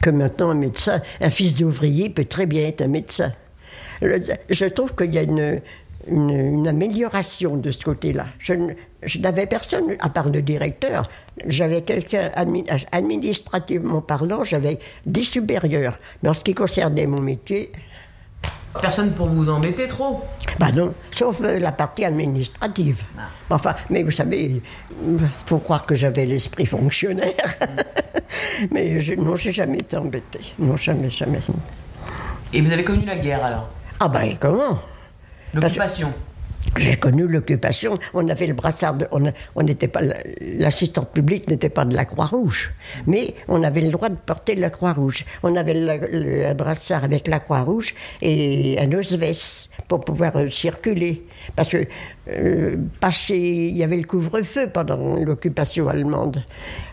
Que 0.00 0.10
maintenant, 0.10 0.50
un 0.50 0.54
médecin, 0.54 1.00
un 1.20 1.30
fils 1.30 1.54
d'ouvrier 1.54 2.10
peut 2.10 2.24
très 2.24 2.46
bien 2.46 2.66
être 2.66 2.82
un 2.82 2.88
médecin. 2.88 3.30
Je 4.02 4.64
trouve 4.66 4.96
qu'il 4.96 5.14
y 5.14 5.18
a 5.18 5.22
une, 5.22 6.66
amélioration 6.66 7.56
de 7.56 7.70
ce 7.70 7.84
côté-là. 7.84 8.26
Je, 8.40 8.54
je 9.02 9.18
n'avais 9.18 9.46
personne, 9.46 9.94
à 10.00 10.08
part 10.08 10.28
le 10.28 10.42
directeur. 10.42 11.08
J'avais 11.46 11.82
quelqu'un, 11.82 12.30
admi- 12.36 12.66
administrativement 12.92 14.00
parlant, 14.00 14.44
j'avais 14.44 14.78
des 15.06 15.24
supérieurs. 15.24 15.98
Mais 16.22 16.28
en 16.28 16.34
ce 16.34 16.44
qui 16.44 16.54
concernait 16.54 17.06
mon 17.06 17.20
métier, 17.20 17.72
Personne 18.80 19.12
pour 19.12 19.26
vous 19.28 19.50
embêter 19.50 19.86
trop? 19.86 20.22
Bah 20.58 20.72
non, 20.72 20.94
sauf 21.14 21.36
euh, 21.42 21.58
la 21.58 21.72
partie 21.72 22.06
administrative. 22.06 23.02
Enfin, 23.50 23.74
mais 23.90 24.02
vous 24.02 24.10
savez, 24.10 24.62
il 25.06 25.18
faut 25.46 25.58
croire 25.58 25.84
que 25.84 25.94
j'avais 25.94 26.24
l'esprit 26.24 26.64
fonctionnaire. 26.64 27.34
mais 28.70 28.98
je, 28.98 29.12
non, 29.12 29.36
j'ai 29.36 29.52
jamais 29.52 29.78
été 29.78 29.96
embêtée. 29.98 30.54
Non, 30.58 30.78
jamais, 30.78 31.10
jamais. 31.10 31.40
Et 32.54 32.62
vous 32.62 32.72
avez 32.72 32.82
connu 32.82 33.04
la 33.04 33.16
guerre 33.18 33.44
alors? 33.44 33.68
Ah 34.00 34.08
ben 34.08 34.36
comment? 34.40 34.78
L'occupation 35.52 36.12
J'ai 36.76 36.96
connu 36.96 37.26
l'occupation. 37.26 37.98
On 38.14 38.28
avait 38.28 38.46
le 38.46 38.54
brassard. 38.54 38.96
On 39.10 39.62
n'était 39.62 39.88
pas 39.88 40.00
l'assistante 40.40 41.10
publique 41.12 41.48
n'était 41.48 41.68
pas 41.68 41.84
de 41.84 41.94
la 41.94 42.04
Croix-Rouge, 42.04 42.72
mais 43.06 43.34
on 43.48 43.62
avait 43.62 43.80
le 43.80 43.90
droit 43.90 44.08
de 44.08 44.16
porter 44.16 44.54
la 44.54 44.70
Croix-Rouge. 44.70 45.24
On 45.42 45.54
avait 45.56 45.74
le, 45.74 46.54
brassard 46.54 47.04
avec 47.04 47.28
la 47.28 47.40
Croix-Rouge 47.40 47.94
et 48.20 48.78
un 48.80 48.90
osves 48.92 49.68
pour 49.88 50.00
pouvoir 50.00 50.36
euh, 50.36 50.48
circuler. 50.48 51.22
Parce 51.56 51.70
que 51.70 51.86
euh, 52.28 52.76
y 53.28 53.82
avait 53.82 53.96
le 53.96 54.04
couvre-feu 54.04 54.68
pendant 54.72 55.16
l'occupation 55.16 55.88
allemande. 55.88 56.42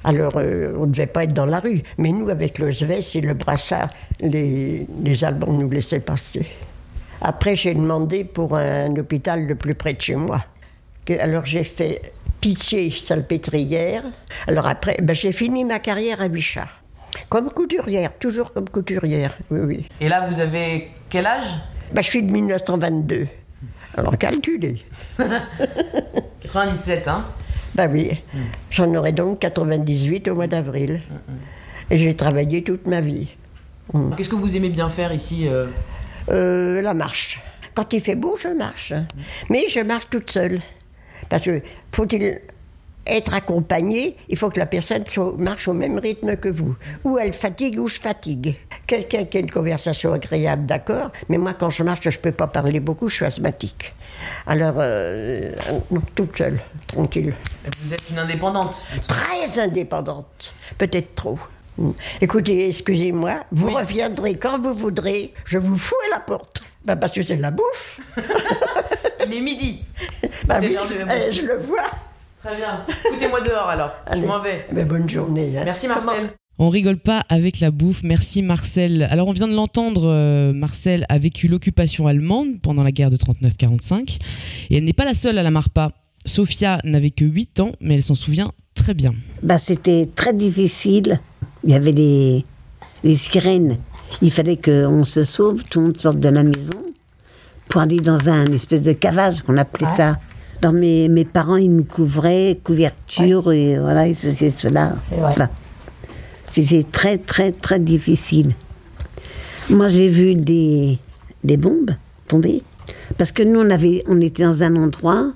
Alors 0.03 0.33
euh, 0.35 0.73
on 0.77 0.85
ne 0.85 0.91
devait 0.91 1.07
pas 1.07 1.23
être 1.23 1.33
dans 1.33 1.45
la 1.45 1.59
rue. 1.59 1.81
Mais 1.97 2.09
nous, 2.09 2.29
avec 2.29 2.59
l'osves 2.59 2.91
et 2.91 3.21
le 3.21 3.33
brassard, 3.33 3.89
les 4.19 4.85
Allemands 5.23 5.53
nous 5.53 5.69
laissaient 5.69 6.01
passer. 6.01 6.47
Après, 7.21 7.55
j'ai 7.55 7.73
demandé 7.73 8.23
pour 8.23 8.55
un 8.55 8.95
hôpital 8.95 9.45
le 9.45 9.55
plus 9.55 9.75
près 9.75 9.93
de 9.93 10.01
chez 10.01 10.15
moi. 10.15 10.43
Alors 11.19 11.45
j'ai 11.45 11.63
fait 11.63 12.13
Pitié, 12.39 12.91
Salpêtrière. 12.91 14.03
Alors 14.47 14.67
après, 14.67 14.97
ben, 15.01 15.13
j'ai 15.13 15.31
fini 15.31 15.65
ma 15.65 15.79
carrière 15.79 16.21
à 16.21 16.27
Bichat. 16.27 16.67
Comme 17.27 17.49
couturière, 17.49 18.17
toujours 18.17 18.53
comme 18.53 18.69
couturière, 18.69 19.37
oui, 19.49 19.59
oui. 19.61 19.89
Et 19.99 20.07
là, 20.07 20.27
vous 20.29 20.39
avez 20.39 20.91
quel 21.09 21.25
âge? 21.25 21.47
Ben, 21.91 22.01
je 22.01 22.07
suis 22.07 22.21
de 22.23 22.31
1922. 22.31 23.27
Alors 23.97 24.17
calculez. 24.17 24.85
97, 26.41 27.07
hein? 27.07 27.25
Ben 27.75 27.91
oui, 27.91 28.21
j'en 28.71 28.93
aurai 28.95 29.11
donc 29.11 29.39
98 29.39 30.27
au 30.29 30.35
mois 30.35 30.47
d'avril. 30.47 31.01
Et 31.89 31.97
j'ai 31.97 32.15
travaillé 32.15 32.63
toute 32.63 32.87
ma 32.87 33.01
vie. 33.01 33.29
Qu'est-ce 34.15 34.29
que 34.29 34.35
vous 34.35 34.55
aimez 34.55 34.69
bien 34.69 34.89
faire 34.89 35.11
ici 35.13 35.47
euh? 35.47 35.65
Euh, 36.29 36.81
la 36.81 36.93
marche. 36.93 37.41
Quand 37.75 37.93
il 37.93 38.01
fait 38.01 38.15
beau, 38.15 38.37
je 38.37 38.49
marche. 38.49 38.93
Mais 39.49 39.67
je 39.67 39.79
marche 39.79 40.09
toute 40.09 40.29
seule. 40.31 40.59
Parce 41.29 41.43
que 41.43 41.61
faut-il 41.93 42.41
être 43.09 43.33
accompagné, 43.33 44.15
il 44.29 44.37
faut 44.37 44.49
que 44.49 44.59
la 44.59 44.65
personne 44.65 45.03
marche 45.37 45.67
au 45.67 45.73
même 45.73 45.97
rythme 45.97 46.35
que 46.35 46.49
vous. 46.49 46.75
Ou 47.03 47.17
elle 47.17 47.33
fatigue 47.33 47.79
ou 47.79 47.87
je 47.87 47.99
fatigue. 47.99 48.55
Quelqu'un 48.85 49.25
qui 49.25 49.37
a 49.37 49.39
une 49.41 49.51
conversation 49.51 50.13
agréable, 50.13 50.65
d'accord, 50.65 51.11
mais 51.27 51.37
moi 51.37 51.53
quand 51.53 51.69
je 51.69 51.83
marche, 51.83 52.01
je 52.03 52.09
ne 52.09 52.21
peux 52.21 52.31
pas 52.31 52.47
parler 52.47 52.79
beaucoup, 52.79 53.07
je 53.07 53.15
suis 53.15 53.25
asthmatique. 53.25 53.93
Alors, 54.45 54.75
euh, 54.77 55.51
non, 55.91 56.01
toute 56.13 56.37
seule, 56.37 56.59
tranquille. 56.87 57.33
Vous 57.83 57.93
êtes 57.93 58.09
une 58.09 58.19
indépendante 58.19 58.75
Très 59.07 59.59
indépendante, 59.59 60.53
peut-être 60.77 61.15
trop. 61.15 61.39
Écoutez, 62.21 62.69
excusez-moi, 62.69 63.43
vous 63.51 63.69
reviendrez 63.73 64.35
quand 64.35 64.61
vous 64.61 64.73
voudrez, 64.73 65.33
je 65.45 65.57
vous 65.57 65.75
fous 65.77 65.95
à 66.11 66.15
la 66.15 66.19
porte. 66.21 66.61
Ben, 66.85 66.95
parce 66.95 67.13
que 67.13 67.21
c'est 67.21 67.35
de 67.35 67.41
la 67.41 67.51
bouffe. 67.51 67.99
Il 69.27 69.33
est 69.33 69.41
midi. 69.41 69.79
Ben 70.45 70.59
oui, 70.61 70.69
de 70.69 71.05
la 71.05 71.27
eh, 71.27 71.31
je 71.31 71.41
le 71.43 71.57
vois. 71.57 71.83
Très 72.43 72.55
bien. 72.55 72.85
Foutez-moi 73.11 73.41
dehors 73.41 73.67
alors. 73.67 73.91
Je 74.15 74.21
m'en 74.21 74.39
vais. 74.39 74.65
Ben, 74.71 74.87
bonne 74.87 75.09
journée. 75.09 75.51
hein. 75.57 75.63
Merci 75.65 75.87
Marcel. 75.87 76.29
On 76.57 76.69
rigole 76.69 76.97
pas 76.97 77.23
avec 77.29 77.59
la 77.59 77.71
bouffe. 77.71 78.01
Merci 78.03 78.41
Marcel. 78.41 79.03
Alors 79.11 79.27
on 79.27 79.31
vient 79.33 79.47
de 79.47 79.55
l'entendre, 79.55 80.07
euh, 80.07 80.51
Marcel 80.53 81.05
a 81.09 81.17
vécu 81.17 81.47
l'occupation 81.47 82.07
allemande 82.07 82.59
pendant 82.61 82.83
la 82.83 82.91
guerre 82.91 83.11
de 83.11 83.17
39-45 83.17 84.17
et 84.69 84.77
elle 84.77 84.83
n'est 84.83 84.93
pas 84.93 85.05
la 85.05 85.13
seule 85.13 85.37
à 85.37 85.43
la 85.43 85.51
Marpa. 85.51 85.91
Sophia 86.25 86.79
n'avait 86.83 87.11
que 87.11 87.23
8 87.23 87.59
ans, 87.61 87.71
mais 87.79 87.95
elle 87.95 88.03
s'en 88.03 88.15
souvient 88.15 88.51
très 88.73 88.93
bien. 88.93 89.11
Bah, 89.41 89.57
c'était 89.57 90.09
très 90.13 90.33
difficile. 90.33 91.19
Il 91.63 91.71
y 91.71 91.73
avait 91.73 91.91
les, 91.91 92.45
les 93.03 93.15
sirènes. 93.15 93.77
Il 94.21 94.31
fallait 94.31 94.57
qu'on 94.57 95.03
se 95.03 95.23
sauve, 95.23 95.63
tout 95.69 95.79
le 95.79 95.85
monde 95.87 95.97
sorte 95.97 96.19
de 96.19 96.29
la 96.29 96.43
maison 96.43 96.79
pour 97.69 97.81
aller 97.81 97.97
dans 97.97 98.29
un 98.29 98.45
espèce 98.47 98.81
de 98.81 98.93
cavage 98.93 99.43
qu'on 99.43 99.57
appelait 99.57 99.87
ça. 99.87 100.17
Dans 100.61 100.73
mes, 100.73 101.07
mes 101.07 101.23
parents, 101.23 101.55
ils 101.55 101.73
nous 101.73 101.85
couvraient, 101.85 102.59
couverture, 102.63 103.53
et 103.53 103.79
voilà, 103.79 104.07
et 104.07 104.13
ceci 104.13 104.45
et 104.45 104.49
cela. 104.49 104.95
Voilà. 105.11 105.49
C'était 106.45 106.83
très, 106.83 107.17
très, 107.17 107.51
très 107.51 107.79
difficile. 107.79 108.51
Moi, 109.69 109.87
j'ai 109.87 110.07
vu 110.07 110.33
des, 110.33 110.97
des 111.43 111.57
bombes 111.57 111.91
tomber. 112.27 112.63
Parce 113.17 113.31
que 113.31 113.43
nous, 113.43 113.59
on, 113.59 113.69
avait, 113.69 114.03
on 114.07 114.19
était 114.19 114.43
dans 114.43 114.63
un 114.63 114.75
endroit 114.75 115.31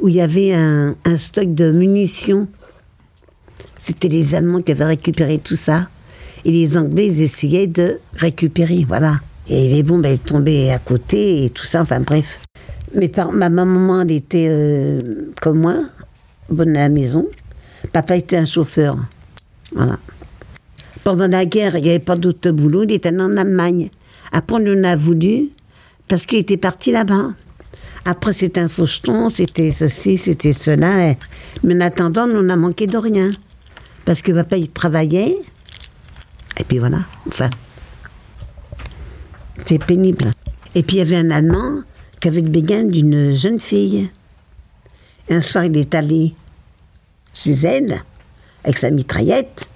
où 0.00 0.08
il 0.08 0.14
y 0.16 0.20
avait 0.20 0.52
un, 0.54 0.94
un 1.04 1.16
stock 1.16 1.54
de 1.54 1.70
munitions. 1.70 2.48
C'était 3.76 4.08
les 4.08 4.34
Allemands 4.34 4.62
qui 4.62 4.72
avaient 4.72 4.84
récupéré 4.84 5.38
tout 5.38 5.56
ça. 5.56 5.88
Et 6.44 6.50
les 6.50 6.76
Anglais, 6.76 7.06
ils 7.06 7.22
essayaient 7.22 7.66
de 7.66 7.98
récupérer, 8.14 8.84
voilà. 8.86 9.16
Et 9.48 9.68
les 9.68 9.82
bombes, 9.82 10.04
elles 10.04 10.18
tombaient 10.18 10.70
à 10.70 10.78
côté 10.78 11.44
et 11.44 11.50
tout 11.50 11.64
ça, 11.64 11.82
enfin 11.82 12.00
bref. 12.00 12.40
Parents, 13.12 13.32
ma 13.32 13.48
maman, 13.48 14.02
elle 14.02 14.12
était 14.12 14.46
euh, 14.48 15.30
comme 15.42 15.60
moi, 15.60 15.76
bonne 16.48 16.76
à 16.76 16.82
la 16.82 16.88
maison. 16.88 17.26
Papa 17.92 18.16
était 18.16 18.36
un 18.36 18.46
chauffeur. 18.46 18.96
Voilà. 19.74 19.98
Pendant 21.04 21.28
la 21.28 21.44
guerre, 21.44 21.76
il 21.76 21.82
n'y 21.82 21.90
avait 21.90 21.98
pas 21.98 22.16
d'autre 22.16 22.50
boulot, 22.50 22.84
il 22.84 22.92
était 22.92 23.10
en 23.10 23.36
Allemagne. 23.36 23.90
Après, 24.32 24.56
on 24.60 24.80
en 24.80 24.84
a 24.84 24.96
voulu 24.96 25.50
parce 26.08 26.26
qu'il 26.26 26.38
était 26.38 26.56
parti 26.56 26.92
là-bas. 26.92 27.32
Après, 28.04 28.32
c'était 28.32 28.60
un 28.60 28.68
faucheton, 28.68 29.28
c'était 29.28 29.70
ceci, 29.70 30.16
c'était 30.16 30.52
cela. 30.52 31.14
Mais 31.64 31.74
en 31.74 31.80
attendant, 31.80 32.26
on 32.28 32.48
a 32.48 32.56
manqué 32.56 32.86
de 32.86 32.96
rien. 32.96 33.30
Parce 34.06 34.22
que 34.22 34.32
papa, 34.32 34.56
il 34.56 34.70
travaillait. 34.70 35.36
Et 36.58 36.64
puis 36.64 36.78
voilà. 36.78 37.00
Enfin, 37.26 37.50
c'est 39.66 39.84
pénible. 39.84 40.30
Et 40.74 40.82
puis, 40.82 40.96
il 40.96 40.98
y 41.00 41.02
avait 41.02 41.16
un 41.16 41.30
Allemand 41.30 41.82
qui 42.20 42.28
avait 42.28 42.40
le 42.40 42.48
béguin 42.48 42.84
d'une 42.84 43.34
jeune 43.34 43.58
fille. 43.58 44.08
Et 45.28 45.34
un 45.34 45.40
soir, 45.40 45.64
il 45.64 45.76
est 45.76 45.94
allé 45.94 46.34
chez 47.34 47.50
elle, 47.50 48.00
avec 48.62 48.78
sa 48.78 48.90
mitraillette. 48.90 49.66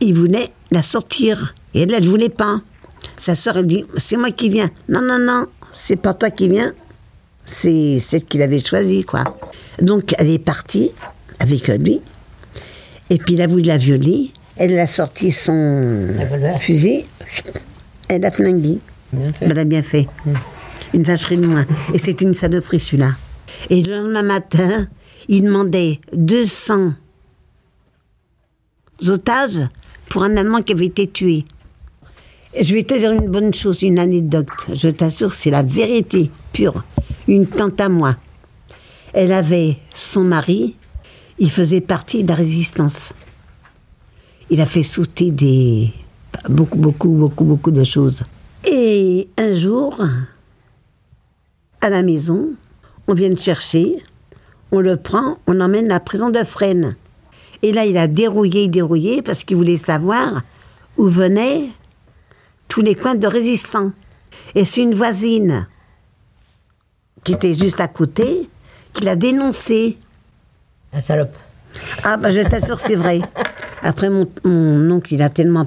Il 0.00 0.14
voulait 0.14 0.50
la 0.70 0.82
sortir. 0.82 1.54
Et 1.74 1.82
elle, 1.82 1.94
elle 1.94 2.04
ne 2.04 2.10
voulait 2.10 2.28
pas. 2.28 2.60
Sa 3.16 3.34
soeur, 3.34 3.56
elle 3.56 3.66
dit 3.66 3.86
C'est 3.96 4.16
moi 4.16 4.32
qui 4.32 4.50
viens. 4.50 4.70
Non, 4.88 5.00
non, 5.00 5.18
non, 5.18 5.46
c'est 5.70 5.96
pas 5.96 6.12
toi 6.12 6.30
qui 6.30 6.48
viens. 6.48 6.72
C'est 7.46 8.00
celle 8.00 8.24
qu'il 8.24 8.42
avait 8.42 8.62
choisie, 8.62 9.02
quoi. 9.02 9.24
Donc, 9.80 10.14
elle 10.18 10.28
est 10.28 10.38
partie 10.38 10.90
avec 11.40 11.68
lui. 11.68 12.02
Et 13.12 13.18
puis, 13.18 13.34
il 13.34 13.42
a 13.42 13.46
voulu 13.46 13.64
la 13.64 13.76
violer. 13.76 14.30
Elle 14.56 14.78
a 14.78 14.86
sorti 14.86 15.32
son 15.32 16.08
fusil. 16.60 17.04
Elle 18.08 18.24
a 18.24 18.30
flingué. 18.30 18.78
Elle 19.42 19.58
a 19.58 19.64
bien 19.64 19.82
fait. 19.82 20.08
Une 20.94 21.02
vacherie 21.02 21.36
de 21.36 21.46
moins. 21.46 21.66
Et 21.92 21.98
c'était 21.98 22.24
une 22.24 22.32
saloperie, 22.32 22.80
celui-là. 22.80 23.10
Et 23.68 23.82
le 23.82 23.96
lendemain 23.96 24.22
matin, 24.22 24.88
il 25.28 25.42
demandait 25.42 26.00
200 26.14 26.94
otages 29.08 29.60
pour 30.08 30.22
un 30.22 30.34
Allemand 30.38 30.62
qui 30.62 30.72
avait 30.72 30.86
été 30.86 31.06
tué. 31.06 31.44
Et 32.54 32.64
je 32.64 32.72
vais 32.72 32.82
te 32.82 32.94
dire 32.96 33.12
une 33.12 33.28
bonne 33.28 33.52
chose, 33.52 33.82
une 33.82 33.98
anecdote. 33.98 34.48
Je 34.72 34.88
t'assure, 34.88 35.34
c'est 35.34 35.50
la 35.50 35.62
vérité 35.62 36.30
pure. 36.54 36.82
Une 37.28 37.46
tante 37.46 37.78
à 37.78 37.90
moi. 37.90 38.16
Elle 39.12 39.32
avait 39.32 39.76
son 39.92 40.24
mari, 40.24 40.76
il 41.42 41.50
faisait 41.50 41.80
partie 41.80 42.22
de 42.22 42.28
la 42.28 42.36
résistance. 42.36 43.12
Il 44.48 44.60
a 44.60 44.64
fait 44.64 44.84
sauter 44.84 45.32
des. 45.32 45.92
beaucoup, 46.48 46.78
beaucoup, 46.78 47.08
beaucoup, 47.08 47.42
beaucoup 47.42 47.72
de 47.72 47.82
choses. 47.82 48.22
Et 48.64 49.28
un 49.36 49.52
jour, 49.52 50.00
à 51.80 51.90
la 51.90 52.04
maison, 52.04 52.50
on 53.08 53.14
vient 53.14 53.28
le 53.28 53.36
chercher, 53.36 53.96
on 54.70 54.78
le 54.78 54.96
prend, 54.96 55.38
on 55.48 55.52
l'emmène 55.54 55.86
à 55.86 55.94
la 55.94 56.00
prison 56.00 56.30
de 56.30 56.44
Fresnes. 56.44 56.94
Et 57.62 57.72
là, 57.72 57.86
il 57.86 57.96
a 57.96 58.06
dérouillé, 58.06 58.68
dérouillé, 58.68 59.20
parce 59.20 59.42
qu'il 59.42 59.56
voulait 59.56 59.76
savoir 59.76 60.42
où 60.96 61.08
venaient 61.08 61.70
tous 62.68 62.82
les 62.82 62.94
coins 62.94 63.16
de 63.16 63.26
résistants. 63.26 63.90
Et 64.54 64.64
c'est 64.64 64.82
une 64.82 64.94
voisine 64.94 65.66
qui 67.24 67.32
était 67.32 67.56
juste 67.56 67.80
à 67.80 67.88
côté 67.88 68.48
qui 68.92 69.02
l'a 69.02 69.16
dénoncé. 69.16 69.98
La 70.92 71.00
salope. 71.00 71.34
Ah, 72.04 72.16
bah, 72.16 72.30
je 72.30 72.40
t'assure, 72.40 72.78
c'est 72.78 72.96
vrai. 72.96 73.20
Après, 73.82 74.10
mon, 74.10 74.28
mon 74.44 74.90
oncle, 74.90 75.14
il 75.14 75.22
a 75.22 75.30
tellement. 75.30 75.66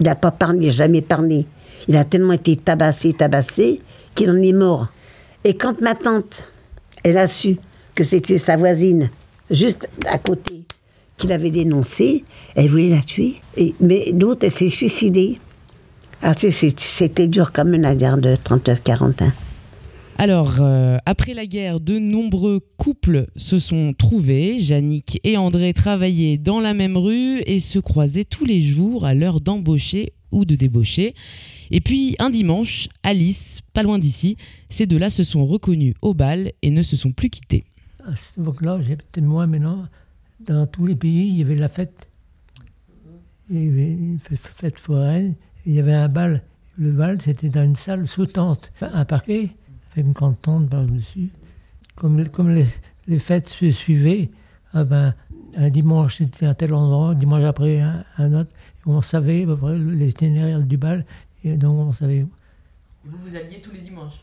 Il 0.00 0.06
n'a 0.06 0.14
pas 0.14 0.30
parlé, 0.30 0.70
jamais 0.70 1.02
parlé. 1.02 1.46
Il 1.88 1.96
a 1.96 2.04
tellement 2.04 2.32
été 2.32 2.56
tabassé, 2.56 3.12
tabassé, 3.12 3.80
qu'il 4.14 4.30
en 4.30 4.36
est 4.36 4.52
mort. 4.52 4.88
Et 5.44 5.56
quand 5.56 5.80
ma 5.80 5.94
tante, 5.94 6.44
elle 7.04 7.18
a 7.18 7.26
su 7.26 7.58
que 7.94 8.04
c'était 8.04 8.38
sa 8.38 8.56
voisine, 8.56 9.08
juste 9.50 9.88
à 10.06 10.18
côté, 10.18 10.64
qui 11.16 11.26
l'avait 11.26 11.50
dénoncé, 11.50 12.24
elle 12.54 12.68
voulait 12.68 12.90
la 12.90 13.00
tuer. 13.00 13.36
Mais 13.80 14.12
l'autre, 14.18 14.44
elle 14.44 14.50
s'est 14.50 14.68
suicidée. 14.68 15.38
Ah, 16.22 16.32
c'était 16.34 17.28
dur 17.28 17.52
comme 17.52 17.72
la 17.72 17.94
guerre 17.94 18.18
de 18.18 18.34
39-41. 18.34 19.30
Alors, 20.16 20.60
euh, 20.60 20.96
après 21.06 21.34
la 21.34 21.44
guerre, 21.44 21.80
de 21.80 21.98
nombreux 21.98 22.60
couples 22.76 23.26
se 23.36 23.58
sont 23.58 23.94
trouvés. 23.98 24.56
Yannick 24.56 25.20
et 25.24 25.36
André 25.36 25.74
travaillaient 25.74 26.38
dans 26.38 26.60
la 26.60 26.72
même 26.72 26.96
rue 26.96 27.40
et 27.46 27.58
se 27.58 27.80
croisaient 27.80 28.24
tous 28.24 28.44
les 28.44 28.62
jours 28.62 29.04
à 29.04 29.14
l'heure 29.14 29.40
d'embaucher 29.40 30.12
ou 30.30 30.44
de 30.44 30.54
débauché. 30.54 31.14
Et 31.70 31.80
puis 31.80 32.14
un 32.20 32.30
dimanche, 32.30 32.88
Alice, 33.02 33.60
pas 33.72 33.82
loin 33.82 33.98
d'ici, 33.98 34.36
ces 34.68 34.86
deux-là 34.86 35.10
se 35.10 35.24
sont 35.24 35.44
reconnus 35.46 35.94
au 36.00 36.14
bal 36.14 36.52
et 36.62 36.70
ne 36.70 36.82
se 36.82 36.96
sont 36.96 37.10
plus 37.10 37.30
quittés. 37.30 37.64
À 38.06 38.14
cette 38.14 38.38
époque-là, 38.38 38.80
j'ai 38.82 38.96
peut-être 38.96 39.24
moins 39.24 39.46
maintenant, 39.46 39.88
dans 40.46 40.66
tous 40.66 40.86
les 40.86 40.94
pays, 40.94 41.28
il 41.28 41.38
y 41.38 41.42
avait 41.42 41.56
la 41.56 41.68
fête. 41.68 42.08
Il 43.50 43.62
y 43.62 43.68
avait 43.68 43.90
une 43.90 44.18
fête, 44.20 44.78
foraine, 44.78 45.34
il 45.66 45.74
y 45.74 45.78
avait 45.80 45.92
un 45.92 46.08
bal. 46.08 46.42
Le 46.78 46.92
bal, 46.92 47.20
c'était 47.20 47.48
dans 47.48 47.64
une 47.64 47.76
salle 47.76 48.06
sautante, 48.06 48.72
enfin, 48.74 48.90
un 48.92 49.04
parquet, 49.04 49.50
avec 49.94 50.06
une 50.06 50.12
grande 50.12 50.40
tente 50.40 50.68
par-dessus. 50.68 51.30
Comme, 51.94 52.26
comme 52.28 52.50
les, 52.50 52.66
les 53.06 53.18
fêtes 53.18 53.48
se 53.48 53.70
suivaient, 53.70 54.30
ah 54.72 54.84
ben, 54.84 55.14
un 55.56 55.70
dimanche 55.70 56.18
c'était 56.18 56.46
à 56.46 56.54
tel 56.54 56.74
endroit, 56.74 57.10
un 57.10 57.14
dimanche 57.14 57.44
après 57.44 57.80
un, 57.80 58.04
un 58.18 58.32
autre, 58.32 58.50
et 58.50 58.90
on 58.90 59.00
savait 59.00 59.44
à 59.44 59.46
peu 59.46 59.56
près 59.56 59.78
l'itinéraire 59.78 60.60
du 60.60 60.76
bal, 60.76 61.04
et 61.44 61.56
donc 61.56 61.78
on 61.78 61.92
savait. 61.92 62.26
Vous 63.04 63.18
vous 63.18 63.36
alliez 63.36 63.60
tous 63.60 63.70
les 63.70 63.80
dimanches? 63.80 64.20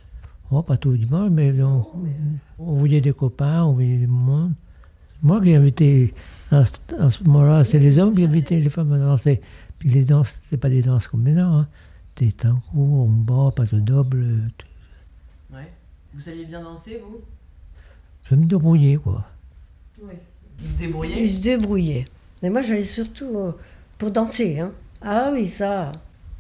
Oh, 0.49 0.61
pas 0.61 0.75
tous 0.75 0.91
les 0.91 0.97
dimanches, 0.97 1.31
mais 1.31 1.61
on, 1.61 1.85
on 2.59 2.73
voyait 2.73 2.99
des 2.99 3.13
copains, 3.13 3.63
on 3.63 3.73
voyait 3.73 3.97
du 3.97 4.07
monde. 4.07 4.53
Moi 5.23 5.39
qui 5.39 5.53
invité, 5.53 6.13
à 6.49 6.65
ce, 6.65 7.23
moment-là, 7.23 7.63
c'est 7.63 7.79
les 7.79 7.99
hommes 7.99 8.13
qui 8.13 8.23
invitaient 8.25 8.59
les 8.59 8.69
femmes 8.69 8.91
à 8.91 8.97
danser. 8.97 9.39
Puis 9.77 9.89
les 9.89 10.03
danses, 10.03 10.41
c'est 10.49 10.57
pas 10.57 10.69
des 10.69 10.81
danses 10.81 11.07
comme 11.07 11.21
maintenant. 11.21 11.59
Hein. 11.59 11.67
Des 12.15 12.31
tango, 12.31 12.59
on 12.75 13.07
bat, 13.07 13.51
pas 13.55 13.65
de 13.65 13.79
double. 13.79 14.51
tout. 14.57 14.67
Vous 16.13 16.21
saviez 16.21 16.45
bien 16.45 16.61
danser, 16.61 17.01
vous? 17.03 17.21
Je 18.23 18.35
me 18.35 18.45
débrouillais, 18.45 18.97
quoi. 18.97 19.23
Oui. 20.01 20.13
Ils 20.61 20.67
se 20.67 20.77
débrouillaient 20.77 21.21
Ils 21.21 21.29
se 21.29 21.41
débrouillaient. 21.41 22.05
Mais 22.41 22.49
moi, 22.49 22.61
j'allais 22.61 22.83
surtout 22.83 23.37
euh, 23.37 23.51
pour 23.97 24.11
danser. 24.11 24.59
Hein. 24.59 24.71
Ah 25.01 25.29
oui, 25.31 25.47
ça. 25.49 25.91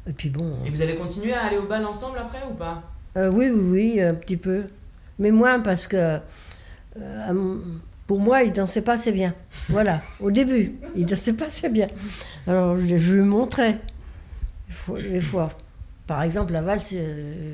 Et 0.07 0.13
puis 0.13 0.29
bon. 0.29 0.57
Et 0.65 0.69
vous 0.69 0.81
avez 0.81 0.95
continué 0.95 1.33
à 1.33 1.45
aller 1.45 1.57
au 1.57 1.67
bal 1.67 1.85
ensemble 1.85 2.17
après 2.17 2.39
ou 2.49 2.53
pas? 2.53 2.83
Euh, 3.17 3.29
oui, 3.31 3.49
oui, 3.49 3.93
oui, 3.93 4.01
un 4.01 4.13
petit 4.13 4.37
peu. 4.37 4.63
Mais 5.19 5.31
moins 5.31 5.59
parce 5.59 5.87
que 5.87 6.19
euh, 6.97 7.57
pour 8.07 8.19
moi, 8.19 8.43
il 8.43 8.51
dansait 8.51 8.81
pas 8.81 8.93
assez 8.93 9.11
bien. 9.11 9.33
Voilà, 9.69 10.01
au 10.19 10.31
début, 10.31 10.73
il 10.95 11.05
dansait 11.05 11.33
pas 11.33 11.45
assez 11.45 11.69
bien. 11.69 11.87
Alors 12.47 12.77
je, 12.77 12.97
je 12.97 13.13
lui 13.15 13.21
montrais 13.21 13.79
des 14.97 15.21
fois. 15.21 15.49
Par 16.11 16.23
exemple, 16.23 16.51
la 16.51 16.61
valse, 16.61 16.89
euh, 16.93 17.53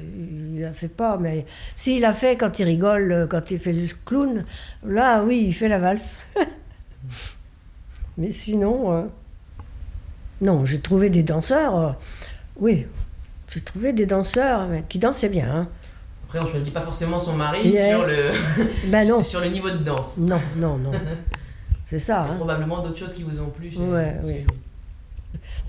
il 0.55 0.61
la 0.61 0.71
fait 0.71 0.87
pas, 0.87 1.17
mais 1.19 1.45
s'il 1.75 2.01
la 2.01 2.11
fait 2.11 2.37
quand 2.37 2.57
il 2.57 2.63
rigole, 2.63 3.11
euh, 3.11 3.27
quand 3.27 3.51
il 3.51 3.59
fait 3.59 3.71
le 3.71 3.85
clown, 4.03 4.45
là, 4.83 5.23
oui, 5.23 5.43
il 5.49 5.53
fait 5.53 5.67
la 5.67 5.77
valse. 5.77 6.17
mais 8.17 8.31
sinon, 8.31 8.91
euh, 8.97 9.03
non, 10.41 10.65
j'ai 10.65 10.79
trouvé 10.79 11.11
des 11.11 11.21
danseurs, 11.21 11.77
euh, 11.77 11.91
oui, 12.59 12.87
j'ai 13.51 13.61
trouvé 13.61 13.93
des 13.93 14.07
danseurs 14.07 14.67
mais 14.67 14.83
qui 14.89 14.97
dansaient 14.97 15.29
bien. 15.29 15.53
hein. 15.53 15.67
Après, 16.25 16.39
on 16.39 16.47
choisit 16.47 16.73
pas 16.73 16.81
forcément 16.81 17.19
son 17.19 17.33
mari 17.33 17.69
Yeah. 17.69 17.97
sur, 17.97 18.07
le... 18.07 18.31
Ben 18.91 19.07
non. 19.07 19.21
sur 19.23 19.39
le 19.39 19.49
niveau 19.49 19.69
de 19.69 19.77
danse. 19.77 20.17
Non, 20.17 20.41
non, 20.55 20.77
non. 20.79 20.89
C'est 21.85 21.99
ça. 21.99 22.23
Il 22.25 22.27
y 22.27 22.29
a 22.29 22.33
hein. 22.33 22.37
probablement 22.37 22.81
d'autres 22.81 22.97
choses 22.97 23.13
qui 23.13 23.21
vous 23.21 23.39
ont 23.39 23.51
plu. 23.51 23.69
chez- 23.71 23.77
Ouais, 23.77 24.15
chez 24.21 24.27
oui. 24.27 24.45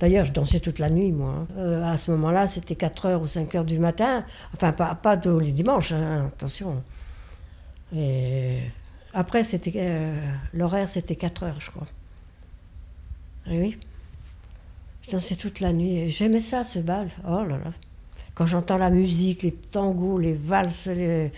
D'ailleurs, 0.01 0.24
je 0.24 0.32
dansais 0.32 0.61
toute 0.61 0.78
la 0.78 0.90
nuit, 0.90 1.11
moi. 1.12 1.30
hein. 1.30 1.46
Euh, 1.59 1.92
à 1.92 1.96
ce 1.96 2.11
moment-là, 2.12 2.46
c'était 2.46 2.74
4h 2.74 3.16
ou 3.20 3.26
5h 3.26 3.64
du 3.64 3.78
matin. 3.78 4.24
Enfin, 4.55 4.72
pas, 4.72 4.94
pas 4.94 5.16
tous 5.16 5.38
les 5.40 5.53
dimanches, 5.53 5.92
hein, 5.92 6.26
attention. 6.34 6.82
Et 7.96 8.61
après, 9.14 9.42
c'était 9.42 9.72
euh, 9.76 10.14
l'horaire, 10.55 10.88
c'était 10.88 11.14
4h, 11.14 11.55
je 11.59 11.70
crois. 11.70 11.86
Ah 13.46 13.51
oui. 13.53 13.76
Je 15.03 15.11
dansais 15.12 15.36
toute 15.36 15.61
la 15.61 15.72
nuit. 15.72 16.09
J'aimais 16.11 16.40
ça, 16.40 16.64
ce 16.64 16.78
bal. 16.78 17.09
Oh 17.26 17.42
là 17.44 17.57
là. 17.57 17.72
Quand 18.34 18.46
j'entends 18.46 18.78
la 18.78 18.90
musique, 18.90 19.42
les 19.42 19.53
tangos, 19.53 20.18
les 20.18 20.32
valses, 20.34 20.86
les- 20.86 21.32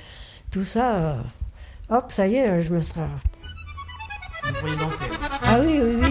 tout 0.51 0.65
ça, 0.65 0.97
euh, 0.97 1.23
hop, 1.89 2.11
ça 2.13 2.27
y 2.27 2.35
est, 2.35 2.61
je 2.61 2.75
me 2.75 2.81
serais... 2.81 3.07
Vous 4.45 4.53
pourriez 4.55 4.77
danser. 4.77 5.05
ouais. 5.09 5.17
Ah 5.43 5.61
oui, 5.61 5.79
oui, 5.81 5.97
oui, 6.03 6.11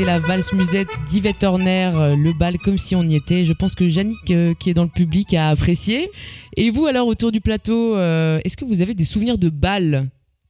c'était 0.00 0.12
la 0.12 0.18
valse 0.18 0.52
musette 0.54 0.88
d'Yvette 1.10 1.42
Horner, 1.44 1.90
euh, 1.94 2.16
le 2.16 2.32
bal 2.32 2.58
comme 2.58 2.78
si 2.78 2.94
on 2.94 3.02
y 3.02 3.16
était. 3.16 3.44
Je 3.44 3.52
pense 3.52 3.74
que 3.74 3.84
Yannick, 3.84 4.30
euh, 4.30 4.54
qui 4.54 4.70
est 4.70 4.74
dans 4.74 4.84
le 4.84 4.88
public, 4.88 5.34
a 5.34 5.48
apprécié. 5.48 6.10
Et 6.56 6.70
vous, 6.70 6.86
alors, 6.86 7.06
autour 7.06 7.32
du 7.32 7.40
plateau, 7.40 7.96
euh, 7.96 8.40
est-ce 8.44 8.56
que 8.56 8.64
vous 8.64 8.80
avez 8.80 8.94
des 8.94 9.04
souvenirs 9.04 9.36
de 9.36 9.50
bal? 9.50 10.08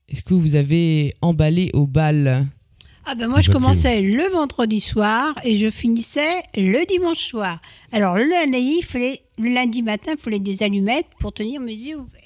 Est-ce 0.08 0.22
que 0.22 0.34
vous 0.34 0.54
avez 0.54 1.14
emballé 1.20 1.70
au 1.72 1.86
bal? 1.86 2.46
Ah 3.06 3.14
ben 3.16 3.26
moi 3.26 3.40
je 3.40 3.50
commençais 3.50 4.02
le 4.02 4.30
vendredi 4.30 4.80
soir 4.80 5.34
et 5.42 5.56
je 5.56 5.68
finissais 5.70 6.42
le 6.54 6.86
dimanche 6.86 7.26
soir. 7.26 7.60
Alors 7.90 8.16
le 8.16 8.24
lundi, 8.24 8.76
il 8.78 8.84
fallait, 8.84 9.22
le 9.38 9.52
lundi 9.52 9.82
matin, 9.82 10.12
il 10.12 10.20
fallait 10.20 10.38
des 10.38 10.62
allumettes 10.62 11.06
pour 11.18 11.32
tenir 11.32 11.60
mes 11.60 11.72
yeux 11.72 11.96
ouverts. 11.96 12.19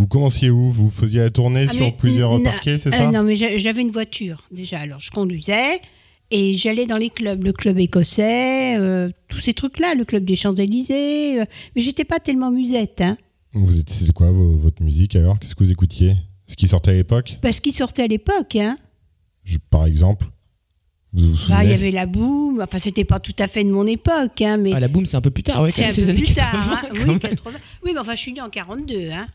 Vous 0.00 0.06
commenciez 0.06 0.48
où? 0.48 0.70
Vous 0.70 0.88
faisiez 0.88 1.20
la 1.20 1.30
tournée 1.30 1.66
Ah, 1.68 1.72
sur 1.74 1.94
plusieurs 1.94 2.42
parquets, 2.42 2.78
c'est 2.78 2.88
euh, 2.94 2.96
ça? 2.96 3.10
Non 3.10 3.22
mais 3.22 3.36
j'a- 3.36 3.58
j'avais 3.58 3.82
une 3.82 3.90
voiture 3.90 4.44
déjà. 4.50 4.80
Alors 4.80 4.98
je 4.98 5.10
conduisais 5.10 5.78
et 6.30 6.56
j'allais 6.56 6.86
dans 6.86 6.96
les 6.96 7.10
clubs, 7.10 7.44
le 7.44 7.52
club 7.52 7.78
écossais, 7.78 8.78
euh, 8.78 9.10
tous 9.28 9.40
ces 9.40 9.52
trucs-là, 9.52 9.94
le 9.94 10.06
club 10.06 10.24
des 10.24 10.36
Champs-Élysées. 10.36 11.42
euh, 11.42 11.44
mais 11.76 11.82
j'étais 11.82 12.04
pas 12.04 12.18
tellement 12.18 12.50
musette, 12.50 13.02
hein, 13.02 13.18
Vous 13.52 13.78
êtes, 13.78 13.90
c'est 13.90 14.10
quoi 14.14 14.30
vos- 14.30 14.56
votre 14.56 14.82
musique 14.82 15.16
alors? 15.16 15.38
Qu'est-ce 15.38 15.54
que 15.54 15.64
vous 15.64 15.70
écoutiez? 15.70 16.14
Ce 16.46 16.54
qui 16.56 16.66
sortait 16.66 16.92
à 16.92 16.94
l'époque, 16.94 17.36
parce 17.42 17.60
qu'ils 17.60 17.74
sortaient 17.74 18.02
à 18.04 18.06
l'époque. 18.06 18.56
Hein. 18.56 18.76
Je- 19.44 19.58
par 19.70 19.84
exemple 19.84 20.28
Vous 21.12 21.28
vous 21.32 21.36
souvenez 21.36 21.56
Bah, 21.58 21.64
il 21.64 21.70
y 21.70 21.74
avait 21.74 21.90
la 21.90 22.06
boum. 22.06 22.62
Enfin, 22.62 22.78
c'était 22.78 23.04
pas 23.04 23.18
tout 23.20 23.34
à 23.38 23.48
fait 23.48 23.64
de 23.64 23.70
mon 23.70 23.86
époque, 23.86 24.40
hein, 24.40 24.56
mais. 24.56 24.70
Ah, 24.72 24.80
la 24.80 24.88
boum, 24.88 25.04
c'est 25.04 25.16
un 25.16 25.20
peu 25.20 25.30
plus 25.30 25.42
tard, 25.42 25.60
ouais, 25.62 25.70
c'est 25.70 25.88
peu 25.88 26.08
années 26.08 26.22
plus 26.22 26.32
tard, 26.34 26.52
80, 26.52 26.72
hein. 26.72 26.80
quand 26.88 26.94
Oui, 27.00 27.06
même. 27.06 27.18
80. 27.18 27.58
Oui, 27.84 27.90
mais 27.92 28.00
enfin, 28.00 28.14
je 28.14 28.20
suis 28.20 28.32
née 28.32 28.40
en 28.40 28.48
42, 28.48 29.10
hein. 29.10 29.26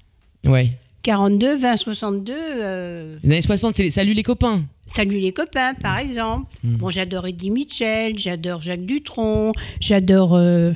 Ouais. 0.46 0.70
42, 1.04 1.58
20, 1.58 1.78
62. 1.78 2.34
euh, 2.36 3.18
Les 3.24 3.30
années 3.32 3.42
60, 3.42 3.76
c'est 3.76 3.84
les- 3.84 3.92
Salut 3.92 4.14
les 4.14 4.24
copains. 4.24 4.64
Salut 4.88 5.20
les 5.20 5.32
copains, 5.34 5.74
par 5.76 5.98
exemple. 6.00 6.52
Hmm. 6.64 6.78
Bon, 6.78 6.90
j'adore 6.90 7.28
Eddie 7.28 7.52
Mitchell, 7.52 8.18
j'adore 8.18 8.62
Jacques 8.62 8.86
Dutronc, 8.86 9.52
j'adore. 9.80 10.36
euh, 10.36 10.74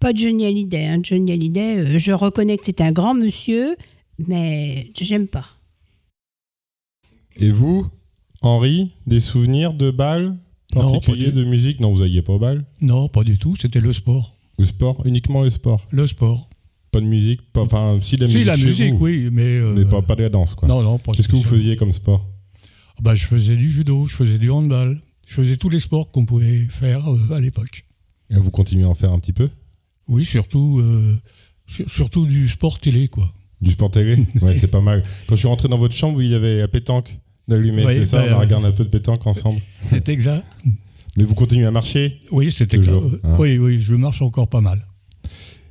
Pas 0.00 0.12
Johnny 0.14 0.44
Hallyday. 0.46 0.84
Hein. 0.86 1.00
Johnny 1.02 1.32
Hallyday, 1.32 1.78
euh, 1.78 1.98
je 1.98 2.12
reconnais 2.12 2.58
que 2.58 2.64
c'est 2.66 2.80
un 2.82 2.92
grand 2.92 3.14
monsieur, 3.14 3.74
mais 4.18 4.90
j'aime 5.00 5.28
pas. 5.28 5.46
Et 7.36 7.50
vous, 7.50 7.86
Henri, 8.42 8.90
des 9.06 9.20
souvenirs 9.20 9.72
de 9.74 9.90
bal 9.90 10.36
Non, 10.74 10.80
particuliers 10.82 11.32
de 11.32 11.44
musique? 11.44 11.80
Non, 11.80 11.90
vous 11.90 12.02
alliez 12.02 12.22
pas 12.22 12.34
au 12.34 12.38
bal? 12.38 12.64
Non, 12.80 13.08
pas 13.08 13.24
du 13.24 13.38
tout, 13.38 13.56
c'était 13.56 13.80
le 13.80 13.92
sport. 13.92 14.34
Le 14.58 14.64
sport 14.66 15.00
Uniquement 15.04 15.42
le 15.42 15.50
sport? 15.50 15.84
Le 15.90 16.06
sport. 16.06 16.48
Pas 16.94 17.00
de 17.00 17.06
musique 17.06 17.40
pas, 17.52 17.62
Enfin, 17.62 17.98
si, 18.00 18.16
la 18.16 18.28
Si, 18.28 18.34
musique. 18.34 18.46
la 18.46 18.56
chez 18.56 18.64
musique, 18.66 18.92
vous. 18.94 19.04
oui, 19.04 19.28
mais. 19.32 19.42
euh, 19.42 19.74
Mais 19.76 19.84
pas, 19.84 20.00
pas 20.00 20.14
de 20.14 20.22
la 20.22 20.28
danse, 20.28 20.54
quoi. 20.54 20.68
Non, 20.68 20.80
non, 20.82 20.98
pas 20.98 21.10
Qu'est-ce 21.12 21.26
que 21.26 21.34
vous 21.34 21.42
faisiez 21.42 21.74
comme 21.74 21.90
sport 21.92 22.24
Ah 22.96 23.00
bah, 23.02 23.14
je 23.16 23.26
faisais 23.26 23.56
du 23.56 23.68
judo, 23.68 24.06
je 24.06 24.14
faisais 24.14 24.38
du 24.38 24.48
handball, 24.50 25.00
je 25.26 25.34
faisais 25.34 25.56
tous 25.56 25.68
les 25.68 25.80
sports 25.80 26.12
qu'on 26.12 26.24
pouvait 26.24 26.66
faire 26.70 27.02
euh, 27.12 27.34
à 27.34 27.40
l'époque. 27.40 27.84
Et 28.30 28.36
vous 28.36 28.52
continuez 28.52 28.84
à 28.84 28.88
en 28.88 28.94
faire 28.94 29.12
un 29.12 29.18
petit 29.18 29.32
peu 29.32 29.48
Oui, 30.06 30.24
surtout, 30.24 30.78
euh, 30.80 31.16
sur- 31.66 31.90
surtout 31.90 32.26
du 32.26 32.46
sport 32.46 32.78
télé, 32.78 33.08
quoi. 33.08 33.28
Du 33.60 33.72
sport 33.72 33.90
télé 33.90 34.16
Ouais, 34.40 34.54
c'est 34.54 34.68
pas 34.68 34.80
mal. 34.80 35.02
Quand 35.26 35.34
je 35.34 35.40
suis 35.40 35.48
rentré 35.48 35.68
dans 35.68 35.78
votre 35.78 35.96
chambre, 35.96 36.22
il 36.22 36.30
y 36.30 36.34
avait 36.36 36.58
la 36.60 36.68
pétanque 36.68 37.18
d'allumer, 37.48 37.84
Oui, 37.84 37.94
c'est 37.96 38.04
ça 38.04 38.18
bah, 38.22 38.28
On 38.30 38.34
a 38.36 38.40
regardé 38.40 38.66
un 38.68 38.72
peu 38.72 38.84
de 38.84 38.90
pétanque 38.90 39.26
ensemble. 39.26 39.60
C'est 39.86 40.08
exact. 40.08 40.44
Mais 41.16 41.24
vous 41.24 41.34
continuez 41.34 41.64
à 41.66 41.70
marcher 41.72 42.20
Oui, 42.30 42.52
Toujours, 42.54 43.08
clair. 43.08 43.20
hein. 43.24 43.36
Oui, 43.40 43.58
oui, 43.58 43.80
je 43.80 43.94
marche 43.96 44.22
encore 44.22 44.48
pas 44.48 44.60
mal. 44.60 44.86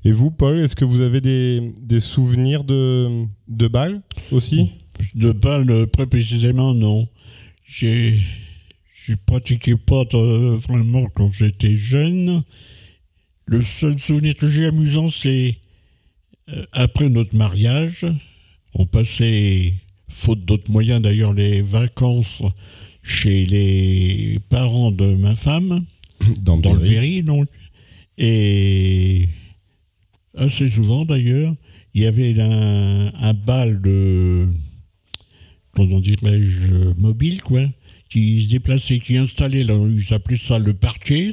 Et 0.06 0.12
vous, 0.12 0.32
Paul, 0.32 0.60
est-ce 0.60 0.76
que 0.76 0.84
vous 0.84 1.02
avez 1.02 1.22
des, 1.22 1.74
des 1.82 2.02
souvenirs 2.02 2.66
de, 2.66 3.26
de 3.48 3.68
bal 3.68 4.02
aussi? 4.32 4.72
De 5.16 5.32
bal, 5.32 5.70
euh, 5.70 5.86
très 5.86 6.08
précisément, 6.08 6.74
non. 6.74 7.08
J'ai, 7.66 8.22
pratiqué 9.26 9.76
pas 9.76 10.04
euh, 10.14 10.58
vraiment 10.58 11.06
quand 11.08 11.32
j'étais 11.32 11.76
jeune. 11.76 12.44
Le 13.46 13.62
seul 13.62 13.98
souvenir 13.98 14.36
que 14.36 14.48
j'ai 14.48 14.66
amusant, 14.66 15.10
c'est 15.10 15.58
euh, 16.50 16.66
après 16.74 17.08
notre 17.08 17.36
mariage, 17.36 18.06
on 18.74 18.86
passait, 18.86 19.74
faute 20.10 20.44
d'autres 20.44 20.72
moyens 20.72 21.02
d'ailleurs, 21.02 21.34
les 21.34 21.62
vacances 21.62 22.42
chez 23.04 23.46
les 23.46 24.40
parents 24.50 24.92
de 24.92 25.16
ma 25.16 25.36
femme, 25.36 25.86
dans, 26.42 26.58
le 26.58 26.80
Berry, 26.80 27.24
donc. 27.24 27.48
Et 28.18 29.30
assez 30.36 30.68
souvent 30.68 31.06
d'ailleurs, 31.06 31.54
il 31.94 32.02
y 32.02 32.06
avait 32.06 32.40
un, 32.40 33.12
un 33.14 33.34
bal 33.34 33.82
de, 33.82 34.48
comment 35.76 36.00
dirais-je, 36.00 36.94
mobile, 36.98 37.42
quoi, 37.42 37.66
qui 38.10 38.44
se 38.44 38.50
déplaçait, 38.50 39.00
qui 39.00 39.18
installait, 39.18 39.64
là, 39.64 39.76
ils 39.76 40.14
appelaient 40.14 40.38
ça 40.38 40.58
le 40.60 40.74
parquet. 40.74 41.32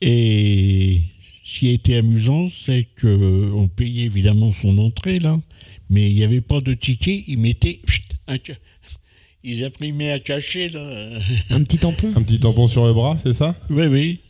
Et 0.00 1.02
ce 1.44 1.58
qui 1.58 1.68
a 1.68 1.72
été 1.72 1.96
amusant, 1.96 2.48
c'est 2.64 2.88
qu'on 3.00 3.68
payait 3.68 4.04
évidemment 4.04 4.52
son 4.52 4.78
entrée, 4.78 5.18
là, 5.18 5.38
mais 5.90 6.10
il 6.10 6.14
n'y 6.16 6.24
avait 6.24 6.40
pas 6.40 6.60
de 6.60 6.74
ticket, 6.74 7.24
ils 7.26 7.38
mettaient 7.38 7.80
un 8.26 8.38
ils 9.44 9.64
imprimaient 9.64 10.12
un 10.12 10.18
cachet, 10.20 10.68
là. 10.68 11.18
Un 11.50 11.62
petit 11.62 11.78
tampon 11.78 12.12
Un 12.14 12.22
petit 12.22 12.38
tampon 12.38 12.68
sur 12.68 12.86
le 12.86 12.92
bras, 12.92 13.18
c'est 13.22 13.32
ça? 13.32 13.56
Oui, 13.70 13.86
oui. 13.86 14.20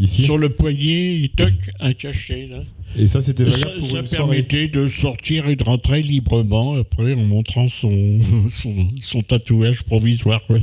Ici 0.00 0.22
Sur 0.22 0.38
le 0.38 0.48
poignet, 0.48 1.30
toc, 1.36 1.52
un 1.80 1.92
cachet, 1.92 2.46
là. 2.46 2.64
Et 2.98 3.06
ça, 3.06 3.20
c'était 3.20 3.44
valable 3.44 3.60
ça, 3.60 3.78
pour 3.78 3.90
ça 3.90 4.00
une 4.00 4.08
permettait 4.08 4.68
de 4.68 4.86
sortir 4.86 5.48
et 5.48 5.56
de 5.56 5.62
rentrer 5.62 6.02
librement 6.02 6.74
après 6.74 7.12
en 7.12 7.22
montrant 7.22 7.68
son, 7.68 8.18
son, 8.48 8.88
son 9.02 9.22
tatouage 9.22 9.82
provisoire. 9.82 10.42
quoi. 10.46 10.58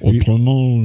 Autrement, 0.00 0.82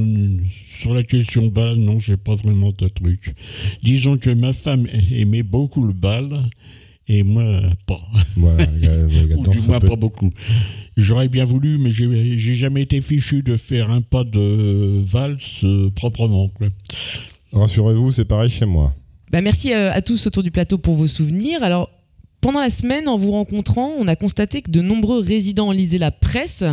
sur 0.81 0.93
la 0.93 1.03
question 1.03 1.47
bal, 1.47 1.75
non, 1.77 1.99
j'ai 1.99 2.15
pas 2.15 2.35
vraiment 2.35 2.71
de 2.77 2.87
truc. 2.87 3.33
Disons 3.81 4.17
que 4.17 4.29
ma 4.29 4.53
femme 4.53 4.87
aimait 5.11 5.43
beaucoup 5.43 5.83
le 5.83 5.93
bal 5.93 6.29
et 7.07 7.23
moi 7.23 7.59
pas. 7.85 8.01
Voilà, 8.37 8.65
Ou 9.37 9.47
du 9.47 9.59
moins 9.67 9.79
pas 9.79 9.95
beaucoup. 9.95 10.29
J'aurais 10.95 11.27
bien 11.27 11.43
voulu, 11.43 11.77
mais 11.77 11.91
j'ai 11.91 12.37
j'ai 12.37 12.53
jamais 12.53 12.83
été 12.83 13.01
fichu 13.01 13.41
de 13.41 13.57
faire 13.57 13.89
un 13.89 14.01
pas 14.01 14.23
de 14.23 15.01
valse 15.03 15.63
euh, 15.63 15.89
proprement. 15.89 16.49
quoi. 16.49 16.67
Rassurez-vous, 17.53 18.11
c'est 18.11 18.25
pareil 18.25 18.49
chez 18.49 18.65
moi. 18.65 18.93
Bah, 19.31 19.41
merci 19.41 19.73
euh, 19.73 19.91
à 19.91 20.01
tous 20.01 20.27
autour 20.27 20.43
du 20.43 20.51
plateau 20.51 20.77
pour 20.77 20.95
vos 20.95 21.07
souvenirs. 21.07 21.63
Alors, 21.63 21.89
pendant 22.41 22.59
la 22.59 22.69
semaine, 22.69 23.07
en 23.07 23.17
vous 23.17 23.31
rencontrant, 23.31 23.91
on 23.97 24.07
a 24.07 24.15
constaté 24.15 24.61
que 24.61 24.71
de 24.71 24.81
nombreux 24.81 25.19
résidents 25.19 25.71
lisaient 25.71 25.97
la 25.97 26.11
presse 26.11 26.63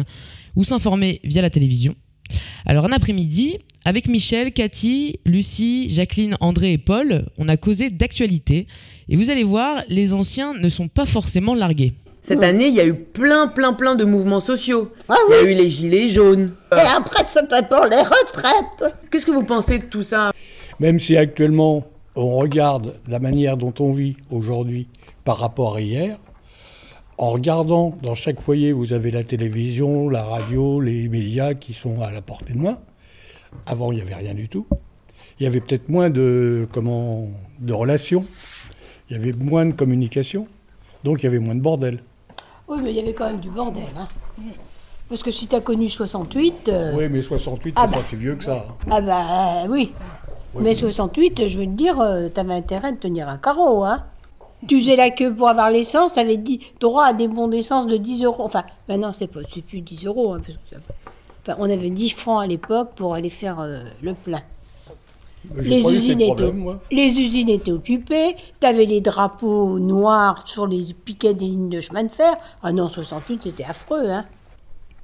ou 0.57 0.64
s'informaient 0.64 1.20
via 1.22 1.43
la 1.43 1.51
télévision. 1.51 1.95
Alors, 2.66 2.87
un 2.87 2.93
après-midi, 2.93 3.59
avec 3.85 4.09
Michel, 4.09 4.53
Cathy, 4.53 5.20
Lucie, 5.24 5.89
Jacqueline, 5.91 6.37
André 6.41 6.72
et 6.72 6.78
Paul, 6.78 7.26
on 7.39 7.49
a 7.49 7.57
causé 7.57 7.91
d'actualité. 7.91 8.66
Et 9.09 9.16
vous 9.16 9.31
allez 9.31 9.45
voir, 9.45 9.83
les 9.89 10.12
anciens 10.12 10.55
ne 10.55 10.68
sont 10.68 10.89
pas 10.89 11.05
forcément 11.05 11.55
largués. 11.55 11.95
Cette 12.22 12.43
année, 12.43 12.68
il 12.68 12.74
y 12.74 12.81
a 12.81 12.87
eu 12.87 12.95
plein, 12.95 13.49
plein, 13.49 13.72
plein 13.72 13.95
de 13.95 14.05
mouvements 14.05 14.41
sociaux. 14.41 14.93
Ah 15.09 15.14
il 15.28 15.35
y 15.35 15.39
a 15.39 15.53
eu 15.53 15.55
les 15.55 15.70
gilets 15.70 16.09
jaunes. 16.09 16.53
Et 16.72 16.81
après, 16.81 17.24
c'était 17.26 17.62
pour 17.62 17.87
les 17.87 18.03
retraites. 18.03 18.95
Qu'est-ce 19.11 19.24
que 19.24 19.31
vous 19.31 19.45
pensez 19.45 19.78
de 19.78 19.85
tout 19.85 20.03
ça? 20.03 20.33
Même 20.81 20.99
si 20.99 21.16
actuellement 21.16 21.85
on 22.16 22.37
regarde 22.37 22.95
la 23.07 23.18
manière 23.20 23.57
dont 23.57 23.74
on 23.78 23.93
vit 23.93 24.16
aujourd'hui 24.31 24.89
par 25.24 25.39
rapport 25.39 25.76
à 25.76 25.81
hier, 25.81 26.18
en 27.18 27.31
regardant 27.31 27.97
dans 28.03 28.14
chaque 28.14 28.41
foyer, 28.41 28.72
vous 28.72 28.95
avez 28.95 29.11
la 29.11 29.22
télévision, 29.22 30.09
la 30.09 30.24
radio, 30.24 30.81
les 30.81 31.09
médias 31.09 31.53
qui 31.53 31.74
sont 31.74 32.01
à 32.01 32.11
la 32.11 32.22
portée 32.22 32.55
de 32.55 32.59
main. 32.59 32.78
Avant, 33.66 33.93
il 33.93 33.97
n'y 33.97 34.01
avait 34.01 34.14
rien 34.14 34.33
du 34.35 34.49
tout. 34.49 34.66
Il 35.39 35.45
y 35.45 35.47
avait 35.47 35.61
peut-être 35.61 35.91
moins 35.91 36.09
de, 36.09 36.66
comment, 36.72 37.28
de 37.59 37.72
relations, 37.74 38.24
il 39.09 39.16
y 39.16 39.20
avait 39.20 39.33
moins 39.35 39.66
de 39.66 39.72
communication, 39.72 40.47
donc 41.05 41.22
il 41.22 41.24
y 41.24 41.28
avait 41.28 41.39
moins 41.41 41.55
de 41.55 41.61
bordel. 41.61 42.03
Oui, 42.68 42.78
mais 42.83 42.91
il 42.91 42.97
y 42.97 43.01
avait 43.01 43.12
quand 43.12 43.26
même 43.26 43.41
du 43.41 43.51
bordel. 43.51 43.83
Hein. 43.99 44.09
Parce 45.11 45.22
que 45.22 45.31
si 45.33 45.47
tu 45.49 45.57
as 45.57 45.61
connu 45.61 45.89
68. 45.89 46.68
euh, 46.68 46.93
Oui, 46.97 47.09
mais 47.11 47.20
68, 47.20 47.74
Ah 47.76 47.83
c'est 47.85 47.91
bah. 47.91 47.97
pas 47.99 48.05
si 48.05 48.16
vieux 48.16 48.37
que 48.37 48.45
ça. 48.45 48.64
Ah 48.91 49.01
bah 49.01 49.64
euh, 49.64 49.66
oui. 49.68 49.93
Mais 50.59 50.74
68, 50.74 51.48
je 51.48 51.59
veux 51.59 51.64
te 51.64 51.70
dire, 51.70 52.01
euh, 52.01 52.28
t'avais 52.28 52.55
intérêt 52.55 52.92
de 52.92 52.98
tenir 52.98 53.28
un 53.28 53.38
carreau, 53.38 53.84
hein. 53.84 54.05
Tu 54.68 54.78
faisais 54.80 54.96
la 54.96 55.09
queue 55.11 55.34
pour 55.34 55.48
avoir 55.48 55.70
l'essence, 55.70 56.12
t'avais 56.14 56.36
dit- 56.36 56.61
droit 56.80 57.05
à 57.05 57.12
des 57.14 57.28
bons 57.28 57.48
d'essence 57.48 57.86
de 57.86 57.96
10 57.96 58.24
euros. 58.24 58.42
Enfin, 58.44 58.64
maintenant, 58.88 59.12
c'est 59.12 59.26
pas, 59.26 59.40
c'est 59.48 59.62
plus 59.62 59.80
10 59.80 60.05
euros. 60.07 60.34
hein, 60.34 60.40
parce 60.44 60.59
que 60.59 60.68
ça- 60.70 60.92
enfin, 61.42 61.57
on 61.59 61.70
avait 61.70 61.88
10 61.90 62.11
francs 62.11 62.42
à 62.42 62.46
l'époque 62.46 62.90
pour 62.94 63.14
aller 63.14 63.30
faire 63.30 63.61
euh, 63.61 63.80
le 64.03 64.12
plein. 64.14 64.42
Les 65.57 65.80
usines, 65.94 66.20
étaient, 66.20 66.53
les 66.90 67.18
usines 67.18 67.48
étaient 67.48 67.72
occupées, 67.72 68.36
t'avais 68.61 68.84
les 68.84 69.01
drapeaux 69.01 69.78
noirs 69.78 70.46
sur 70.46 70.66
les 70.66 70.82
piquets 70.92 71.32
des 71.32 71.46
lignes 71.46 71.70
de 71.70 71.80
chemin 71.80 72.03
de 72.03 72.11
fer. 72.11 72.34
Ah 72.62 72.72
non, 72.72 72.90
68, 72.90 73.44
c'était 73.44 73.64
affreux, 73.64 74.11
hein. 74.11 74.26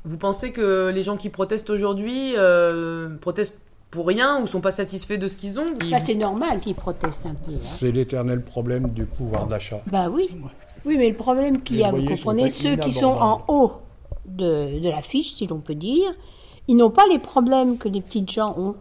Vous 0.04 0.18
pensez 0.18 0.52
que 0.52 0.90
les 0.94 1.02
gens 1.02 1.16
qui 1.16 1.30
protestent 1.30 1.70
aujourd'hui 1.70 2.34
euh, 2.36 3.08
protestent 3.20 3.58
pour 3.96 4.06
rien 4.06 4.40
ou 4.42 4.46
sont 4.46 4.60
pas 4.60 4.72
satisfaits 4.72 5.14
de 5.18 5.26
ce 5.26 5.36
qu'ils 5.38 5.58
ont 5.58 5.72
Bah, 5.90 5.98
c'est 6.00 6.14
normal 6.14 6.60
qu'ils 6.60 6.74
protestent 6.74 7.24
un 7.26 7.34
peu. 7.34 7.52
hein. 7.52 7.76
C'est 7.80 7.90
l'éternel 7.90 8.42
problème 8.42 8.90
du 8.90 9.06
pouvoir 9.06 9.46
d'achat. 9.46 9.80
Bah 9.90 10.08
oui. 10.10 10.28
Oui, 10.84 10.96
mais 10.98 11.08
le 11.08 11.16
problème 11.16 11.62
qu'il 11.62 11.78
y 11.78 11.82
a, 11.84 11.90
vous 11.90 12.04
comprenez, 12.04 12.48
ceux 12.50 12.76
qui 12.76 12.92
sont 12.92 13.06
en 13.06 13.42
haut 13.48 13.72
de, 14.26 14.78
de 14.80 14.88
l'affiche, 14.90 15.34
si 15.34 15.46
l'on 15.46 15.58
peut 15.60 15.74
dire, 15.74 16.10
ils 16.68 16.76
n'ont 16.76 16.90
pas 16.90 17.04
les 17.10 17.18
problèmes 17.18 17.78
que 17.78 17.88
les 17.88 18.00
petites 18.02 18.30
gens 18.30 18.54
ont. 18.58 18.74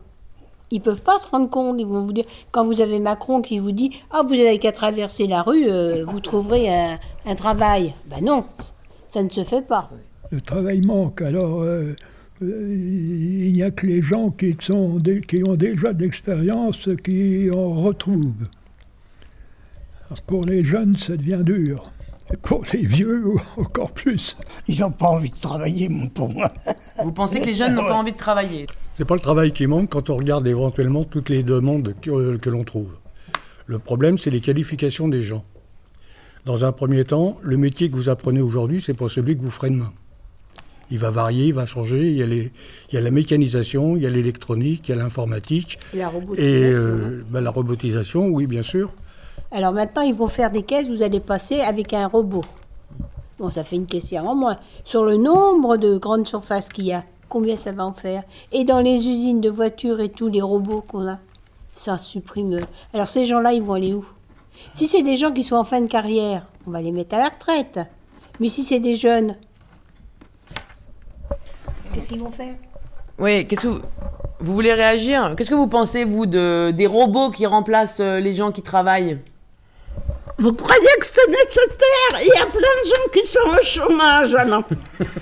Ils 0.71 0.81
peuvent 0.81 1.01
pas 1.01 1.17
se 1.19 1.27
rendre 1.29 1.49
compte. 1.49 1.77
Ils 1.79 1.85
vont 1.85 2.03
vous 2.05 2.11
dire, 2.13 2.25
quand 2.51 2.65
vous 2.65 2.81
avez 2.81 2.99
Macron 2.99 3.41
qui 3.41 3.57
vous 3.59 3.71
dit 3.71 3.91
Ah, 4.11 4.21
vous 4.27 4.35
n'avez 4.35 4.59
qu'à 4.59 4.71
traverser 4.73 5.27
la 5.27 5.41
rue, 5.43 5.65
euh, 5.69 6.03
vous 6.05 6.19
trouverez 6.19 6.67
un, 6.75 6.99
un 7.25 7.35
travail. 7.35 7.93
Ben 8.07 8.23
non, 8.23 8.43
ça 9.07 9.23
ne 9.23 9.29
se 9.29 9.43
fait 9.43 9.61
pas. 9.61 9.87
Le 10.31 10.41
travail 10.41 10.81
manque. 10.81 11.21
Alors, 11.21 11.61
euh, 11.61 11.95
il 12.41 13.53
n'y 13.53 13.63
a 13.63 13.71
que 13.71 13.85
les 13.85 14.01
gens 14.01 14.29
qui, 14.29 14.55
sont 14.59 15.01
qui 15.27 15.43
ont 15.43 15.55
déjà 15.55 15.93
d'expérience 15.93 16.89
qui 17.03 17.49
en 17.51 17.73
retrouvent. 17.73 18.47
Alors, 20.07 20.21
pour 20.23 20.45
les 20.45 20.63
jeunes, 20.63 20.97
ça 20.97 21.15
devient 21.17 21.43
dur. 21.43 21.91
Et 22.33 22.37
pour 22.37 22.63
les 22.73 22.85
vieux, 22.85 23.33
encore 23.57 23.91
plus. 23.91 24.37
Ils 24.67 24.79
n'ont 24.79 24.91
pas 24.91 25.07
envie 25.07 25.29
de 25.29 25.37
travailler, 25.37 25.89
mon 25.89 26.09
moi. 26.29 26.51
Vous 27.03 27.11
pensez 27.11 27.39
que 27.39 27.45
les 27.45 27.55
jeunes 27.55 27.75
n'ont 27.75 27.83
pas 27.83 27.95
envie 27.95 28.11
de 28.11 28.17
travailler? 28.17 28.65
C'est 28.95 29.05
pas 29.05 29.15
le 29.15 29.21
travail 29.21 29.51
qui 29.51 29.67
manque 29.67 29.91
quand 29.91 30.09
on 30.09 30.17
regarde 30.17 30.47
éventuellement 30.47 31.03
toutes 31.03 31.29
les 31.29 31.43
demandes 31.43 31.95
que, 32.01 32.37
que 32.37 32.49
l'on 32.49 32.63
trouve. 32.63 32.97
Le 33.67 33.79
problème, 33.79 34.17
c'est 34.17 34.29
les 34.29 34.41
qualifications 34.41 35.07
des 35.07 35.21
gens. 35.21 35.43
Dans 36.45 36.65
un 36.65 36.71
premier 36.71 37.03
temps, 37.05 37.37
le 37.41 37.57
métier 37.57 37.89
que 37.89 37.95
vous 37.95 38.09
apprenez 38.09 38.41
aujourd'hui, 38.41 38.81
c'est 38.81 38.93
pas 38.93 39.09
celui 39.09 39.35
que 39.35 39.41
vous 39.41 39.49
ferez 39.49 39.69
demain. 39.69 39.91
Il 40.91 40.99
va 40.99 41.09
varier, 41.09 41.47
il 41.47 41.53
va 41.53 41.65
changer. 41.65 42.07
Il 42.09 42.15
y 42.15 42.23
a, 42.23 42.27
les- 42.27 42.51
il 42.89 42.95
y 42.95 42.97
a 42.97 43.01
la 43.01 43.11
mécanisation, 43.11 43.95
il 43.95 44.03
y 44.03 44.05
a 44.05 44.09
l'électronique, 44.09 44.87
il 44.87 44.91
y 44.91 44.93
a 44.93 44.97
l'informatique. 44.97 45.79
Et 45.93 45.97
la 45.97 46.09
robotisation. 46.09 46.47
Et 46.47 46.73
euh, 46.73 47.23
ben, 47.29 47.41
la 47.41 47.49
robotisation, 47.51 48.27
oui, 48.27 48.45
bien 48.47 48.61
sûr. 48.61 48.91
Alors 49.51 49.73
maintenant, 49.73 50.01
ils 50.01 50.13
vont 50.13 50.27
faire 50.27 50.51
des 50.51 50.63
caisses, 50.63 50.87
vous 50.87 51.01
allez 51.01 51.19
passer 51.19 51.61
avec 51.61 51.93
un 51.93 52.07
robot. 52.07 52.41
Bon, 53.39 53.51
ça 53.51 53.63
fait 53.63 53.75
une 53.75 53.85
caissière 53.85 54.25
en 54.25 54.35
moins. 54.35 54.57
Sur 54.85 55.03
le 55.03 55.17
nombre 55.17 55.77
de 55.77 55.97
grandes 55.97 56.27
surfaces 56.27 56.69
qu'il 56.69 56.85
y 56.85 56.93
a, 56.93 57.03
combien 57.27 57.55
ça 57.55 57.71
va 57.71 57.85
en 57.85 57.93
faire? 57.93 58.23
Et 58.51 58.63
dans 58.63 58.79
les 58.79 58.95
usines 58.95 59.41
de 59.41 59.49
voitures 59.49 59.99
et 59.99 60.09
tous 60.09 60.27
les 60.29 60.41
robots 60.41 60.81
qu'on 60.87 61.07
a, 61.07 61.19
ça 61.75 61.97
supprime. 61.97 62.59
Alors 62.93 63.09
ces 63.09 63.25
gens-là, 63.25 63.53
ils 63.53 63.61
vont 63.61 63.73
aller 63.73 63.93
où? 63.93 64.05
Si 64.73 64.87
c'est 64.87 65.03
des 65.03 65.17
gens 65.17 65.31
qui 65.31 65.43
sont 65.43 65.57
en 65.57 65.65
fin 65.65 65.81
de 65.81 65.87
carrière, 65.87 66.45
on 66.65 66.71
va 66.71 66.81
les 66.81 66.91
mettre 66.91 67.15
à 67.15 67.19
la 67.19 67.29
retraite. 67.29 67.79
Mais 68.39 68.49
si 68.49 68.63
c'est 68.63 68.79
des 68.79 68.95
jeunes, 68.95 69.35
qu'est-ce 71.95 72.09
qu'ils 72.09 72.19
vont 72.19 72.31
faire 72.31 72.53
Oui, 73.17 73.47
qu'est-ce 73.47 73.61
que 73.61 73.67
vous... 73.67 73.79
vous 74.39 74.53
voulez 74.53 74.73
réagir 74.73 75.33
Qu'est-ce 75.37 75.49
que 75.49 75.55
vous 75.55 75.67
pensez, 75.67 76.03
vous, 76.03 76.25
de, 76.25 76.71
des 76.71 76.87
robots 76.87 77.31
qui 77.31 77.45
remplacent 77.45 77.99
euh, 77.99 78.19
les 78.19 78.35
gens 78.35 78.51
qui 78.51 78.61
travaillent 78.61 79.19
Vous 80.37 80.53
croyez 80.53 80.87
que 80.99 81.05
c'est 81.05 81.27
nécessaire? 81.29 82.21
Il 82.21 82.27
y 82.27 82.41
a 82.41 82.45
plein 82.45 82.59
de 82.59 82.87
gens 82.87 83.09
qui 83.13 83.25
sont 83.25 83.39
au 83.59 83.63
chômage, 83.63 84.35
alors. 84.35 84.63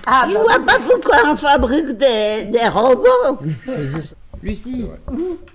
Ah, 0.08 0.26
Je 0.30 0.38
vois 0.38 0.60
pas 0.66 0.80
pourquoi 0.90 1.18
on 1.28 1.36
fabrique 1.36 1.92
des, 1.98 2.46
des 2.46 2.68
robots. 2.68 3.38
Lucie, 4.42 4.88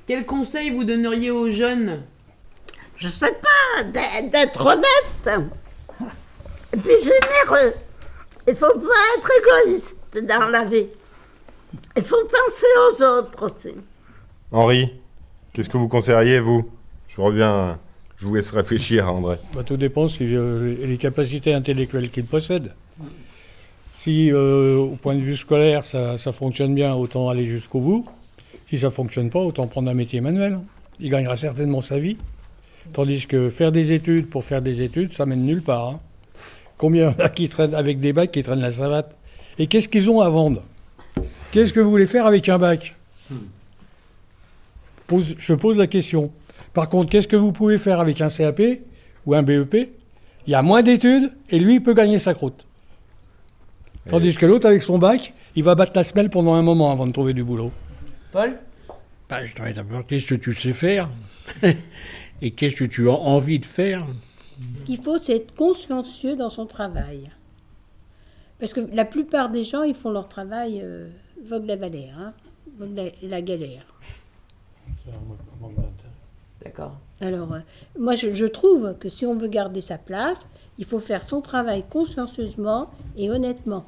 quel 0.07 0.25
conseil 0.25 0.71
vous 0.71 0.85
donneriez 0.85 1.31
aux 1.31 1.51
jeunes? 1.51 2.03
Je 2.97 3.07
sais 3.09 3.33
pas, 3.33 3.83
d'être- 3.85 4.31
d'être 4.31 4.66
honnête. 4.66 5.43
Et 6.73 6.77
puis 6.77 6.95
généreux. 7.03 7.75
Il 8.47 8.55
faut 8.57 8.66
pas 8.66 9.19
être 9.19 9.31
égoïste 9.66 10.19
dans 10.27 10.49
la 10.49 10.64
vie. 10.64 10.87
Il 11.99 12.05
faut 12.05 12.24
penser 12.24 12.66
aux 12.78 13.05
autres 13.18 13.46
aussi. 13.46 13.74
Henri, 14.53 14.90
qu'est-ce 15.53 15.68
que 15.68 15.76
vous 15.76 15.88
conseilleriez, 15.88 16.38
vous? 16.38 16.64
Je 17.09 17.20
reviens, 17.20 17.78
je 18.18 18.26
vous 18.26 18.36
laisse 18.36 18.53
réfléchir, 18.53 19.12
André. 19.12 19.36
Bah, 19.53 19.64
tout 19.64 19.76
dépend 19.76 20.07
si, 20.07 20.18
euh, 20.34 20.76
les 20.86 20.96
capacités 20.96 21.53
intellectuelles 21.53 22.11
qu'il 22.11 22.24
possède. 22.24 22.72
Si, 23.92 24.30
euh, 24.30 24.76
au 24.76 24.94
point 24.94 25.16
de 25.16 25.20
vue 25.20 25.34
scolaire, 25.34 25.84
ça, 25.84 26.16
ça 26.18 26.30
fonctionne 26.30 26.72
bien, 26.72 26.94
autant 26.94 27.28
aller 27.28 27.44
jusqu'au 27.46 27.80
bout. 27.80 28.07
Si 28.68 28.78
ça 28.78 28.90
fonctionne 28.92 29.28
pas, 29.28 29.40
autant 29.40 29.66
prendre 29.66 29.90
un 29.90 29.94
métier 29.94 30.20
manuel. 30.20 30.61
Il 31.01 31.11
gagnera 31.11 31.36
certainement 31.36 31.82
sa 31.82 31.99
vie. 31.99 32.16
Tandis 32.94 33.26
que 33.26 33.51
faire 33.51 33.72
des 33.72 33.92
études 33.92 34.30
pour 34.30 34.44
faire 34.44 34.62
des 34.62 34.82
études, 34.84 35.12
ça 35.12 35.26
mène 35.26 35.44
nulle 35.44 35.62
part. 35.62 35.88
hein. 35.88 36.01
Combien 36.76 37.11
il 37.11 37.18
y 37.18 37.22
en 37.22 37.24
a 37.26 37.28
qui 37.28 37.49
traînent 37.49 37.74
avec 37.74 37.99
des 37.99 38.12
bacs 38.12 38.30
qui 38.30 38.44
traînent 38.44 38.61
la 38.61 38.70
savate? 38.72 39.18
Et 39.59 39.66
qu'est-ce 39.66 39.88
qu'ils 39.88 40.09
ont 40.11 40.20
à 40.20 40.28
vendre? 40.30 40.62
Qu'est-ce 41.53 41.72
que 41.72 41.80
vous 41.80 41.90
voulez 41.90 42.07
faire 42.07 42.26
avec 42.26 42.49
un 42.49 42.59
bac 42.59 42.94
Pose- 45.07 45.36
Je 45.38 45.55
pose 45.55 45.76
la 45.78 45.86
question. 45.86 46.30
Par 46.74 46.88
contre, 46.88 47.11
qu'est-ce 47.11 47.28
que 47.28 47.36
vous 47.36 47.53
pouvez 47.53 47.78
faire 47.78 48.01
avec 48.01 48.20
un 48.20 48.28
CAP 48.28 48.61
ou 49.26 49.34
un 49.34 49.42
BEP 49.42 49.74
Il 50.46 50.51
y 50.51 50.55
a 50.55 50.62
moins 50.62 50.82
d'études 50.82 51.32
et 51.51 51.59
lui, 51.59 51.76
il 51.76 51.82
peut 51.82 51.94
gagner 51.94 52.18
sa 52.18 52.34
croûte. 52.34 52.66
Tandis 54.09 54.34
que 54.36 54.46
l'autre, 54.46 54.66
avec 54.66 54.82
son 54.82 54.99
bac, 54.99 55.32
il 55.55 55.62
va 55.64 55.74
battre 55.74 55.92
la 55.94 56.05
semelle 56.05 56.30
pendant 56.30 56.55
un 56.55 56.62
moment 56.62 56.92
avant 56.92 57.07
de 57.07 57.12
trouver 57.12 57.32
du 57.34 57.44
boulot. 57.44 57.72
Paul 58.32 58.59
Bah, 59.28 59.44
je 59.44 59.55
dirais 59.55 59.72
d'abord, 59.72 60.07
qu'est-ce 60.07 60.26
que 60.26 60.34
tu 60.34 60.55
sais 60.55 60.72
faire 60.72 61.11
Et 62.42 62.51
qu'est-ce 62.53 62.76
que 62.76 62.84
tu 62.84 63.09
as 63.09 63.12
envie 63.14 63.59
de 63.59 63.64
faire 63.66 64.07
Ce 64.76 64.84
qu'il 64.84 65.03
faut, 65.03 65.18
c'est 65.18 65.36
être 65.36 65.55
consciencieux 65.55 66.36
dans 66.36 66.49
son 66.51 66.66
travail. 66.66 67.30
Parce 68.61 68.72
que 68.72 68.80
la 68.92 69.05
plupart 69.05 69.51
des 69.51 69.64
gens, 69.64 69.82
ils 69.82 69.94
font 69.94 70.11
leur 70.11 70.28
travail 70.28 70.80
euh, 70.82 71.09
vogue 71.47 71.66
la 71.66 71.76
valère, 71.76 72.14
hein, 72.18 72.32
vogue 72.78 72.95
la, 72.97 73.05
la 73.22 73.43
galère. 73.43 73.84
D'accord. 76.64 76.99
Alors, 77.20 77.53
euh, 77.53 77.59
moi, 77.99 78.16
je, 78.16 78.34
je 78.34 78.47
trouve 78.47 78.95
que 78.99 79.09
si 79.09 79.24
on 79.26 79.36
veut 79.36 79.49
garder 79.49 79.80
sa 79.80 79.99
place, 79.99 80.49
il 80.78 80.84
faut 80.84 80.99
faire 81.01 81.22
son 81.22 81.41
travail 81.41 81.84
consciencieusement 81.89 82.91
et 83.16 83.30
honnêtement. 83.30 83.84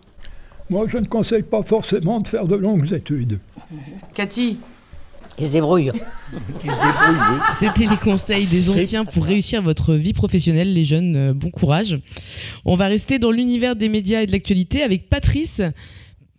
Moi, 0.68 0.86
je 0.88 0.98
ne 0.98 1.06
conseille 1.06 1.42
pas 1.42 1.62
forcément 1.62 2.20
de 2.20 2.28
faire 2.28 2.46
de 2.46 2.54
longues 2.56 2.92
études. 2.92 3.40
Cathy 4.14 4.58
Ils 5.38 5.46
se 5.46 5.52
débrouillent. 5.52 5.90
C'était 7.58 7.86
les 7.86 7.96
conseils 7.96 8.46
des 8.46 8.70
anciens 8.70 9.04
pour 9.04 9.24
réussir 9.24 9.62
votre 9.62 9.94
vie 9.94 10.12
professionnelle, 10.12 10.72
les 10.72 10.84
jeunes. 10.84 11.16
euh, 11.16 11.32
bon 11.34 11.50
courage. 11.50 11.98
On 12.64 12.76
va 12.76 12.86
rester 12.86 13.18
dans 13.18 13.32
l'univers 13.32 13.74
des 13.74 13.88
médias 13.88 14.22
et 14.22 14.26
de 14.26 14.32
l'actualité 14.32 14.82
avec 14.82 15.08
Patrice. 15.08 15.60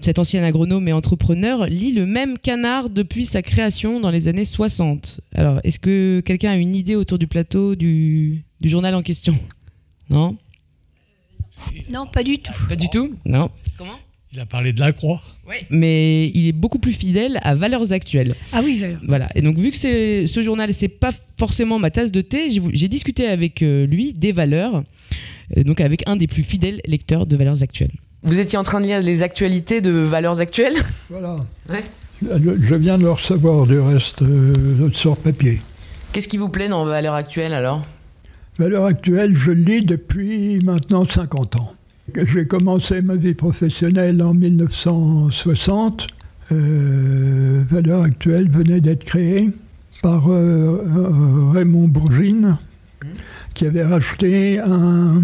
Cet 0.01 0.17
ancien 0.17 0.43
agronome 0.43 0.87
et 0.87 0.93
entrepreneur 0.93 1.67
lit 1.67 1.91
le 1.91 2.07
même 2.07 2.39
canard 2.39 2.89
depuis 2.89 3.27
sa 3.27 3.43
création 3.43 3.99
dans 3.99 4.09
les 4.09 4.27
années 4.27 4.45
60. 4.45 5.21
Alors, 5.35 5.59
est-ce 5.63 5.77
que 5.77 6.21
quelqu'un 6.25 6.51
a 6.51 6.55
une 6.55 6.75
idée 6.75 6.95
autour 6.95 7.19
du 7.19 7.27
plateau 7.27 7.75
du, 7.75 8.43
du 8.61 8.69
journal 8.69 8.95
en 8.95 9.03
question? 9.03 9.37
Non? 10.09 10.37
Non, 11.91 12.07
pas 12.07 12.23
du 12.23 12.39
tout. 12.39 12.51
Pas 12.67 12.75
du 12.75 12.89
tout? 12.89 13.13
Non. 13.25 13.51
Comment? 13.77 13.99
Il 14.33 14.39
a 14.39 14.47
parlé 14.47 14.73
de 14.73 14.79
la 14.79 14.91
croix. 14.91 15.21
mais 15.69 16.29
il 16.29 16.47
est 16.47 16.51
beaucoup 16.53 16.79
plus 16.79 16.93
fidèle 16.93 17.39
à 17.43 17.53
Valeurs 17.53 17.91
Actuelles. 17.91 18.33
Ah 18.53 18.61
oui, 18.63 18.79
Valeurs. 18.79 19.01
Voilà. 19.05 19.29
Et 19.35 19.43
donc, 19.43 19.59
vu 19.59 19.69
que 19.69 19.77
c'est 19.77 20.25
ce 20.25 20.41
journal, 20.41 20.73
c'est 20.73 20.87
pas 20.87 21.11
forcément 21.37 21.77
ma 21.77 21.91
tasse 21.91 22.11
de 22.11 22.21
thé, 22.21 22.47
j'ai 22.73 22.87
discuté 22.87 23.27
avec 23.27 23.61
euh, 23.61 23.85
lui 23.85 24.13
des 24.13 24.31
valeurs, 24.31 24.83
euh, 25.57 25.63
donc 25.63 25.79
avec 25.79 26.07
un 26.09 26.15
des 26.15 26.27
plus 26.27 26.43
fidèles 26.43 26.81
lecteurs 26.87 27.27
de 27.27 27.35
Valeurs 27.35 27.61
Actuelles. 27.61 27.91
Vous 28.23 28.39
étiez 28.39 28.57
en 28.57 28.63
train 28.63 28.79
de 28.79 28.85
lire 28.85 29.01
les 29.01 29.23
actualités 29.23 29.81
de 29.81 29.91
Valeurs 29.91 30.39
Actuelles 30.39 30.77
Voilà. 31.09 31.37
Ouais. 31.69 31.83
Je 32.21 32.75
viens 32.75 32.97
de 32.97 33.03
le 33.03 33.11
recevoir 33.11 33.65
du 33.65 33.79
reste 33.79 34.21
euh, 34.21 34.89
sur 34.93 35.17
papier. 35.17 35.59
Qu'est-ce 36.13 36.27
qui 36.27 36.37
vous 36.37 36.49
plaît 36.49 36.69
dans 36.69 36.85
Valeurs 36.85 37.15
Actuelles 37.15 37.53
alors? 37.53 37.83
À 38.59 38.67
l'heure 38.67 38.85
actuelle, 38.85 39.33
je 39.33 39.51
le 39.51 39.63
lis 39.63 39.85
depuis 39.85 40.59
maintenant 40.63 41.03
50 41.03 41.55
ans. 41.55 41.73
J'ai 42.15 42.45
commencé 42.45 43.01
ma 43.01 43.15
vie 43.15 43.33
professionnelle 43.33 44.21
en 44.21 44.33
1960. 44.33 46.07
Euh, 46.51 47.63
Valeur 47.69 48.03
actuelle 48.03 48.49
venait 48.49 48.81
d'être 48.81 49.05
créée 49.05 49.49
par 50.01 50.29
euh, 50.29 50.83
euh, 50.85 51.51
Raymond 51.51 51.87
Bourgine, 51.87 52.57
qui 53.53 53.65
avait 53.65 53.85
racheté 53.85 54.59
un 54.59 55.23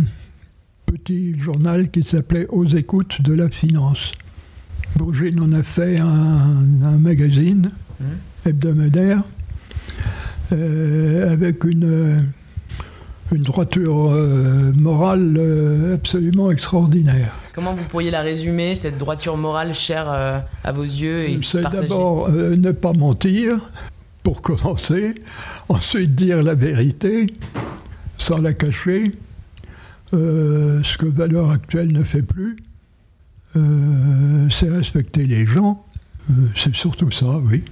petit 0.87 1.37
journal 1.37 1.91
qui 1.91 2.03
s'appelait 2.03 2.47
Aux 2.47 2.65
écoutes 2.65 3.21
de 3.21 3.33
la 3.33 3.49
finance. 3.49 4.13
Bourgine 4.95 5.39
en 5.41 5.51
a 5.51 5.61
fait 5.61 5.99
un, 5.99 6.05
un 6.83 6.97
magazine 6.97 7.69
hebdomadaire 8.45 9.21
euh, 10.53 11.31
avec 11.31 11.65
une, 11.65 12.25
une 13.33 13.43
droiture 13.43 14.11
euh, 14.11 14.71
morale 14.79 15.35
euh, 15.37 15.95
absolument 15.95 16.49
extraordinaire. 16.51 17.33
Comment 17.53 17.73
vous 17.73 17.83
pourriez 17.83 18.09
la 18.11 18.21
résumer, 18.21 18.75
cette 18.75 18.97
droiture 18.97 19.35
morale 19.35 19.73
chère 19.73 20.09
euh, 20.09 20.39
à 20.63 20.71
vos 20.71 20.83
yeux 20.83 21.29
et 21.29 21.39
C'est 21.43 21.61
d'abord 21.61 22.29
euh, 22.29 22.55
ne 22.55 22.71
pas 22.71 22.93
mentir, 22.93 23.69
pour 24.23 24.41
commencer, 24.41 25.15
ensuite 25.67 26.15
dire 26.15 26.41
la 26.43 26.55
vérité, 26.55 27.27
sans 28.17 28.37
la 28.37 28.53
cacher, 28.53 29.11
euh, 30.13 30.81
ce 30.83 30.97
que 30.97 31.05
Valeur 31.05 31.51
Actuelle 31.51 31.91
ne 31.91 32.03
fait 32.03 32.21
plus, 32.23 32.57
euh, 33.55 34.47
c'est 34.49 34.69
respecter 34.69 35.25
les 35.25 35.45
gens, 35.45 35.83
Euh, 36.29 36.33
c'est 36.57 36.75
surtout 36.75 37.09
ça, 37.09 37.37
oui. 37.39 37.63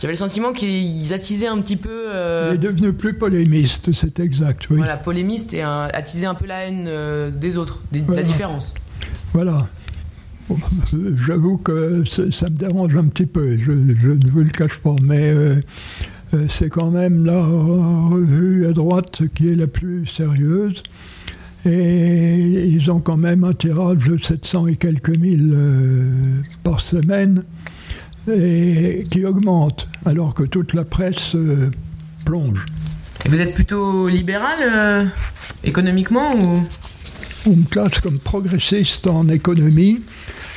J'avais 0.00 0.14
le 0.14 0.18
sentiment 0.18 0.54
qu'ils 0.54 1.12
attisaient 1.12 1.48
un 1.48 1.60
petit 1.60 1.76
peu. 1.76 2.06
Il 2.48 2.54
est 2.54 2.58
devenu 2.58 2.94
plus 2.94 3.12
polémiste, 3.14 3.92
c'est 3.92 4.18
exact, 4.20 4.68
oui. 4.70 4.78
Voilà, 4.78 4.96
polémiste 4.96 5.52
et 5.52 5.60
un- 5.60 5.88
attiser 5.92 6.24
un 6.24 6.34
peu 6.34 6.46
la 6.46 6.66
haine 6.66 7.30
des 7.38 7.58
autres, 7.58 7.82
des- 7.92 8.00
de 8.00 8.06
Voilà. 8.06 8.22
la 8.22 8.26
différence. 8.26 8.72
Voilà. 9.34 9.68
Bon, 10.48 10.56
J'avoue 11.16 11.58
que 11.58 12.04
ça 12.06 12.46
me 12.46 12.56
dérange 12.56 12.96
un 12.96 13.04
petit 13.04 13.26
peu, 13.26 13.58
je, 13.58 13.70
je 14.00 14.08
ne 14.08 14.30
vous 14.30 14.40
le 14.40 14.50
cache 14.50 14.78
pas, 14.78 14.96
mais 15.02 15.34
c'est 16.48 16.70
quand 16.70 16.90
même 16.90 17.26
la 17.26 17.42
revue 17.44 18.66
à 18.66 18.72
droite 18.72 19.20
qui 19.34 19.48
est 19.52 19.56
la 19.56 19.66
plus 19.66 20.06
sérieuse. 20.06 20.82
Et 21.66 22.38
ils 22.38 22.90
ont 22.90 23.00
quand 23.00 23.16
même 23.16 23.44
un 23.44 23.52
tirage 23.52 24.08
de 24.08 24.16
700 24.16 24.68
et 24.68 24.76
quelques 24.76 25.16
mille 25.18 25.52
euh, 25.54 26.40
par 26.62 26.80
semaine, 26.80 27.44
et 28.30 29.04
qui 29.10 29.24
augmente, 29.24 29.88
alors 30.06 30.34
que 30.34 30.44
toute 30.44 30.74
la 30.74 30.84
presse 30.84 31.34
euh, 31.34 31.70
plonge. 32.24 32.66
Et 33.24 33.28
vous 33.28 33.40
êtes 33.40 33.54
plutôt 33.54 34.08
libéral 34.08 34.58
euh, 34.62 35.04
économiquement 35.64 36.34
ou? 36.34 36.66
On 37.46 37.56
me 37.56 37.64
classe 37.64 37.98
comme 38.00 38.18
progressiste 38.18 39.06
en 39.06 39.28
économie 39.28 40.02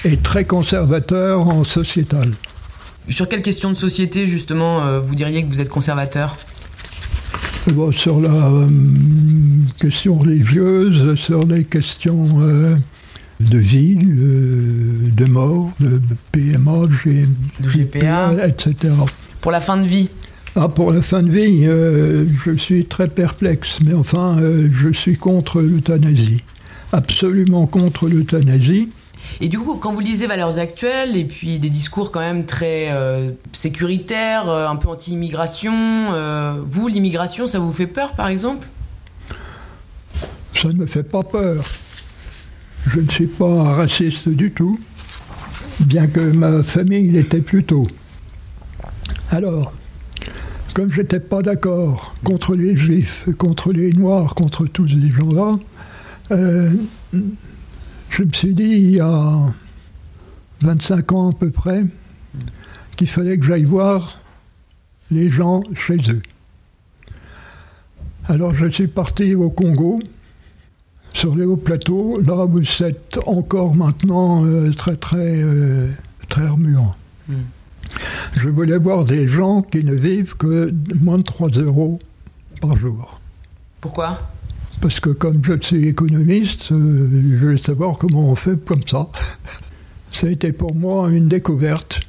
et 0.04 0.18
très 0.18 0.43
conservateur 0.43 1.47
en 1.47 1.64
sociétal. 1.64 2.30
Sur 3.10 3.30
quelle 3.30 3.41
question 3.41 3.70
de 3.70 3.76
société 3.76 4.28
justement 4.28 4.84
euh, 4.84 4.99
vous 4.99 5.16
diriez 5.16 5.43
que 5.43 5.49
vous 5.49 5.62
êtes 5.62 5.70
conservateur? 5.70 6.38
Bon, 7.72 7.91
sur 7.91 8.20
la 8.20 8.30
euh, 8.30 8.68
question 9.80 10.16
religieuse, 10.18 11.16
sur 11.16 11.45
les 11.45 11.64
questions 11.64 12.28
euh, 12.41 12.76
de 13.39 13.57
vie, 13.57 13.97
euh, 14.03 15.09
de 15.16 15.26
mort, 15.26 15.72
de 15.80 15.99
PMA, 16.32 16.88
G- 17.03 17.26
GPA. 17.61 18.34
etc. 18.47 18.93
Pour 19.41 19.51
la 19.51 19.59
fin 19.61 19.78
de 19.78 19.86
vie 19.88 20.09
Ah, 20.55 20.68
pour 20.68 20.91
la 20.91 21.01
fin 21.01 21.24
de 21.24 21.32
vie, 21.32 21.64
je 21.66 22.51
suis 22.57 22.86
très 22.86 23.07
perplexe, 23.07 23.80
mais 23.84 23.93
enfin, 23.93 24.38
je 24.72 24.91
suis 24.93 25.16
contre 25.18 25.61
l'euthanasie. 25.61 26.43
Absolument 26.91 27.66
contre 27.66 28.07
l'euthanasie. 28.07 28.89
Et 29.42 29.50
du 29.50 29.60
coup, 29.60 29.76
quand 29.76 29.92
vous 29.92 30.00
lisez 30.00 30.28
Valeurs 30.28 30.60
Actuelles 30.60 31.18
et 31.18 31.26
puis 31.26 31.60
des 31.60 31.70
discours 31.70 32.12
quand 32.12 32.20
même 32.20 32.46
très 32.46 32.92
euh, 32.92 33.32
sécuritaires, 33.52 34.50
euh, 34.50 34.68
un 34.68 34.76
peu 34.76 34.90
anti-immigration, 34.90 35.74
euh, 36.14 36.56
vous, 36.66 36.88
l'immigration, 36.88 37.48
ça 37.48 37.60
vous 37.60 37.74
fait 37.74 37.88
peur 37.88 38.14
par 38.14 38.28
exemple? 38.28 38.68
Ça 40.56 40.68
ne 40.70 40.74
me 40.74 40.86
fait 40.86 41.04
pas 41.04 41.24
peur. 41.24 41.64
Je 42.88 43.00
ne 43.00 43.10
suis 43.10 43.28
pas 43.28 43.64
raciste 43.64 44.30
du 44.30 44.52
tout, 44.52 44.80
bien 45.80 46.08
que 46.08 46.20
ma 46.20 46.64
famille 46.64 47.10
l'était 47.10 47.42
plutôt. 47.42 47.88
Alors, 49.30 49.74
comme 50.74 50.92
j'étais 50.92 51.20
pas 51.20 51.42
d'accord 51.42 52.14
contre 52.24 52.56
les 52.56 52.76
juifs, 52.76 53.28
contre 53.38 53.72
les 53.72 53.94
noirs, 53.94 54.36
contre 54.36 54.66
tous 54.66 54.90
ces 54.90 55.12
gens-là, 55.12 55.54
je 58.14 58.24
me 58.24 58.32
suis 58.32 58.53
dit 58.53 58.64
il 58.64 58.91
y 58.91 58.99
a 58.99 59.53
25 60.61 61.11
ans 61.14 61.32
à 61.32 61.34
peu 61.34 61.49
près 61.49 61.84
qu'il 62.95 63.07
fallait 63.07 63.39
que 63.39 63.45
j'aille 63.45 63.64
voir 63.64 64.20
les 65.09 65.30
gens 65.30 65.64
chez 65.74 65.97
eux. 66.09 66.22
Alors 68.26 68.53
je 68.53 68.68
suis 68.68 68.88
parti 68.88 69.34
au 69.34 69.49
Congo, 69.49 69.99
sur 71.14 71.36
les 71.36 71.43
hauts 71.43 71.57
plateaux, 71.57 72.22
là 72.22 72.45
où 72.45 72.64
c'est 72.64 73.18
encore 73.26 73.76
maintenant 73.76 74.45
euh, 74.45 74.72
très 74.74 74.95
très 74.95 75.41
euh, 75.41 75.89
très 76.30 76.47
remuant. 76.47 76.95
Je 78.36 78.49
voulais 78.49 78.78
voir 78.78 79.05
des 79.05 79.28
gens 79.28 79.64
qui 79.64 79.84
ne 79.84 79.95
vivent 79.95 80.38
que 80.38 80.72
moins 81.01 81.18
de 81.18 81.24
3 81.24 81.49
euros 81.49 81.97
par 82.61 82.78
jour. 82.78 83.20
Pourquoi? 83.82 84.20
Parce 84.84 85.00
que 85.00 85.12
comme 85.12 85.42
je 85.46 85.54
suis 85.62 85.88
économiste, 85.88 86.74
euh, 86.74 87.08
je 87.10 87.38
voulais 87.38 87.56
savoir 87.56 87.98
comment 87.98 88.30
on 88.30 88.36
fait 88.36 88.62
comme 88.66 88.86
ça. 88.86 89.08
Ça 90.12 90.28
a 90.28 90.30
été 90.30 90.52
pour 90.52 90.76
moi 90.76 91.10
une 91.10 91.30
découverte 91.30 92.02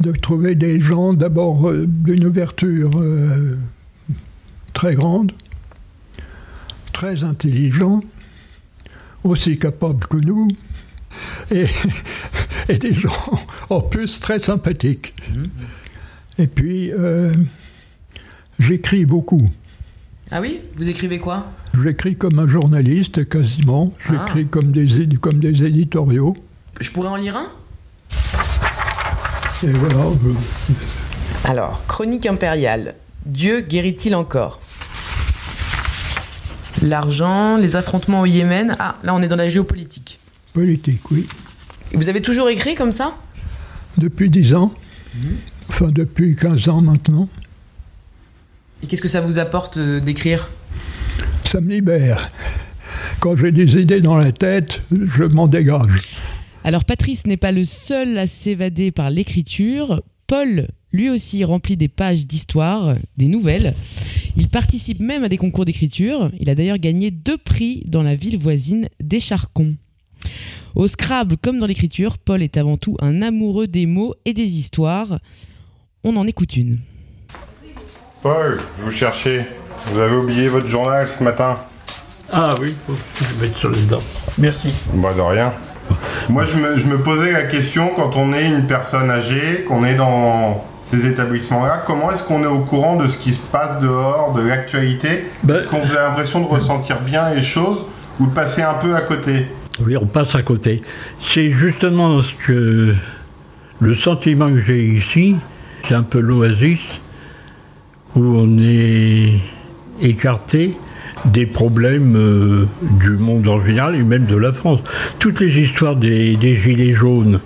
de 0.00 0.12
trouver 0.12 0.54
des 0.56 0.78
gens 0.78 1.14
d'abord 1.14 1.70
euh, 1.70 1.86
d'une 1.86 2.26
ouverture 2.26 2.90
euh, 3.00 3.56
très 4.74 4.94
grande, 4.94 5.32
très 6.92 7.24
intelligents, 7.24 8.02
aussi 9.24 9.58
capables 9.58 10.06
que 10.08 10.18
nous, 10.18 10.48
et, 11.50 11.64
et 12.68 12.76
des 12.76 12.92
gens 12.92 13.40
en 13.70 13.80
plus 13.80 14.20
très 14.20 14.38
sympathiques. 14.38 15.14
Et 16.36 16.46
puis, 16.46 16.90
j'écris 18.58 19.06
beaucoup. 19.06 19.48
Ah 20.34 20.40
oui 20.40 20.60
Vous 20.76 20.88
écrivez 20.88 21.18
quoi 21.18 21.46
J'écris 21.82 22.16
comme 22.16 22.38
un 22.38 22.48
journaliste 22.48 23.28
quasiment. 23.28 23.92
J'écris 24.10 24.46
comme, 24.46 24.72
des, 24.72 25.00
édi- 25.02 25.18
comme 25.18 25.40
des 25.40 25.64
éditoriaux. 25.64 26.34
Je 26.80 26.90
pourrais 26.90 27.08
en 27.08 27.16
lire 27.16 27.36
un 27.36 27.48
Et 29.62 29.72
voilà. 29.72 30.04
Alors, 31.44 31.84
chronique 31.86 32.24
impériale. 32.26 32.94
Dieu 33.26 33.60
guérit-il 33.60 34.14
encore? 34.14 34.60
L'argent, 36.82 37.56
les 37.58 37.76
affrontements 37.76 38.22
au 38.22 38.26
Yémen. 38.26 38.74
Ah, 38.78 38.96
là 39.02 39.14
on 39.14 39.20
est 39.22 39.28
dans 39.28 39.36
la 39.36 39.48
géopolitique. 39.48 40.18
politique, 40.54 41.10
oui. 41.10 41.26
Et 41.92 41.96
Vous 41.96 42.08
avez 42.08 42.22
toujours 42.22 42.48
écrit 42.48 42.74
comme 42.74 42.92
ça? 42.92 43.16
Depuis 43.98 44.30
10 44.30 44.54
ans. 44.54 44.72
Enfin, 45.68 45.90
depuis 45.90 46.34
15 46.34 46.68
ans 46.70 46.80
maintenant. 46.80 47.28
Et 48.82 48.86
qu'est-ce 48.86 49.00
que 49.00 49.08
ça 49.08 49.20
vous 49.20 49.38
apporte 49.38 49.76
euh, 49.76 50.00
d'écrire? 50.00 50.50
Ça 51.44 51.60
me 51.60 51.70
libère. 51.70 52.30
Quand 53.20 53.36
j'ai 53.36 53.52
des 53.52 53.80
idées 53.80 54.00
dans 54.00 54.16
la 54.16 54.32
tête, 54.32 54.80
je 54.90 55.24
m'en 55.24 55.46
dégage. 55.46 56.02
Alors 56.64 56.84
Patrice 56.84 57.26
n'est 57.26 57.36
pas 57.36 57.52
le 57.52 57.64
seul 57.64 58.18
à 58.18 58.26
s'évader 58.26 58.90
par 58.90 59.10
l'écriture. 59.10 60.02
Paul, 60.26 60.68
lui 60.92 61.10
aussi, 61.10 61.44
remplit 61.44 61.76
des 61.76 61.88
pages 61.88 62.26
d'histoire, 62.26 62.96
des 63.16 63.26
nouvelles. 63.26 63.74
Il 64.36 64.48
participe 64.48 65.00
même 65.00 65.24
à 65.24 65.28
des 65.28 65.36
concours 65.36 65.64
d'écriture. 65.64 66.30
Il 66.40 66.50
a 66.50 66.54
d'ailleurs 66.54 66.78
gagné 66.78 67.10
deux 67.10 67.38
prix 67.38 67.82
dans 67.86 68.02
la 68.02 68.14
ville 68.14 68.38
voisine 68.38 68.88
d'Écharcon. 69.00 69.76
Au 70.74 70.88
Scrabble 70.88 71.36
comme 71.36 71.58
dans 71.58 71.66
l'écriture, 71.66 72.18
Paul 72.18 72.42
est 72.42 72.56
avant 72.56 72.76
tout 72.76 72.96
un 73.00 73.22
amoureux 73.22 73.66
des 73.66 73.86
mots 73.86 74.14
et 74.24 74.32
des 74.32 74.50
histoires. 74.50 75.18
On 76.02 76.16
en 76.16 76.26
écoute 76.26 76.56
une. 76.56 76.78
Paul, 78.22 78.56
je 78.78 78.84
vous 78.84 78.92
cherchais. 78.92 79.44
Vous 79.86 79.98
avez 79.98 80.14
oublié 80.14 80.46
votre 80.46 80.68
journal 80.68 81.08
ce 81.08 81.24
matin 81.24 81.56
Ah 82.32 82.54
oui, 82.60 82.72
je 82.88 83.42
mette 83.42 83.56
ça 83.56 83.66
dedans. 83.66 84.02
Merci. 84.38 84.72
Bah 84.94 85.12
de 85.12 85.20
rien. 85.20 85.52
Moi 86.28 86.44
je 86.44 86.56
me, 86.56 86.78
je 86.78 86.86
me 86.86 86.98
posais 86.98 87.32
la 87.32 87.42
question 87.42 87.90
quand 87.96 88.14
on 88.14 88.32
est 88.32 88.46
une 88.46 88.68
personne 88.68 89.10
âgée, 89.10 89.64
qu'on 89.66 89.84
est 89.84 89.96
dans 89.96 90.64
ces 90.82 91.04
établissements-là, 91.04 91.82
comment 91.84 92.12
est-ce 92.12 92.22
qu'on 92.22 92.44
est 92.44 92.46
au 92.46 92.60
courant 92.60 92.94
de 92.94 93.08
ce 93.08 93.16
qui 93.16 93.32
se 93.32 93.40
passe 93.40 93.80
dehors, 93.80 94.34
de 94.34 94.42
l'actualité? 94.46 95.24
Est-ce 95.48 95.66
qu'on 95.66 95.80
a 95.82 95.92
l'impression 96.06 96.40
de 96.42 96.46
ressentir 96.46 97.00
bien 97.00 97.28
les 97.34 97.42
choses 97.42 97.84
ou 98.20 98.26
de 98.26 98.32
passer 98.32 98.62
un 98.62 98.74
peu 98.74 98.94
à 98.94 99.00
côté? 99.00 99.46
Oui, 99.84 99.96
on 99.96 100.06
passe 100.06 100.32
à 100.36 100.42
côté. 100.42 100.82
C'est 101.20 101.50
justement 101.50 102.20
ce 102.20 102.32
que 102.46 102.94
le 103.80 103.94
sentiment 103.96 104.48
que 104.48 104.60
j'ai 104.60 104.84
ici, 104.84 105.34
c'est 105.88 105.94
un 105.94 106.04
peu 106.04 106.20
l'oasis 106.20 106.78
où 108.16 108.20
on 108.20 108.58
est 108.58 109.40
écarté 110.00 110.76
des 111.26 111.46
problèmes 111.46 112.16
euh, 112.16 112.66
du 113.00 113.10
monde 113.10 113.46
en 113.48 113.64
général 113.64 113.94
et 113.94 114.02
même 114.02 114.26
de 114.26 114.36
la 114.36 114.52
France. 114.52 114.80
Toutes 115.18 115.40
les 115.40 115.60
histoires 115.60 115.96
des, 115.96 116.36
des 116.36 116.56
gilets 116.56 116.94
jaunes 116.94 117.40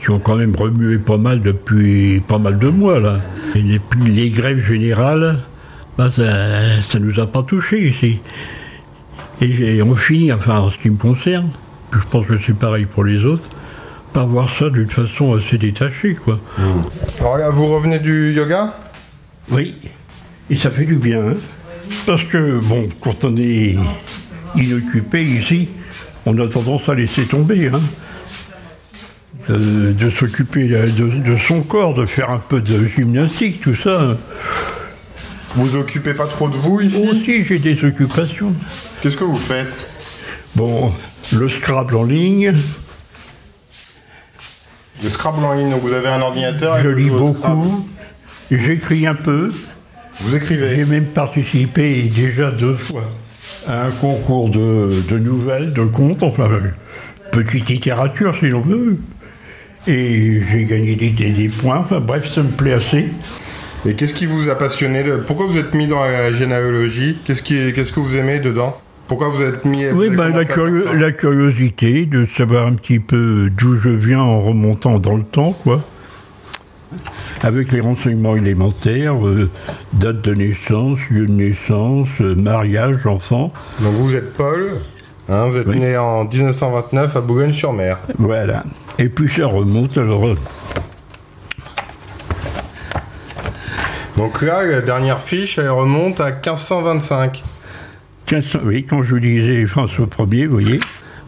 qui 0.00 0.10
ont 0.10 0.18
quand 0.18 0.36
même 0.36 0.54
remué 0.56 0.98
pas 0.98 1.18
mal 1.18 1.42
depuis 1.42 2.20
pas 2.26 2.38
mal 2.38 2.58
de 2.58 2.68
mois 2.68 3.00
là. 3.00 3.20
Et 3.54 3.62
les 4.06 4.30
grèves 4.30 4.64
générales, 4.64 5.38
bah, 5.98 6.10
ça, 6.10 6.80
ça 6.82 6.98
nous 6.98 7.20
a 7.20 7.26
pas 7.26 7.42
touchés 7.42 7.88
ici. 7.88 8.18
Et, 9.42 9.82
on 9.82 9.94
finit, 9.94 10.32
enfin 10.32 10.58
en 10.58 10.70
ce 10.70 10.78
qui 10.78 10.90
me 10.90 10.96
concerne, 10.96 11.48
je 11.92 11.98
pense 12.10 12.26
que 12.26 12.34
c'est 12.46 12.56
pareil 12.56 12.86
pour 12.86 13.04
les 13.04 13.24
autres, 13.24 13.48
par 14.12 14.26
voir 14.26 14.50
ça 14.58 14.68
d'une 14.68 14.88
façon 14.88 15.34
assez 15.34 15.58
détachée 15.58 16.14
quoi. 16.14 16.38
Alors 17.20 17.38
là, 17.38 17.50
vous 17.50 17.66
revenez 17.66 17.98
du 17.98 18.32
yoga? 18.32 18.74
Oui, 19.50 19.74
et 20.50 20.56
ça 20.56 20.70
fait 20.70 20.84
du 20.84 20.96
bien. 20.96 21.20
hein. 21.28 21.34
Parce 22.06 22.22
que, 22.24 22.58
bon, 22.60 22.88
quand 23.00 23.24
on 23.24 23.36
est 23.36 23.76
inoccupé 24.56 25.22
ici, 25.22 25.68
on 26.26 26.38
a 26.38 26.48
tendance 26.48 26.88
à 26.88 26.94
laisser 26.94 27.24
tomber. 27.24 27.68
hein. 27.72 27.80
De, 29.48 29.92
de 29.92 30.10
s'occuper 30.10 30.68
de, 30.68 30.86
de 30.86 31.36
son 31.48 31.62
corps, 31.62 31.94
de 31.94 32.04
faire 32.06 32.30
un 32.30 32.38
peu 32.38 32.60
de 32.60 32.86
gymnastique, 32.86 33.60
tout 33.62 33.74
ça. 33.74 34.16
Vous 35.56 35.74
occupez 35.76 36.14
pas 36.14 36.26
trop 36.26 36.48
de 36.48 36.54
vous 36.54 36.80
ici? 36.80 37.08
Aussi, 37.10 37.44
j'ai 37.44 37.58
des 37.58 37.82
occupations. 37.84 38.52
Qu'est-ce 39.02 39.16
que 39.16 39.24
vous 39.24 39.38
faites? 39.38 39.72
Bon, 40.54 40.92
le 41.32 41.48
Scrabble 41.48 41.96
en 41.96 42.04
ligne, 42.04 42.52
Le 45.02 45.08
Scrabble 45.08 45.42
en 45.44 45.54
ligne, 45.54 45.70
donc 45.70 45.80
vous 45.82 45.94
avez 45.94 46.08
un 46.08 46.20
ordinateur 46.20 46.78
et 46.78 46.82
je 46.82 46.88
lis 46.90 47.08
beaucoup, 47.10 47.88
j'écris 48.50 49.06
un 49.06 49.14
peu. 49.14 49.52
Vous 50.22 50.36
écrivez 50.36 50.76
J'ai 50.76 50.84
même 50.84 51.06
participé 51.06 52.02
déjà 52.14 52.50
deux 52.50 52.74
fois 52.74 53.04
à 53.66 53.86
un 53.86 53.90
concours 53.90 54.50
de, 54.50 55.02
de 55.08 55.18
nouvelles, 55.18 55.72
de 55.72 55.84
contes, 55.84 56.22
enfin, 56.22 56.48
petite 57.32 57.68
littérature 57.68 58.34
si 58.38 58.48
l'on 58.48 58.60
veut. 58.60 58.96
Et 59.86 60.40
j'ai 60.50 60.64
gagné 60.64 60.94
des, 60.94 61.10
des- 61.10 61.30
des 61.30 61.48
points, 61.48 61.78
enfin 61.78 62.00
bref, 62.00 62.30
ça 62.34 62.42
me 62.42 62.48
plaît 62.50 62.74
assez. 62.74 63.06
Et 63.86 63.94
qu'est-ce 63.94 64.12
qui 64.12 64.26
vous 64.26 64.48
a 64.50 64.54
passionné 64.56 65.02
Pourquoi 65.26 65.46
vous 65.46 65.56
êtes 65.56 65.72
mis 65.74 65.86
dans 65.86 66.02
la 66.04 66.30
généalogie? 66.32 67.16
Qu'est-ce 67.24 67.40
qui, 67.42 67.72
qu'est-ce 67.72 67.92
que 67.92 68.00
vous 68.00 68.14
aimez 68.14 68.38
dedans? 68.40 68.76
Pourquoi 69.08 69.28
vous 69.30 69.42
êtes 69.42 69.64
mis 69.64 69.86
vous 69.86 69.98
Oui, 70.00 70.06
avez 70.08 70.16
ben, 70.16 70.28
la, 70.28 70.94
la 70.94 71.12
curiosité 71.12 72.04
de 72.04 72.26
savoir 72.36 72.66
un 72.66 72.74
petit 72.74 72.98
peu 73.00 73.48
d'où 73.56 73.76
je 73.76 73.88
viens 73.88 74.20
en 74.20 74.42
remontant 74.42 74.98
dans 74.98 75.16
le 75.16 75.24
temps, 75.24 75.52
quoi. 75.52 75.82
Avec 77.42 77.72
les 77.72 77.80
renseignements 77.80 78.36
élémentaires, 78.36 79.24
euh, 79.26 79.48
date 79.94 80.22
de 80.22 80.34
naissance, 80.34 80.98
lieu 81.10 81.26
de 81.26 81.32
naissance, 81.32 82.08
euh, 82.20 82.34
mariage, 82.34 83.06
enfant. 83.06 83.52
Donc 83.80 83.94
vous 83.94 84.14
êtes 84.14 84.34
Paul, 84.34 84.66
hein, 85.28 85.46
vous 85.46 85.56
êtes 85.58 85.66
Oui. 85.66 85.78
né 85.78 85.96
en 85.96 86.24
1929 86.24 87.16
à 87.16 87.20
Boulogne-sur-Mer. 87.20 87.98
Voilà. 88.18 88.64
Et 88.98 89.08
puis 89.08 89.30
ça 89.34 89.46
remonte, 89.46 89.96
alors. 89.98 90.26
euh, 90.26 90.34
Donc 94.16 94.42
là, 94.42 94.64
la 94.66 94.80
dernière 94.80 95.20
fiche, 95.20 95.58
elle 95.58 95.70
remonte 95.70 96.20
à 96.20 96.30
1525. 96.30 97.42
1500 98.30 98.58
oui, 98.64 98.84
quand 98.88 99.02
je 99.02 99.16
disais 99.16 99.66
François 99.66 100.06
Ier, 100.30 100.46
vous 100.46 100.52
voyez, 100.60 100.80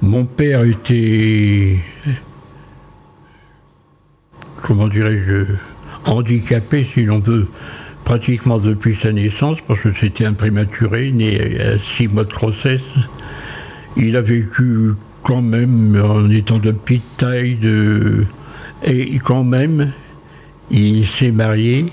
mon 0.02 0.24
père 0.24 0.62
était, 0.64 1.78
comment 4.72 4.88
dirais-je, 4.88 5.44
handicapé, 6.10 6.86
si 6.94 7.04
l'on 7.04 7.18
veut, 7.18 7.46
pratiquement 8.06 8.58
depuis 8.58 8.96
sa 8.96 9.12
naissance, 9.12 9.58
parce 9.68 9.80
que 9.80 9.90
c'était 10.00 10.24
un 10.24 10.32
prématuré, 10.32 11.10
né 11.12 11.60
à 11.60 11.76
six 11.78 12.08
mois 12.08 12.24
de 12.24 12.32
grossesse. 12.32 12.80
Il 13.98 14.16
a 14.16 14.22
vécu 14.22 14.92
quand 15.22 15.42
même 15.42 16.02
en 16.02 16.30
étant 16.30 16.56
de 16.56 16.70
petite 16.70 17.04
taille, 17.18 17.58
et 18.82 19.18
quand 19.18 19.44
même, 19.44 19.92
il 20.70 21.04
s'est 21.06 21.32
marié. 21.32 21.92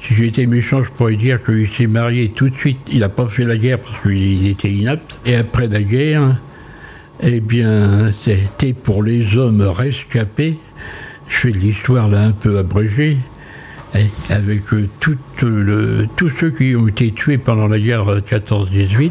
Si 0.00 0.14
j'étais 0.14 0.46
méchant, 0.46 0.82
je 0.82 0.90
pourrais 0.90 1.16
dire 1.16 1.44
qu'il 1.44 1.68
s'est 1.68 1.86
marié 1.86 2.30
tout 2.30 2.48
de 2.48 2.56
suite. 2.56 2.78
Il 2.90 3.00
n'a 3.00 3.10
pas 3.10 3.28
fait 3.28 3.44
la 3.44 3.58
guerre 3.58 3.80
parce 3.80 4.00
qu'il 4.00 4.48
était 4.48 4.70
inapte. 4.70 5.18
Et 5.26 5.34
après 5.34 5.68
la 5.68 5.82
guerre, 5.82 6.38
eh 7.22 7.40
bien, 7.40 8.10
c'était 8.18 8.72
pour 8.72 9.02
les 9.02 9.36
hommes 9.36 9.60
rescapés. 9.60 10.56
Je 11.30 11.36
fais 11.36 11.52
de 11.52 11.58
l'histoire 11.58 12.08
là 12.08 12.22
un 12.24 12.32
peu 12.32 12.58
abrégée. 12.58 13.16
Et 13.94 14.06
avec 14.32 14.62
euh, 14.72 14.88
le- 15.42 16.06
tous 16.16 16.28
ceux 16.38 16.50
qui 16.50 16.76
ont 16.76 16.86
été 16.86 17.10
tués 17.12 17.38
pendant 17.38 17.66
la 17.66 17.78
guerre 17.80 18.08
euh, 18.08 18.20
14-18, 18.20 19.10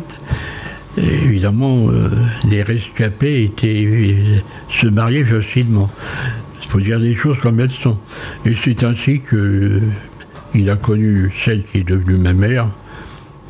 et 0.97 1.01
évidemment, 1.25 1.89
euh, 1.89 2.09
les 2.49 2.61
rescapés 2.63 3.43
étaient, 3.43 3.85
euh, 3.85 4.39
se 4.69 4.87
mariaient 4.87 5.23
facilement. 5.23 5.87
Il 6.63 6.69
faut 6.69 6.79
dire 6.81 6.99
les 6.99 7.15
choses 7.15 7.39
comme 7.39 7.59
elles 7.59 7.71
sont. 7.71 7.97
Et 8.45 8.53
c'est 8.63 8.83
ainsi 8.83 9.21
que 9.21 9.35
euh, 9.35 9.81
il 10.53 10.69
a 10.69 10.75
connu 10.75 11.31
celle 11.43 11.63
qui 11.65 11.79
est 11.79 11.83
devenue 11.87 12.17
ma 12.17 12.33
mère. 12.33 12.67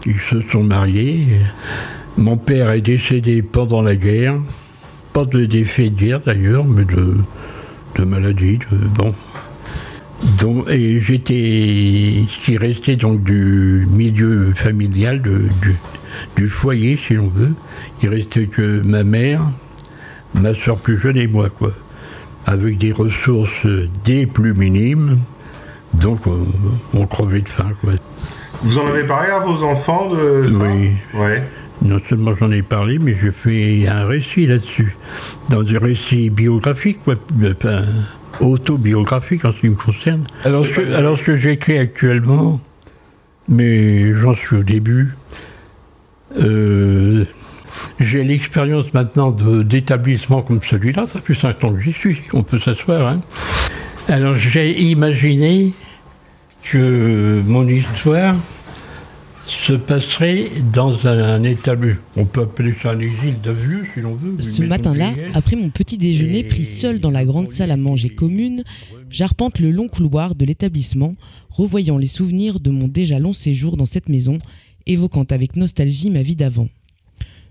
Ils 0.05 0.19
se 0.31 0.41
sont 0.51 0.63
mariés. 0.63 1.27
Mon 2.17 2.37
père 2.37 2.71
est 2.71 2.81
décédé 2.81 3.41
pendant 3.43 3.81
la 3.81 3.95
guerre. 3.95 4.35
Pas 5.13 5.25
de 5.25 5.45
défait 5.45 5.89
de 5.89 5.95
guerre 5.99 6.21
d'ailleurs, 6.25 6.65
mais 6.65 6.85
de, 6.85 7.17
de 7.99 8.05
maladie. 8.05 8.59
de- 8.71 8.77
bon. 8.95 9.13
Donc, 10.39 10.69
et 10.69 10.99
j'étais 10.99 12.23
ce 12.29 12.45
qui 12.45 12.57
restait 12.57 12.95
donc 12.95 13.23
du 13.23 13.87
milieu 13.91 14.51
familial, 14.53 15.21
de- 15.21 15.43
du, 15.61 15.75
du 16.35 16.47
foyer 16.49 16.97
si 16.97 17.13
l'on 17.15 17.27
veut. 17.27 17.53
Il 18.03 18.09
restait 18.09 18.45
que 18.47 18.81
ma 18.83 19.03
mère, 19.03 19.41
ma 20.35 20.53
soeur 20.53 20.77
plus 20.77 20.97
jeune 20.99 21.17
et 21.17 21.27
moi, 21.27 21.49
quoi. 21.49 21.71
Avec 22.45 22.77
des 22.77 22.91
ressources 22.91 23.65
des 24.05 24.25
plus 24.25 24.53
minimes. 24.53 25.19
Donc 25.93 26.25
on, 26.27 26.39
on 26.93 27.05
crevait 27.05 27.41
de 27.41 27.49
faim, 27.49 27.71
quoi. 27.81 27.93
Vous 28.61 28.77
en 28.77 28.87
avez 28.87 29.03
parlé 29.03 29.29
à 29.31 29.39
vos 29.39 29.63
enfants 29.63 30.09
de 30.13 30.45
ça? 30.47 30.53
Oui. 30.65 30.91
Ouais. 31.13 31.43
Non 31.81 31.99
seulement 32.09 32.35
j'en 32.35 32.51
ai 32.51 32.61
parlé, 32.61 32.99
mais 32.99 33.15
je 33.21 33.31
fais 33.31 33.87
un 33.87 34.05
récit 34.05 34.45
là-dessus. 34.47 34.95
Dans 35.49 35.63
des 35.63 35.77
récits 35.77 36.29
biographiques, 36.29 36.99
quoi, 37.03 37.15
enfin, 37.43 37.83
autobiographiques 38.39 39.45
en 39.45 39.51
ce 39.53 39.59
qui 39.59 39.69
me 39.69 39.75
concerne. 39.75 40.25
Alors, 40.45 40.65
ce, 40.65 40.93
alors 40.93 41.17
ce 41.17 41.23
que 41.23 41.35
j'écris 41.35 41.77
actuellement, 41.79 42.61
mais 43.47 44.13
j'en 44.15 44.35
suis 44.35 44.57
au 44.57 44.63
début, 44.63 45.09
euh, 46.39 47.25
j'ai 47.99 48.23
l'expérience 48.23 48.93
maintenant 48.93 49.31
de- 49.31 49.63
d'établissement 49.63 50.41
comme 50.43 50.61
celui-là, 50.61 51.07
ça 51.07 51.19
fait 51.19 51.33
cinq 51.33 51.63
ans 51.63 51.73
que 51.73 51.81
j'y 51.81 51.93
suis, 51.93 52.21
on 52.33 52.43
peut 52.43 52.59
s'asseoir. 52.59 53.07
hein. 53.07 53.21
Alors 54.07 54.35
j'ai 54.35 54.79
imaginé 54.81 55.71
que 56.63 57.41
mon 57.45 57.67
histoire 57.67 58.35
se 59.51 59.73
passerait 59.73 60.47
dans 60.73 61.05
un 61.07 61.43
établissement, 61.43 62.01
on 62.17 62.25
peut 62.25 62.41
appeler 62.41 62.73
ça 62.81 62.91
un 62.91 62.99
exil 62.99 63.35
de 63.41 63.51
vieux 63.51 63.85
si 63.93 64.01
l'on 64.01 64.15
veut. 64.15 64.39
Ce 64.39 64.61
matin-là, 64.61 65.13
après 65.33 65.55
mon 65.55 65.69
petit 65.69 65.97
déjeuner 65.97 66.43
pris 66.43 66.65
seul 66.65 66.99
dans 66.99 67.11
la 67.11 67.25
grande 67.25 67.51
salle 67.51 67.71
à 67.71 67.77
manger 67.77 68.09
commune, 68.09 68.63
j'arpente 69.09 69.59
le 69.59 69.71
long 69.71 69.87
couloir 69.87 70.35
de 70.35 70.45
l'établissement, 70.45 71.15
revoyant 71.49 71.97
les 71.97 72.07
souvenirs 72.07 72.59
de 72.59 72.69
mon 72.69 72.87
déjà 72.87 73.19
long 73.19 73.33
séjour 73.33 73.77
dans 73.77 73.85
cette 73.85 74.09
maison, 74.09 74.37
évoquant 74.85 75.25
avec 75.29 75.55
nostalgie 75.55 76.09
ma 76.09 76.21
vie 76.21 76.35
d'avant. 76.35 76.69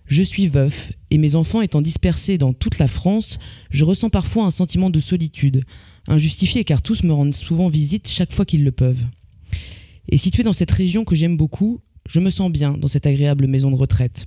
Je 0.07 0.23
suis 0.23 0.49
veuf, 0.49 0.93
et 1.11 1.19
mes 1.19 1.35
enfants 1.35 1.61
étant 1.61 1.83
dispersés 1.83 2.39
dans 2.39 2.55
toute 2.55 2.79
la 2.79 2.89
France, 2.89 3.39
je 3.71 3.85
ressens 3.85 4.09
parfois 4.09 4.47
un 4.47 4.51
sentiment 4.51 4.89
de 4.89 5.01
solitude, 5.01 5.65
injustifié 6.07 6.65
car 6.65 6.81
tous 6.81 7.03
me 7.03 7.13
rendent 7.13 7.35
souvent 7.35 7.69
visite 7.69 8.09
chaque 8.09 8.33
fois 8.33 8.47
qu'ils 8.47 8.65
le 8.65 8.73
peuvent. 8.73 9.05
Et 10.09 10.17
situé 10.17 10.43
dans 10.43 10.55
cette 10.55 10.71
région 10.71 11.05
que 11.05 11.15
j'aime 11.15 11.37
beaucoup, 11.37 11.81
je 12.09 12.21
me 12.21 12.31
sens 12.31 12.51
bien 12.51 12.73
dans 12.73 12.89
cette 12.89 13.07
agréable 13.07 13.47
maison 13.47 13.71
de 13.71 13.77
retraite. 13.77 14.27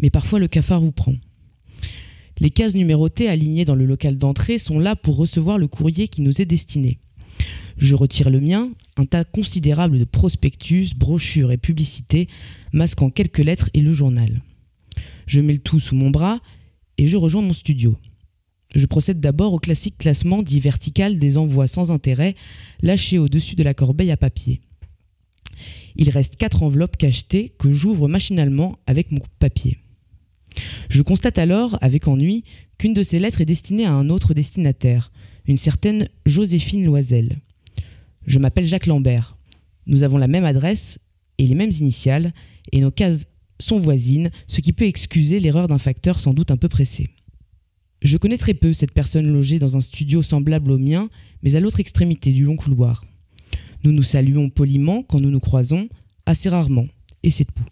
Mais 0.00 0.10
parfois 0.10 0.38
le 0.38 0.48
cafard 0.48 0.80
vous 0.80 0.92
prend. 0.92 1.14
Les 2.38 2.50
cases 2.50 2.74
numérotées 2.74 3.28
alignées 3.28 3.64
dans 3.64 3.76
le 3.76 3.86
local 3.86 4.18
d'entrée 4.18 4.58
sont 4.58 4.78
là 4.78 4.94
pour 4.94 5.16
recevoir 5.16 5.56
le 5.56 5.68
courrier 5.68 6.08
qui 6.08 6.20
nous 6.20 6.42
est 6.42 6.44
destiné. 6.44 6.98
Je 7.78 7.94
retire 7.94 8.28
le 8.28 8.40
mien, 8.40 8.70
un 8.96 9.04
tas 9.04 9.24
considérable 9.24 9.98
de 9.98 10.04
prospectus, 10.04 10.94
brochures 10.94 11.52
et 11.52 11.56
publicités, 11.56 12.28
masquant 12.72 13.08
quelques 13.08 13.38
lettres 13.38 13.70
et 13.72 13.80
le 13.80 13.94
journal. 13.94 14.42
Je 15.26 15.40
mets 15.40 15.52
le 15.52 15.58
tout 15.58 15.78
sous 15.78 15.94
mon 15.94 16.10
bras 16.10 16.40
et 16.98 17.06
je 17.06 17.16
rejoins 17.16 17.42
mon 17.42 17.52
studio. 17.52 17.96
Je 18.74 18.84
procède 18.84 19.20
d'abord 19.20 19.52
au 19.52 19.58
classique 19.58 19.96
classement 19.96 20.42
dit 20.42 20.60
vertical 20.60 21.18
des 21.18 21.36
envois 21.36 21.66
sans 21.66 21.90
intérêt 21.90 22.34
lâchés 22.82 23.18
au-dessus 23.18 23.54
de 23.54 23.62
la 23.62 23.74
corbeille 23.74 24.10
à 24.10 24.16
papier. 24.16 24.60
Il 25.96 26.10
reste 26.10 26.36
quatre 26.36 26.62
enveloppes 26.62 26.96
cachetées 26.96 27.52
que 27.58 27.72
j'ouvre 27.72 28.08
machinalement 28.08 28.78
avec 28.86 29.10
mon 29.10 29.20
papier. 29.38 29.78
Je 30.88 31.02
constate 31.02 31.38
alors, 31.38 31.78
avec 31.80 32.08
ennui, 32.08 32.44
qu'une 32.78 32.94
de 32.94 33.02
ces 33.02 33.18
lettres 33.18 33.40
est 33.40 33.46
destinée 33.46 33.86
à 33.86 33.92
un 33.92 34.08
autre 34.08 34.34
destinataire, 34.34 35.10
une 35.46 35.56
certaine 35.56 36.08
Joséphine 36.24 36.84
Loisel. 36.84 37.38
Je 38.26 38.38
m'appelle 38.38 38.66
Jacques 38.66 38.86
Lambert. 38.86 39.36
Nous 39.86 40.02
avons 40.02 40.18
la 40.18 40.28
même 40.28 40.44
adresse 40.44 40.98
et 41.38 41.46
les 41.46 41.54
mêmes 41.54 41.70
initiales, 41.70 42.32
et 42.72 42.80
nos 42.80 42.90
cases 42.90 43.26
sont 43.60 43.78
voisines, 43.78 44.30
ce 44.48 44.60
qui 44.60 44.72
peut 44.72 44.86
excuser 44.86 45.40
l'erreur 45.40 45.68
d'un 45.68 45.78
facteur 45.78 46.18
sans 46.18 46.34
doute 46.34 46.50
un 46.50 46.56
peu 46.56 46.68
pressé. 46.68 47.08
Je 48.02 48.16
connais 48.16 48.38
très 48.38 48.54
peu 48.54 48.72
cette 48.72 48.92
personne 48.92 49.32
logée 49.32 49.58
dans 49.58 49.76
un 49.76 49.80
studio 49.80 50.22
semblable 50.22 50.70
au 50.70 50.78
mien, 50.78 51.08
mais 51.42 51.54
à 51.54 51.60
l'autre 51.60 51.80
extrémité 51.80 52.32
du 52.32 52.44
long 52.44 52.56
couloir. 52.56 53.04
Nous 53.86 53.92
nous 53.92 54.02
saluons 54.02 54.50
poliment 54.50 55.04
quand 55.04 55.20
nous 55.20 55.30
nous 55.30 55.38
croisons, 55.38 55.88
assez 56.26 56.48
rarement, 56.48 56.86
et 57.22 57.30
c'est 57.30 57.44
tout. 57.44 57.62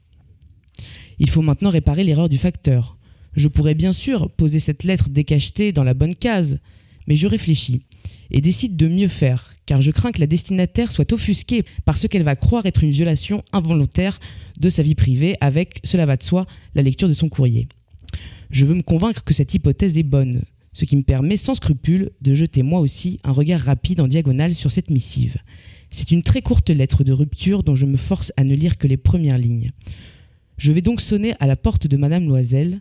Il 1.19 1.29
faut 1.29 1.43
maintenant 1.43 1.71
réparer 1.71 2.05
l'erreur 2.05 2.29
du 2.29 2.39
facteur. 2.39 2.97
Je 3.35 3.49
pourrais 3.49 3.75
bien 3.75 3.91
sûr 3.91 4.31
poser 4.31 4.61
cette 4.61 4.85
lettre 4.85 5.09
décachetée 5.09 5.73
dans 5.73 5.83
la 5.83 5.93
bonne 5.93 6.15
case, 6.15 6.61
mais 7.09 7.17
je 7.17 7.27
réfléchis 7.27 7.83
et 8.31 8.41
décide 8.41 8.77
de 8.77 8.87
mieux 8.87 9.09
faire, 9.09 9.55
car 9.67 9.83
je 9.83 9.91
crains 9.91 10.12
que 10.12 10.21
la 10.21 10.29
destinataire 10.29 10.93
soit 10.93 11.12
offusquée 11.12 11.65
par 11.85 11.97
ce 11.97 12.07
qu'elle 12.07 12.23
va 12.23 12.37
croire 12.37 12.65
être 12.65 12.85
une 12.85 12.93
violation 12.93 13.43
involontaire 13.53 14.21
de 14.61 14.69
sa 14.69 14.83
vie 14.83 14.95
privée 14.95 15.35
avec, 15.41 15.81
cela 15.83 16.07
va 16.07 16.17
de 16.17 16.23
soi, 16.23 16.47
la 16.77 16.83
lecture 16.83 17.09
de 17.09 17.12
son 17.12 17.29
courrier. 17.29 17.67
Je 18.51 18.65
veux 18.65 18.77
me 18.77 18.83
convaincre 18.83 19.25
que 19.25 19.35
cette 19.35 19.53
hypothèse 19.53 19.99
est 19.99 20.05
bonne, 20.05 20.45
ce 20.73 20.85
qui 20.85 20.95
me 20.95 21.03
permet 21.03 21.37
sans 21.37 21.55
scrupule 21.55 22.12
de 22.21 22.35
jeter 22.35 22.62
moi 22.62 22.79
aussi 22.79 23.19
un 23.25 23.33
regard 23.33 23.62
rapide 23.62 24.01
en 24.01 24.07
diagonale 24.07 24.55
sur 24.55 24.71
cette 24.71 24.91
missive. 24.91 25.39
C'est 25.97 26.11
une 26.11 26.23
très 26.23 26.43
courte 26.43 26.71
lettre 26.71 27.05
de 27.05 27.13
rupture 27.13 27.63
dont 27.63 27.77
je 27.77 27.87
me 27.87 27.97
force 27.97 28.33
à 28.37 28.43
ne 28.43 28.53
lire 28.53 28.79
que 28.79 28.89
les 28.89 28.97
premières 28.97 29.39
lignes. 29.39 29.71
Je 30.59 30.73
vais 30.73 30.83
donc 30.83 31.01
sonner 31.01 31.35
à 31.39 31.47
la 31.47 31.55
porte 31.55 31.87
de 31.87 31.97
Madame 31.97 32.27
Loisel. 32.27 32.81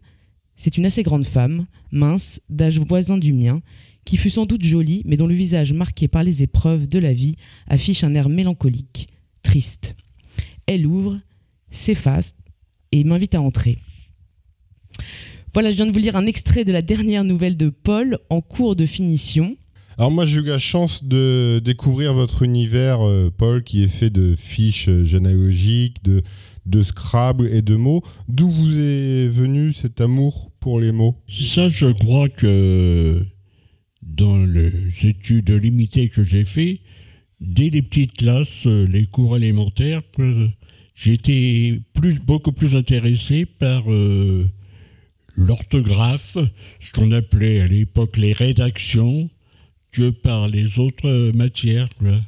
C'est 0.55 0.77
une 0.77 0.87
assez 0.87 1.03
grande 1.03 1.27
femme, 1.27 1.67
mince, 1.91 2.41
d'âge 2.49 2.79
voisin 2.79 3.19
du 3.19 3.33
mien, 3.33 3.61
qui 4.03 4.17
fut 4.17 4.31
sans 4.31 4.47
doute 4.47 4.63
jolie, 4.63 5.03
mais 5.05 5.15
dont 5.15 5.27
le 5.27 5.35
visage 5.35 5.73
marqué 5.73 6.07
par 6.07 6.23
les 6.23 6.41
épreuves 6.41 6.87
de 6.87 6.97
la 6.97 7.13
vie 7.13 7.35
affiche 7.67 8.03
un 8.03 8.15
air 8.15 8.29
mélancolique, 8.29 9.09
triste. 9.43 9.95
Elle 10.65 10.87
ouvre, 10.87 11.19
s'efface 11.69 12.33
et 12.91 13.03
m'invite 13.03 13.35
à 13.35 13.41
entrer. 13.41 13.77
Voilà, 15.53 15.69
je 15.69 15.75
viens 15.75 15.85
de 15.85 15.91
vous 15.91 15.99
lire 15.99 16.15
un 16.15 16.25
extrait 16.25 16.65
de 16.65 16.73
la 16.73 16.81
dernière 16.81 17.23
nouvelle 17.23 17.57
de 17.57 17.69
Paul 17.69 18.17
en 18.31 18.41
cours 18.41 18.75
de 18.75 18.87
finition. 18.87 19.55
Alors 19.97 20.09
moi 20.09 20.25
j'ai 20.25 20.37
eu 20.37 20.45
la 20.45 20.57
chance 20.57 21.03
de 21.03 21.61
découvrir 21.63 22.13
votre 22.13 22.41
univers, 22.41 23.01
euh, 23.01 23.29
Paul, 23.29 23.63
qui 23.63 23.83
est 23.83 23.87
fait 23.87 24.09
de 24.09 24.35
fiches 24.35 24.89
euh, 24.89 25.05
généalogiques, 25.05 26.03
de, 26.03 26.23
de 26.65 26.81
Scrabble 26.81 27.47
et 27.47 27.61
de 27.61 27.75
mots. 27.75 28.01
D'où 28.27 28.49
vous 28.49 28.79
est 28.79 29.27
venu 29.27 29.71
cet 29.71 30.01
amour 30.01 30.49
pour 30.59 30.79
les 30.79 30.91
mots? 30.91 31.21
Ça, 31.27 31.67
je 31.67 31.91
crois 31.91 32.27
que 32.27 33.23
dans 34.01 34.43
les 34.43 34.71
études 35.03 35.51
limitées 35.51 36.09
que 36.09 36.23
j'ai 36.23 36.43
fait, 36.43 36.81
dès 37.39 37.69
les 37.69 37.83
petites 37.83 38.13
classes, 38.13 38.65
euh, 38.65 38.87
les 38.87 39.05
cours 39.05 39.37
élémentaires, 39.37 40.01
j'étais 40.95 41.81
beaucoup 42.25 42.51
plus 42.51 42.75
intéressé 42.75 43.45
par 43.45 43.83
l'orthographe, 45.35 46.37
ce 46.79 46.91
qu'on 46.93 47.11
appelait 47.11 47.61
à 47.61 47.67
l'époque 47.67 48.17
les 48.17 48.33
rédactions, 48.33 49.29
que 49.93 50.09
par 50.09 50.49
les 50.49 50.79
autres 50.79 51.07
euh, 51.07 51.31
matières. 51.33 51.87
quoi. 51.99 52.19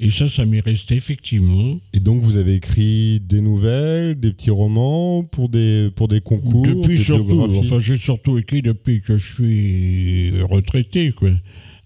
Et 0.00 0.10
ça, 0.10 0.28
ça 0.28 0.44
m'est 0.44 0.60
resté 0.60 0.96
effectivement. 0.96 1.78
Et 1.92 2.00
donc 2.00 2.22
vous 2.22 2.36
avez 2.36 2.54
écrit 2.54 3.20
des 3.20 3.40
nouvelles, 3.40 4.18
des 4.18 4.32
petits 4.32 4.50
romans 4.50 5.22
pour 5.24 5.48
des, 5.48 5.90
pour 5.94 6.08
des 6.08 6.20
concours 6.20 6.66
Depuis 6.66 6.98
des 6.98 7.04
surtout, 7.04 7.40
enfin 7.40 7.78
j'ai 7.80 7.96
surtout 7.96 8.36
écrit 8.38 8.60
depuis 8.60 9.00
que 9.00 9.16
je 9.16 9.34
suis 9.34 10.42
retraité. 10.42 11.12
Quoi. 11.12 11.30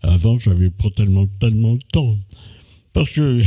Avant, 0.03 0.39
j'avais 0.39 0.70
pas 0.70 0.91
tellement, 0.91 1.26
tellement 1.41 1.74
de 1.74 1.82
temps. 1.93 2.16
Parce 2.95 3.11
que 3.11 3.43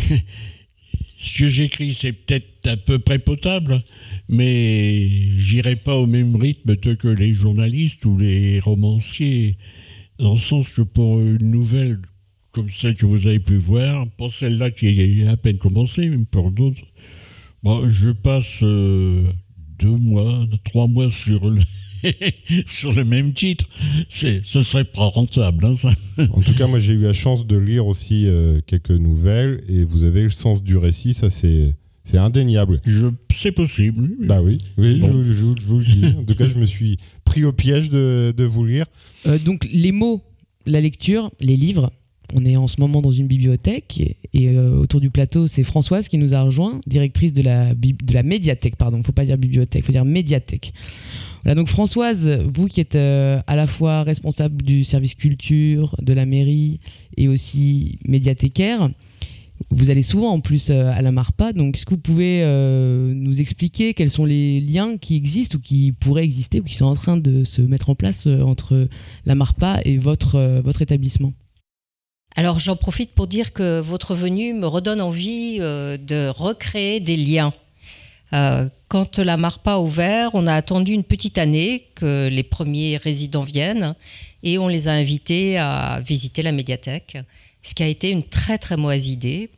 ce 1.17 1.39
que 1.39 1.47
j'écris, 1.47 1.93
c'est 1.93 2.13
peut-être 2.13 2.47
à 2.65 2.77
peu 2.77 2.99
près 2.99 3.19
potable, 3.19 3.81
mais 4.29 5.09
j'irai 5.37 5.75
pas 5.75 5.95
au 5.95 6.05
même 6.05 6.35
rythme 6.35 6.77
que 6.77 7.07
les 7.07 7.33
journalistes 7.33 8.05
ou 8.05 8.17
les 8.17 8.59
romanciers. 8.59 9.57
Dans 10.19 10.33
le 10.33 10.39
sens 10.39 10.67
que 10.73 10.81
pour 10.81 11.19
une 11.19 11.49
nouvelle 11.51 11.99
comme 12.51 12.67
celle 12.69 12.95
que 12.95 13.05
vous 13.05 13.27
avez 13.27 13.39
pu 13.39 13.55
voir, 13.57 14.05
pas 14.17 14.27
celle-là 14.29 14.71
qui 14.71 14.87
est 14.87 15.25
à 15.27 15.37
peine 15.37 15.57
commencée, 15.57 16.09
mais 16.09 16.25
pour 16.29 16.51
d'autres, 16.51 16.81
bon, 17.63 17.89
je 17.89 18.09
passe 18.09 18.61
euh, 18.61 19.23
deux 19.79 19.95
mois, 19.95 20.45
trois 20.65 20.87
mois 20.87 21.09
sur 21.09 21.49
le, 21.49 21.61
sur 22.67 22.91
le 22.91 23.05
même 23.05 23.31
titre. 23.33 23.65
C'est, 24.09 24.41
ce 24.45 24.63
serait 24.63 24.83
pas 24.83 25.05
rentable, 25.05 25.65
hein, 25.65 25.75
ça. 25.75 25.93
En 26.33 26.41
tout 26.41 26.53
cas, 26.53 26.67
moi 26.67 26.79
j'ai 26.79 26.93
eu 26.93 27.01
la 27.03 27.13
chance 27.13 27.47
de 27.47 27.55
lire 27.55 27.87
aussi 27.87 28.25
euh, 28.27 28.59
quelques 28.67 28.91
nouvelles 28.91 29.63
et 29.69 29.85
vous 29.85 30.03
avez 30.03 30.23
le 30.23 30.29
sens 30.29 30.61
du 30.61 30.75
récit, 30.77 31.13
ça 31.13 31.29
c'est 31.29 31.73
c'est 32.03 32.17
indéniable. 32.17 32.81
Je, 32.83 33.07
c'est 33.33 33.51
possible. 33.53 34.09
Bah 34.25 34.41
oui, 34.41 34.57
oui, 34.77 34.99
Bon. 34.99 35.23
je, 35.23 35.31
je- 35.33 35.33
je 35.61 35.65
vous 35.65 35.79
le 35.79 35.85
dis. 35.85 36.05
En 36.17 36.23
tout 36.25 36.33
cas, 36.35 36.49
je 36.49 36.55
me 36.57 36.65
suis 36.65 36.97
pris 37.31 37.45
au 37.45 37.53
piège 37.53 37.87
de, 37.87 38.43
vous 38.43 38.65
lire. 38.65 38.85
Euh, 39.25 39.39
donc 39.39 39.65
les 39.71 39.93
mots, 39.93 40.21
la 40.65 40.81
lecture, 40.81 41.31
les 41.39 41.55
livres. 41.55 41.89
On 42.33 42.43
est 42.45 42.57
en 42.57 42.67
ce 42.67 42.81
moment 42.81 43.01
dans 43.01 43.11
une 43.11 43.27
bibliothèque 43.27 44.17
et, 44.33 44.49
euh, 44.49 44.75
autour 44.75 44.99
du 44.99 45.09
plateau, 45.09 45.47
c'est 45.47 45.63
Françoise 45.63 46.09
qui 46.09 46.17
nous 46.17 46.33
a 46.33 46.41
rejoint, 46.41 46.81
directrice 46.87 47.31
de 47.31 47.41
la, 47.41 47.73
de 47.73 48.13
la 48.13 48.23
médiathèque, 48.23 48.75
pardon, 48.75 49.01
faut 49.01 49.13
pas 49.13 49.23
dire 49.23 49.37
bibliothèque, 49.37 49.85
faut 49.85 49.93
dire 49.93 50.03
médiathèque. 50.03 50.73
Voilà, 51.43 51.55
donc 51.55 51.69
Françoise, 51.69 52.27
vous 52.53 52.67
qui 52.67 52.81
êtes 52.81 52.95
euh, 52.95 53.39
à 53.47 53.55
la 53.55 53.65
fois 53.65 54.03
responsable 54.03 54.61
du 54.61 54.83
service 54.83 55.15
culture, 55.15 55.95
de 56.01 56.11
la 56.11 56.25
mairie 56.25 56.81
et 57.15 57.29
aussi 57.29 57.97
médiathécaire, 58.05 58.89
vous 59.69 59.89
allez 59.89 60.01
souvent 60.01 60.31
en 60.31 60.39
plus 60.39 60.69
euh, 60.69 60.91
à 60.91 61.01
la 61.01 61.11
Marpa, 61.11 61.53
donc 61.53 61.77
est-ce 61.77 61.85
que 61.85 61.91
vous 61.91 62.01
pouvez 62.01 62.41
euh, 62.43 63.13
nous 63.13 63.41
expliquer 63.41 63.93
quels 63.93 64.09
sont 64.09 64.25
les 64.25 64.59
liens 64.61 64.97
qui 64.97 65.15
existent 65.15 65.57
ou 65.57 65.61
qui 65.61 65.91
pourraient 65.91 66.23
exister 66.23 66.59
ou 66.59 66.63
qui 66.63 66.75
sont 66.75 66.85
en 66.85 66.95
train 66.95 67.17
de 67.17 67.43
se 67.43 67.61
mettre 67.61 67.89
en 67.89 67.95
place 67.95 68.27
euh, 68.27 68.41
entre 68.41 68.87
la 69.25 69.35
Marpa 69.35 69.79
et 69.85 69.97
votre, 69.97 70.61
votre 70.61 70.81
établissement? 70.81 71.33
Alors 72.35 72.59
j'en 72.59 72.75
profite 72.75 73.11
pour 73.11 73.27
dire 73.27 73.53
que 73.53 73.79
votre 73.79 74.15
venue 74.15 74.53
me 74.53 74.65
redonne 74.65 75.01
envie 75.01 75.59
de 75.59 76.29
recréer 76.29 77.01
des 77.01 77.17
liens. 77.17 77.51
Quand 78.87 79.19
la 79.19 79.35
MARPA 79.35 79.73
a 79.73 79.79
ouvert, 79.79 80.31
on 80.33 80.45
a 80.45 80.53
attendu 80.53 80.93
une 80.93 81.03
petite 81.03 81.37
année 81.37 81.87
que 81.95 82.29
les 82.31 82.43
premiers 82.43 82.95
résidents 82.95 83.43
viennent 83.43 83.95
et 84.43 84.57
on 84.57 84.69
les 84.69 84.87
a 84.87 84.93
invités 84.93 85.57
à 85.57 85.99
visiter 85.99 86.41
la 86.41 86.53
médiathèque, 86.53 87.17
ce 87.63 87.73
qui 87.73 87.83
a 87.83 87.87
été 87.87 88.09
une 88.09 88.23
très 88.23 88.57
très 88.57 88.77
mauvaise 88.77 89.07
idée. 89.07 89.49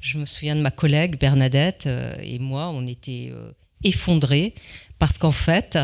Je 0.00 0.18
me 0.18 0.26
souviens 0.26 0.56
de 0.56 0.60
ma 0.60 0.70
collègue 0.70 1.18
Bernadette 1.18 1.84
euh, 1.86 2.12
et 2.22 2.38
moi, 2.38 2.70
on 2.74 2.86
était 2.86 3.30
euh, 3.32 3.52
effondrés 3.84 4.52
parce 4.98 5.16
qu'en 5.16 5.30
fait, 5.30 5.78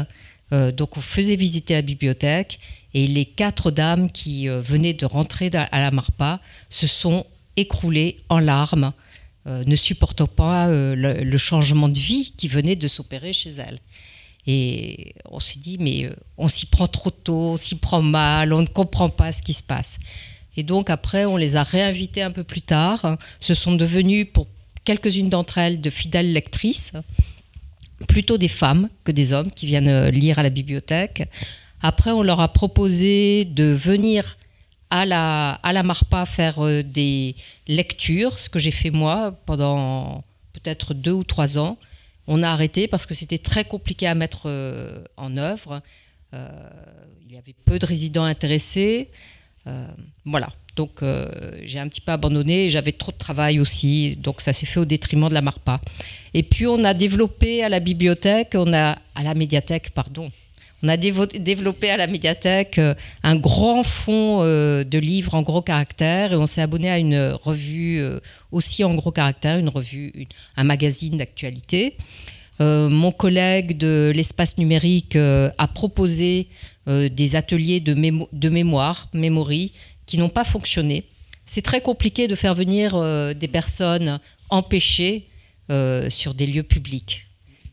euh, 0.53 0.73
donc 0.73 0.97
on 0.97 1.01
faisait 1.01 1.37
visiter 1.37 1.75
la 1.75 1.83
bibliothèque 1.83 2.59
et 2.95 3.07
les 3.07 3.27
quatre 3.27 3.71
dames 3.71 4.11
qui 4.11 4.49
venaient 4.49 4.95
de 4.95 5.05
rentrer 5.05 5.51
à 5.53 5.81
la 5.81 5.91
Marpa 5.91 6.41
se 6.71 6.87
sont 6.87 7.27
écroulées 7.57 8.17
en 8.31 8.39
larmes, 8.39 8.93
ne 9.45 9.77
supportant 9.77 10.27
pas 10.27 10.69
le, 10.69 10.95
le 10.95 11.39
changement 11.39 11.91
de 11.91 11.99
vie 11.99 12.33
qui 12.39 12.49
venait 12.49 12.77
de 12.77 12.89
s'opérer 12.89 13.35
chez 13.35 13.51
elles. 13.51 13.79
Et 14.47 15.15
on 15.27 15.39
s'est 15.39 15.59
dit, 15.59 15.77
mais 15.79 16.09
on 16.39 16.49
s'y 16.49 16.65
prend 16.65 16.89
trop 16.89 17.11
tôt, 17.11 17.53
on 17.53 17.57
s'y 17.59 17.75
prend 17.75 18.01
mal, 18.01 18.55
on 18.55 18.63
ne 18.63 18.67
comprend 18.67 19.11
pas 19.11 19.35
ce 19.35 19.43
qui 19.43 19.53
se 19.53 19.63
passe. 19.63 19.99
Et 20.59 20.65
donc 20.65 20.91
après, 20.91 21.25
on 21.25 21.37
les 21.37 21.55
a 21.55 21.63
réinvitées 21.63 22.21
un 22.21 22.33
peu 22.33 22.43
plus 22.43 22.63
tard. 22.63 23.17
Ce 23.39 23.55
sont 23.55 23.77
devenues, 23.77 24.27
pour 24.27 24.49
quelques-unes 24.85 25.29
d'entre 25.29 25.59
elles, 25.59 25.81
de 25.81 25.89
fidèles 25.89 26.33
lectrices 26.33 26.93
plutôt 28.09 28.39
des 28.39 28.49
femmes 28.49 28.89
que 29.05 29.13
des 29.13 29.33
hommes 29.33 29.53
qui 29.53 29.67
viennent 29.67 29.89
euh, 29.89 30.11
lire 30.11 30.41
à 30.41 30.43
la 30.43 30.51
bibliothèque. 30.51 31.29
Après, 31.81 32.11
on 32.11 32.23
leur 32.23 32.41
a 32.41 32.53
proposé 32.53 33.45
de 33.45 33.65
venir 33.65 34.37
à 34.91 35.07
la, 35.07 35.53
à 35.53 35.73
la 35.73 35.85
Marpa 35.85 36.27
faire 36.27 36.65
euh, 36.65 36.83
des 36.83 37.37
lectures, 37.69 38.39
ce 38.41 38.49
que 38.49 38.59
j'ai 38.59 38.73
fait 38.73 38.91
moi 38.91 39.33
pendant 39.47 40.25
peut-être 40.55 40.93
deux 40.93 41.13
ou 41.13 41.25
trois 41.25 41.57
ans. 41.57 41.79
On 42.27 42.43
a 42.43 42.49
arrêté 42.49 42.89
parce 42.89 43.07
que 43.07 43.15
c'était 43.15 43.39
très 43.39 43.65
compliqué 43.65 44.09
à 44.09 44.15
mettre 44.15 44.43
euh, 44.47 45.05
en 45.17 45.37
œuvre. 45.37 45.83
Il 46.33 47.33
y 47.33 47.39
avait 47.39 47.55
peu 47.65 47.79
de 47.79 47.87
résidents 47.87 48.25
intéressés. 48.25 49.09
Euh, 49.67 49.87
voilà. 50.25 50.49
Donc 50.77 51.03
euh, 51.03 51.29
j'ai 51.65 51.81
un 51.81 51.89
petit 51.89 52.01
peu 52.01 52.13
abandonné 52.13 52.71
j'avais 52.71 52.93
trop 52.93 53.13
de 53.13 53.17
travail 53.17 53.59
aussi. 53.61 54.17
Donc 54.17 54.41
ça 54.41 54.53
s'est 54.53 54.67
fait 54.67 54.81
au 54.81 54.85
détriment 54.85 55.29
de 55.29 55.35
la 55.35 55.43
MARPA. 55.43 55.81
Et 56.35 56.43
puis 56.43 56.67
on 56.67 56.85
a 56.85 56.95
développé 56.95 57.65
à 57.65 57.69
la 57.69 57.81
bibliothèque, 57.81 58.53
on 58.55 58.73
a 58.73 58.97
à 59.15 59.23
la 59.23 59.35
médiathèque, 59.35 59.91
pardon. 59.91 60.31
On 60.85 60.89
a 60.89 60.97
développé 60.97 61.91
à 61.91 61.97
la 61.97 62.07
médiathèque 62.07 62.79
euh, 62.79 62.95
un 63.25 63.35
grand 63.35 63.83
fonds 63.83 64.45
de 64.45 64.99
livres 64.99 65.35
en 65.35 65.43
gros 65.43 65.63
caractères 65.63 66.33
et 66.33 66.37
on 66.37 66.47
s'est 66.47 66.63
abonné 66.63 66.89
à 66.89 66.99
une 66.99 67.37
revue 67.43 68.01
aussi 68.53 68.85
en 68.85 68.95
gros 68.95 69.11
caractères, 69.11 69.59
une 69.59 69.69
revue, 69.69 70.13
un 70.57 70.65
magazine 70.65 71.17
d'actualité. 71.17 71.97
Mon 72.61 73.13
collègue 73.13 73.77
de 73.77 74.13
l'espace 74.15 74.59
numérique 74.59 75.17
a 75.17 75.69
proposé 75.75 76.49
euh, 76.89 77.09
des 77.09 77.37
ateliers 77.37 77.81
de, 77.81 77.95
mémo- 77.95 78.29
de 78.33 78.49
mémoire, 78.49 79.09
memory, 79.13 79.73
qui 80.07 80.17
n'ont 80.17 80.29
pas 80.29 80.45
fonctionné. 80.45 81.05
C'est 81.47 81.63
très 81.63 81.81
compliqué 81.81 82.29
de 82.29 82.35
faire 82.35 82.55
venir 82.55 82.95
euh, 82.95 83.35
des 83.35 83.49
personnes 83.49 84.21
empêchées 84.51 85.29
euh, 85.71 86.11
sur 86.11 86.35
des 86.35 86.47
lieux 86.47 86.63
publics. 86.63 87.27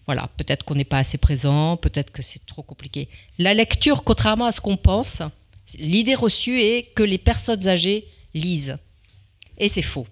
Voilà, 0.05 0.29
peut-être 0.37 0.63
qu'on 0.63 0.75
n'est 0.75 0.83
pas 0.83 0.99
assez 0.99 1.17
présent, 1.17 1.77
peut-être 1.77 2.11
que 2.11 2.21
c'est 2.21 2.45
trop 2.45 2.61
compliqué. 2.61 3.09
La 3.39 3.53
lecture, 3.53 4.03
contrairement 4.03 4.45
à 4.45 4.51
ce 4.51 4.61
qu'on 4.61 4.77
pense, 4.77 5.21
l'idée 5.79 6.15
reçue 6.15 6.61
est 6.61 6.93
que 6.93 7.03
les 7.03 7.17
personnes 7.17 7.67
âgées 7.67 8.05
lisent. 8.33 8.77
Et 9.57 9.69
c'est 9.69 9.81
faux. 9.81 10.07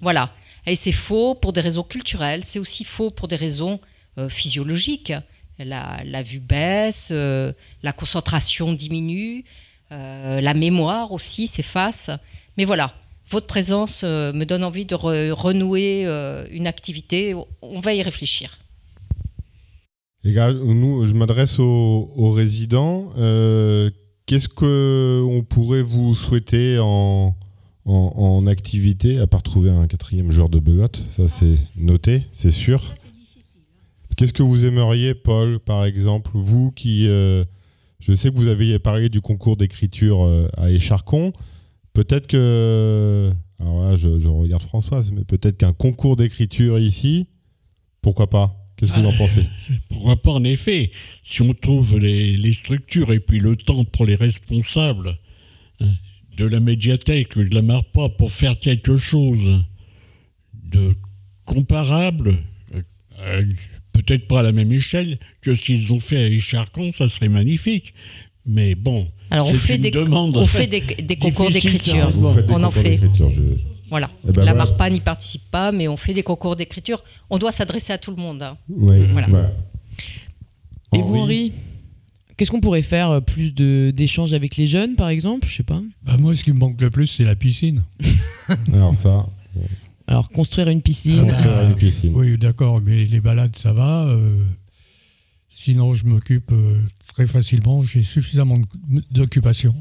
Voilà. 0.00 0.34
Et 0.66 0.76
c'est 0.76 0.92
faux 0.92 1.34
pour 1.34 1.52
des 1.52 1.60
raisons 1.60 1.84
culturelles, 1.84 2.44
c'est 2.44 2.58
aussi 2.58 2.84
faux 2.84 3.10
pour 3.10 3.28
des 3.28 3.36
raisons 3.36 3.80
physiologiques. 4.28 5.12
La, 5.64 6.22
vue 6.22 6.40
baisse, 6.40 7.08
euh, 7.10 7.52
la 7.82 7.92
concentration 7.92 8.72
diminue, 8.72 9.44
euh, 9.92 10.40
la 10.40 10.54
mémoire 10.54 11.12
aussi 11.12 11.46
s'efface. 11.46 12.10
Mais 12.56 12.64
voilà, 12.64 12.94
votre 13.28 13.46
présence 13.46 14.02
euh, 14.04 14.32
me 14.32 14.44
donne 14.44 14.64
envie 14.64 14.86
de 14.86 14.94
re- 14.94 15.30
renouer 15.30 16.04
une 16.50 16.66
activité. 16.66 17.34
On 17.62 17.80
va 17.80 17.94
y 17.94 18.02
réfléchir. 18.02 18.58
Les 20.22 20.32
nous, 20.32 21.04
je 21.04 21.14
m'adresse 21.14 21.58
aux, 21.58 22.32
résidents. 22.32 23.12
Qu'est-ce 24.26 24.48
que 24.48 25.22
on 25.28 25.42
pourrait 25.42 25.82
vous 25.82 26.14
souhaiter 26.14 26.78
en, 26.78 27.34
en, 27.84 28.12
en 28.16 28.46
activité, 28.46 29.18
à 29.18 29.26
part 29.26 29.42
trouver 29.42 29.70
un 29.70 29.86
quatrième 29.86 30.30
joueur 30.30 30.48
de 30.48 30.58
belote? 30.58 31.02
Ça, 31.16 31.26
c'est 31.26 31.56
noté, 31.76 32.24
c'est 32.30 32.50
sûr. 32.50 32.94
Qu'est-ce 34.20 34.34
que 34.34 34.42
vous 34.42 34.66
aimeriez, 34.66 35.14
Paul, 35.14 35.60
par 35.60 35.86
exemple 35.86 36.32
Vous 36.34 36.72
qui. 36.72 37.06
euh, 37.08 37.42
je 38.00 38.12
sais 38.12 38.28
que 38.30 38.36
vous 38.36 38.48
avez 38.48 38.78
parlé 38.78 39.08
du 39.08 39.22
concours 39.22 39.56
d'écriture 39.56 40.26
euh, 40.26 40.46
à 40.58 40.70
Écharcon. 40.70 41.32
Peut-être 41.94 42.26
que. 42.26 43.32
Alors 43.58 43.82
là, 43.82 43.96
je, 43.96 44.20
je 44.20 44.28
regarde 44.28 44.62
Françoise, 44.62 45.10
mais 45.10 45.24
peut-être 45.24 45.56
qu'un 45.56 45.72
concours 45.72 46.16
d'écriture 46.16 46.78
ici, 46.78 47.28
pourquoi 48.02 48.28
pas? 48.28 48.54
Qu'est-ce 48.76 48.92
que 48.92 49.00
vous 49.00 49.06
en 49.06 49.16
pensez? 49.16 49.46
Pourquoi 49.88 50.20
pas, 50.20 50.32
en 50.32 50.44
effet, 50.44 50.90
si 51.22 51.40
on 51.40 51.54
trouve 51.54 51.98
les, 51.98 52.36
les 52.36 52.52
structures 52.52 53.14
et 53.14 53.20
puis 53.20 53.38
le 53.38 53.56
temps 53.56 53.86
pour 53.86 54.04
les 54.04 54.16
responsables 54.16 55.16
hein, 55.80 55.92
de 56.36 56.44
la 56.44 56.60
médiathèque 56.60 57.36
ou 57.36 57.44
de 57.44 57.54
la 57.54 57.62
MARPA 57.62 58.10
pour 58.18 58.32
faire 58.32 58.60
quelque 58.60 58.98
chose 58.98 59.64
de 60.52 60.94
comparable, 61.46 62.36
euh, 62.74 62.82
euh, 63.20 63.44
peut-être 63.92 64.26
pas 64.28 64.40
à 64.40 64.42
la 64.42 64.52
même 64.52 64.72
échelle 64.72 65.18
que 65.40 65.54
ce 65.54 65.64
qu'ils 65.64 65.92
ont 65.92 66.00
fait 66.00 66.16
à 66.16 66.26
Écharcon, 66.28 66.92
ça 66.96 67.08
serait 67.08 67.28
magnifique. 67.28 67.94
Mais 68.46 68.74
bon, 68.74 69.06
Alors 69.30 69.48
on 69.48 69.54
fait 69.54 69.76
une 69.76 69.82
des, 69.82 69.90
demande 69.90 70.36
on 70.36 70.46
fait 70.46 70.66
des, 70.66 70.80
des 70.80 71.16
concours 71.16 71.50
d'écriture. 71.50 72.10
On 72.48 72.62
en 72.64 72.70
fait. 72.70 72.98
je- 72.98 73.40
Voilà. 73.90 74.10
Eh 74.26 74.32
ben 74.32 74.44
la 74.44 74.52
voilà. 74.52 74.64
MARPA 74.70 74.90
n'y 74.90 75.00
participe 75.00 75.42
pas, 75.50 75.72
mais 75.72 75.88
on 75.88 75.96
fait 75.96 76.14
des 76.14 76.22
concours 76.22 76.56
d'écriture. 76.56 77.04
On 77.28 77.38
doit 77.38 77.52
s'adresser 77.52 77.92
à 77.92 77.98
tout 77.98 78.10
le 78.10 78.16
monde. 78.16 78.42
hein. 78.42 78.56
Voilà. 78.68 79.52
Et 80.94 81.02
vous, 81.02 81.16
Henri 81.16 81.52
Qu'est-ce 82.36 82.50
qu'on 82.50 82.60
pourrait 82.62 82.80
faire 82.80 83.10
euh, 83.10 83.20
plus 83.20 83.52
de 83.52 83.92
d'échanges 83.94 84.32
avec 84.32 84.56
les 84.56 84.66
jeunes, 84.66 84.94
par 84.96 85.10
exemple? 85.10 85.46
Je 85.46 85.56
sais 85.56 85.62
pas. 85.62 85.82
Bah, 86.02 86.16
moi, 86.18 86.34
ce 86.34 86.42
qui 86.42 86.52
me 86.52 86.58
manque 86.58 86.80
le 86.80 86.88
plus, 86.88 87.06
c'est 87.06 87.24
la 87.24 87.36
piscine. 87.36 87.82
Alors 88.72 88.94
ça. 88.94 89.26
Alors 90.10 90.28
construire 90.28 90.68
une 90.68 90.82
piscine. 90.82 91.30
Ah, 91.32 91.68
Oui, 92.12 92.36
d'accord, 92.36 92.80
mais 92.84 93.04
les 93.04 93.20
balades, 93.20 93.54
ça 93.56 93.72
va. 93.72 94.06
euh, 94.06 94.36
sinon, 95.48 95.94
je 95.94 96.04
m'occupe 96.04 96.50
euh, 96.50 96.74
très 97.14 97.28
facilement. 97.28 97.84
J'ai 97.84 98.02
suffisamment 98.02 98.58
d'occupation. 99.12 99.72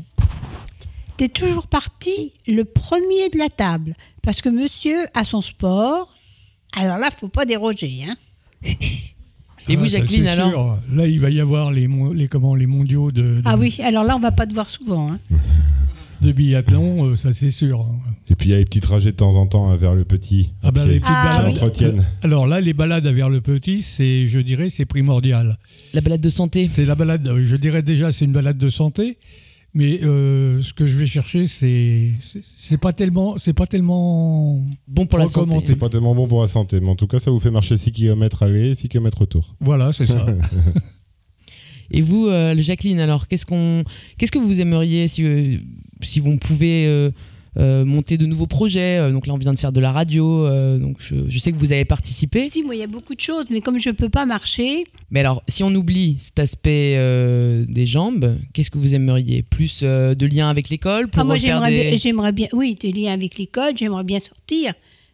T'es 1.18 1.30
toujours 1.30 1.66
parti 1.66 2.32
le 2.48 2.64
premier 2.64 3.30
de 3.34 3.40
la 3.40 3.50
table. 3.50 3.96
Parce 4.22 4.42
que 4.42 4.50
monsieur 4.50 5.00
a 5.16 5.24
son 5.24 5.42
sport. 5.42 6.14
Alors 6.76 7.00
là, 7.00 7.10
faut 7.10 7.28
pas 7.28 7.46
déroger. 7.46 8.04
Hein. 8.08 8.16
Et 9.68 9.76
vous, 9.76 9.86
Ah, 9.86 9.90
ça, 9.90 9.98
Jacqueline, 9.98 10.28
alors 10.28 10.50
sûr. 10.52 10.78
Là, 10.96 11.08
il 11.08 11.20
va 11.20 11.32
y 11.32 11.40
avoir 11.40 11.72
les, 11.72 11.88
comment, 12.30 12.54
les 12.54 12.68
mondiaux 12.68 13.12
de, 13.12 13.22
de, 13.22 13.42
Ah 13.46 13.58
oui, 13.58 13.78
alors 13.84 14.04
là, 14.04 14.16
on 14.16 14.20
va 14.20 14.32
pas 14.32 14.46
te 14.46 14.54
voir 14.54 14.70
souvent. 14.70 15.12
Hein. 15.12 15.20
de 16.22 16.32
biathlon, 16.32 17.06
euh, 17.12 17.16
ça 17.16 17.34
c'est 17.34 17.52
sûr. 17.52 17.86
Et 18.30 18.36
puis 18.36 18.50
il 18.50 18.52
y 18.52 18.56
a 18.56 18.58
les 18.58 18.66
petits 18.66 18.82
trajets 18.82 19.12
de 19.12 19.16
temps 19.18 19.36
en 19.36 19.48
temps 19.48 19.70
hein, 19.70 19.76
vers 19.76 19.96
le 19.96 20.06
petit. 20.06 20.52
Ah 20.64 20.72
ben, 20.72 20.84
qui- 20.84 20.90
les 20.90 21.00
petites 21.00 21.06
qui 21.08 21.12
balades. 21.14 21.48
entretiennent. 21.48 22.06
Alors 22.24 22.48
là, 22.48 22.60
les 22.62 22.74
balades 22.74 23.08
vers 23.08 23.30
le 23.30 23.42
petit, 23.42 23.82
c'est, 23.82 24.28
je 24.28 24.40
dirais, 24.40 24.70
c'est 24.70 24.86
primordial. 24.86 25.58
La 25.94 26.02
balade 26.02 26.22
de 26.22 26.30
santé. 26.30 26.70
C'est 26.74 26.86
la 26.86 26.96
balade. 26.96 27.28
euh, 27.28 27.40
Je 27.46 27.56
dirais 27.56 27.82
déjà, 27.84 28.12
c'est 28.12 28.26
une 28.26 28.34
balade 28.34 28.58
de 28.58 28.70
santé. 28.70 29.18
Mais 29.76 30.00
euh, 30.04 30.64
ce 30.64 30.74
que 30.74 30.88
je 30.88 30.96
vais 30.98 31.06
chercher, 31.06 31.48
c'est, 31.48 32.12
c'est, 32.58 32.80
pas 32.80 32.92
tellement, 32.92 33.38
c'est 33.38 33.54
pas 33.54 33.68
tellement 33.68 34.60
bon 34.88 35.06
pour 35.06 35.20
la 35.20 35.28
santé. 35.28 35.58
C'est 35.64 35.76
pas 35.76 35.90
tellement 35.90 36.16
bon 36.16 36.28
pour 36.28 36.42
la 36.42 36.48
santé, 36.48 36.80
mais 36.80 36.90
en 36.90 36.96
tout 36.96 37.06
cas, 37.06 37.20
ça 37.20 37.30
vous 37.30 37.40
fait 37.40 37.52
marcher 37.52 37.78
6 37.78 37.92
km 37.92 38.42
aller, 38.42 38.74
6 38.74 38.90
km 38.90 39.20
retour. 39.20 39.56
Voilà, 39.60 39.94
c'est 39.94 40.08
ça. 40.08 40.26
Et 41.92 42.02
vous, 42.02 42.28
euh, 42.28 42.56
Jacqueline, 42.58 43.00
alors 43.00 43.28
qu'est-ce 43.28 43.46
qu'on, 43.46 43.84
qu'est-ce 44.18 44.32
que 44.32 44.38
vous 44.40 44.60
aimeriez 44.60 45.08
si, 45.08 45.24
euh, 45.24 45.58
si 46.02 46.20
vous 46.20 46.38
pouvez 46.38 46.86
euh, 46.88 47.12
euh, 47.58 47.84
monter 47.84 48.18
de 48.18 48.26
nouveaux 48.26 48.48
projets 48.48 49.00
Euh, 49.00 49.12
Donc 49.12 49.28
là, 49.28 49.34
on 49.34 49.38
vient 49.38 49.54
de 49.54 49.60
faire 49.60 49.72
de 49.72 49.80
la 49.80 49.92
radio, 49.92 50.46
euh, 50.46 50.78
donc 50.78 50.98
je, 51.00 51.16
je 51.28 51.40
sais 51.40 51.52
que 51.52 51.58
vous 51.58 51.72
avez 51.72 51.86
participé. 51.86 52.50
Si, 52.50 52.64
moi, 52.64 52.76
il 52.76 52.80
y 52.80 52.84
a 52.84 52.88
beaucoup 52.88 53.16
de 53.16 53.20
choses, 53.20 53.46
mais 53.50 53.62
comme 53.62 53.80
je 53.80 53.90
peux 53.90 54.10
pas 54.10 54.26
marcher, 54.26 54.84
Mais 55.10 55.20
alors, 55.20 55.44
si 55.48 55.64
on 55.64 55.74
oublie 55.74 56.18
cet 56.20 56.40
aspect 56.40 56.96
euh, 56.98 57.66
des 57.68 57.86
jambes, 57.86 58.38
qu'est-ce 58.54 58.70
que 58.70 58.78
vous 58.78 58.94
aimeriez? 58.94 59.44
Plus 59.44 59.82
de 59.84 60.26
liens 60.26 60.50
avec 60.50 60.70
l'école 60.70 61.10
pour 61.10 61.22
ah, 61.22 61.24
moi, 61.26 61.38
j'aimerais, 61.38 61.72
des... 61.72 61.90
bien, 61.90 61.98
j'aimerais 61.98 62.32
bien, 62.32 62.48
oui, 62.54 62.78
des 62.80 62.92
liens 62.92 63.14
avec 63.14 63.38
l'école, 63.38 63.76
j'aimerais 63.76 64.04
bien 64.04 64.20
sortir. 64.20 64.74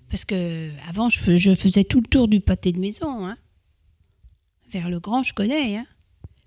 Parce 0.10 0.24
que 0.24 0.70
avant, 0.88 1.10
je 1.10 1.20
faisais 1.20 1.84
tout 1.84 2.00
le 2.00 2.08
tour 2.08 2.28
du 2.28 2.40
pâté 2.40 2.72
de 2.72 2.80
maison. 2.80 3.26
Hein. 3.26 3.38
Vers 4.72 4.90
le 4.90 5.00
grand, 5.00 5.24
je 5.24 5.34
connais. 5.34 5.78
Hein. 5.78 5.86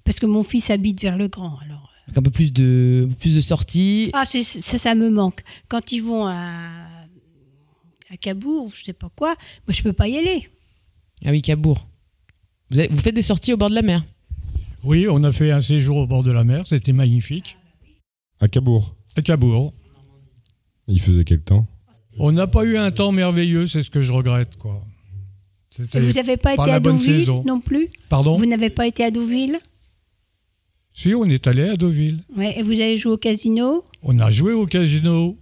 Parce 0.04 0.20
que 0.20 0.26
mon 0.26 0.42
fils 0.42 0.70
habite 0.70 1.02
vers 1.02 1.16
le 1.16 1.28
grand. 1.28 1.58
Alors. 1.64 1.92
Donc 2.08 2.18
un 2.18 2.22
peu 2.22 2.30
plus 2.30 2.52
de, 2.52 3.04
un 3.06 3.08
peu 3.10 3.14
plus 3.16 3.34
de 3.36 3.40
sorties. 3.40 4.10
Ah, 4.14 4.24
c'est, 4.26 4.42
ça, 4.42 4.78
ça 4.78 4.94
me 4.94 5.10
manque. 5.10 5.42
Quand 5.68 5.92
ils 5.92 6.00
vont 6.00 6.26
à, 6.26 6.34
à 8.10 8.16
Cabourg, 8.20 8.70
je 8.74 8.84
sais 8.84 8.92
pas 8.92 9.10
quoi, 9.14 9.34
moi, 9.66 9.74
je 9.74 9.82
peux 9.82 9.92
pas 9.92 10.08
y 10.08 10.16
aller. 10.16 10.48
Ah 11.24 11.30
oui, 11.30 11.42
Cabourg. 11.42 11.86
Vous, 12.70 12.78
avez- 12.78 12.88
vous 12.88 13.00
faites 13.00 13.14
des 13.14 13.22
sorties 13.22 13.52
au 13.52 13.56
bord 13.56 13.70
de 13.70 13.74
la 13.74 13.82
mer? 13.82 14.04
Oui, 14.84 15.06
on 15.10 15.22
a 15.24 15.32
fait 15.32 15.50
un 15.50 15.60
séjour 15.60 15.96
au 15.98 16.06
bord 16.06 16.22
de 16.22 16.30
la 16.30 16.44
mer, 16.44 16.66
c'était 16.66 16.92
magnifique. 16.92 17.56
À 18.40 18.48
Cabourg? 18.48 18.94
À 19.16 19.22
Cabourg. 19.22 19.72
Il 20.86 21.00
faisait 21.00 21.24
quel 21.24 21.40
temps? 21.40 21.66
On 22.18 22.32
n'a 22.32 22.46
pas 22.46 22.64
eu 22.64 22.76
un 22.78 22.90
temps 22.90 23.12
merveilleux, 23.12 23.66
c'est 23.66 23.82
ce 23.82 23.90
que 23.90 24.00
je 24.00 24.12
regrette, 24.12 24.56
quoi. 24.56 24.84
C'était 25.70 25.98
Et 25.98 26.06
vous 26.06 26.12
n'avez 26.12 26.36
pas 26.36 26.54
été 26.54 26.66
la 26.66 26.74
à 26.74 26.80
Deauville 26.80 27.28
non 27.44 27.60
plus? 27.60 27.88
Pardon? 28.08 28.36
Vous 28.36 28.46
n'avez 28.46 28.70
pas 28.70 28.86
été 28.86 29.04
à 29.04 29.10
Deauville? 29.10 29.58
Si, 31.00 31.14
on 31.14 31.24
est 31.26 31.46
allé 31.46 31.68
à 31.68 31.76
Deauville. 31.76 32.18
ouais, 32.36 32.58
Et 32.58 32.62
vous 32.62 32.72
avez 32.72 32.96
joué 32.96 33.12
au 33.12 33.16
casino? 33.16 33.84
On 34.02 34.18
a 34.18 34.30
joué 34.32 34.52
au 34.52 34.66
casino. 34.66 35.36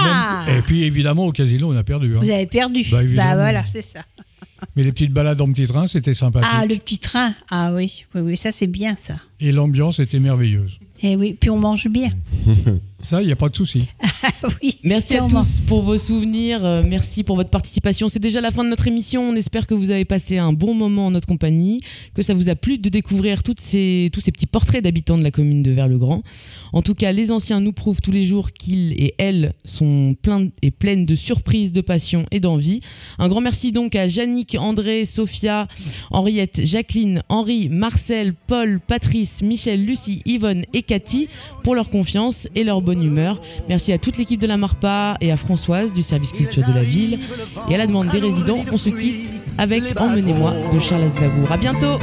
Ah 0.00 0.42
Même- 0.48 0.58
Et 0.58 0.62
puis 0.62 0.82
évidemment, 0.82 1.26
au 1.26 1.32
casino, 1.32 1.72
on 1.72 1.76
a 1.76 1.84
perdu. 1.84 2.16
hein. 2.16 2.20
Vous 2.20 2.28
avez 2.30 2.46
perdu. 2.46 2.84
Bah, 2.90 3.02
évidemment. 3.04 3.34
voilà, 3.34 3.64
c'est 3.66 3.82
ça. 3.82 4.04
Mais 4.76 4.82
les 4.82 4.90
petites 4.92 5.12
balades 5.12 5.40
en 5.40 5.52
petit 5.52 5.68
train, 5.68 5.86
c'était 5.86 6.12
sympathique. 6.14 6.50
Ah, 6.52 6.66
le 6.66 6.74
petit 6.76 6.98
train. 6.98 7.32
Ah 7.50 7.72
oui, 7.72 8.04
oui, 8.16 8.20
oui, 8.22 8.36
ça 8.36 8.50
c'est 8.50 8.66
bien 8.66 8.96
ça. 9.00 9.14
Et 9.38 9.52
l'ambiance 9.52 10.00
était 10.00 10.18
merveilleuse. 10.18 10.78
Et 11.02 11.14
oui, 11.14 11.36
puis 11.38 11.50
on 11.50 11.58
mange 11.58 11.86
bien. 11.88 12.10
Ça, 13.02 13.22
il 13.22 13.26
n'y 13.26 13.32
a 13.32 13.36
pas 13.36 13.48
de 13.48 13.56
souci. 13.56 13.88
Merci 14.84 15.16
à 15.16 15.26
tous 15.26 15.60
pour 15.66 15.82
vos 15.82 15.98
souvenirs, 15.98 16.64
euh, 16.64 16.82
merci 16.84 17.22
pour 17.24 17.36
votre 17.36 17.50
participation. 17.50 18.08
C'est 18.08 18.18
déjà 18.18 18.40
la 18.40 18.50
fin 18.50 18.64
de 18.64 18.68
notre 18.68 18.86
émission. 18.86 19.22
On 19.28 19.34
espère 19.34 19.66
que 19.66 19.74
vous 19.74 19.90
avez 19.90 20.04
passé 20.04 20.38
un 20.38 20.52
bon 20.52 20.74
moment 20.74 21.06
en 21.06 21.10
notre 21.10 21.26
compagnie, 21.26 21.80
que 22.14 22.22
ça 22.22 22.34
vous 22.34 22.48
a 22.48 22.54
plu 22.54 22.78
de 22.78 22.88
découvrir 22.88 23.42
toutes 23.42 23.60
ces, 23.60 24.10
tous 24.12 24.20
ces 24.20 24.32
petits 24.32 24.46
portraits 24.46 24.82
d'habitants 24.82 25.18
de 25.18 25.22
la 25.22 25.30
commune 25.30 25.62
de 25.62 25.70
Vers-le-Grand. 25.70 26.22
En 26.72 26.82
tout 26.82 26.94
cas, 26.94 27.12
les 27.12 27.30
anciens 27.30 27.60
nous 27.60 27.72
prouvent 27.72 28.00
tous 28.00 28.12
les 28.12 28.24
jours 28.24 28.52
qu'ils 28.52 28.92
et 28.92 29.14
elles 29.18 29.52
sont 29.64 30.14
pleins 30.20 30.48
et 30.62 30.70
pleines 30.70 31.06
de 31.06 31.14
surprises, 31.14 31.72
de 31.72 31.80
passion 31.80 32.26
et 32.30 32.40
d'envie. 32.40 32.80
Un 33.18 33.28
grand 33.28 33.40
merci 33.40 33.72
donc 33.72 33.94
à 33.94 34.06
Yannick, 34.06 34.56
André, 34.58 35.04
Sophia, 35.04 35.68
Henriette, 36.10 36.60
Jacqueline, 36.64 37.22
Henri, 37.28 37.68
Marcel, 37.68 38.34
Paul, 38.46 38.80
Patrice, 38.86 39.42
Michel, 39.42 39.84
Lucie, 39.84 40.22
Yvonne 40.26 40.64
et 40.72 40.82
Cathy 40.82 41.28
pour 41.62 41.74
leur 41.74 41.90
confiance 41.90 42.48
et 42.54 42.64
leur 42.64 42.82
bonne 42.90 43.04
humeur. 43.04 43.40
Merci 43.68 43.92
à 43.92 43.98
toute 43.98 44.16
l'équipe 44.16 44.40
de 44.40 44.48
la 44.48 44.56
Marpa 44.56 45.16
et 45.20 45.30
à 45.30 45.36
Françoise 45.36 45.92
du 45.92 46.02
service 46.02 46.32
culture 46.32 46.66
de 46.66 46.74
la 46.74 46.82
ville. 46.82 47.20
Et 47.68 47.74
à 47.76 47.78
la 47.78 47.86
demande 47.86 48.08
des 48.08 48.18
résidents, 48.18 48.64
on 48.72 48.78
se 48.78 48.88
quitte 48.88 49.32
avec 49.58 49.82
Emmenez-moi 50.00 50.52
de 50.72 50.78
Charles 50.80 51.04
Aznavour. 51.04 51.52
À 51.52 51.56
bientôt! 51.56 51.98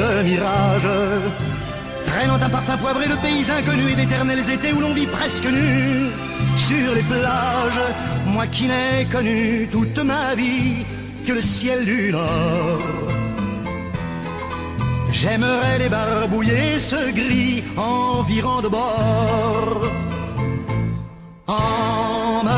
de 0.00 0.22
mirage. 0.28 0.88
Traînant 2.06 2.40
un 2.46 2.48
parfum 2.48 2.76
poivré 2.76 3.06
de 3.08 3.16
pays 3.16 3.44
inconnus 3.50 3.92
et 3.92 3.96
d'éternels 3.96 4.50
étés 4.50 4.72
où 4.72 4.80
l'on 4.80 4.92
vit 4.92 5.06
presque 5.06 5.46
nu 5.46 6.10
sur 6.56 6.94
les 6.94 7.02
plages. 7.02 7.80
Moi 8.26 8.46
qui 8.48 8.64
n'ai 8.64 9.04
connu 9.10 9.68
toute 9.70 9.98
ma 9.98 10.34
vie 10.34 10.84
que 11.26 11.32
le 11.32 11.40
ciel 11.40 11.84
du 11.84 12.12
Nord. 12.12 13.25
J'aimerais 15.10 15.78
débarbouiller 15.78 16.78
ce 16.78 17.10
gris 17.12 17.64
environ 17.76 18.60
de 18.60 18.68
bord. 18.68 19.80
Emmenez-moi 21.46 22.56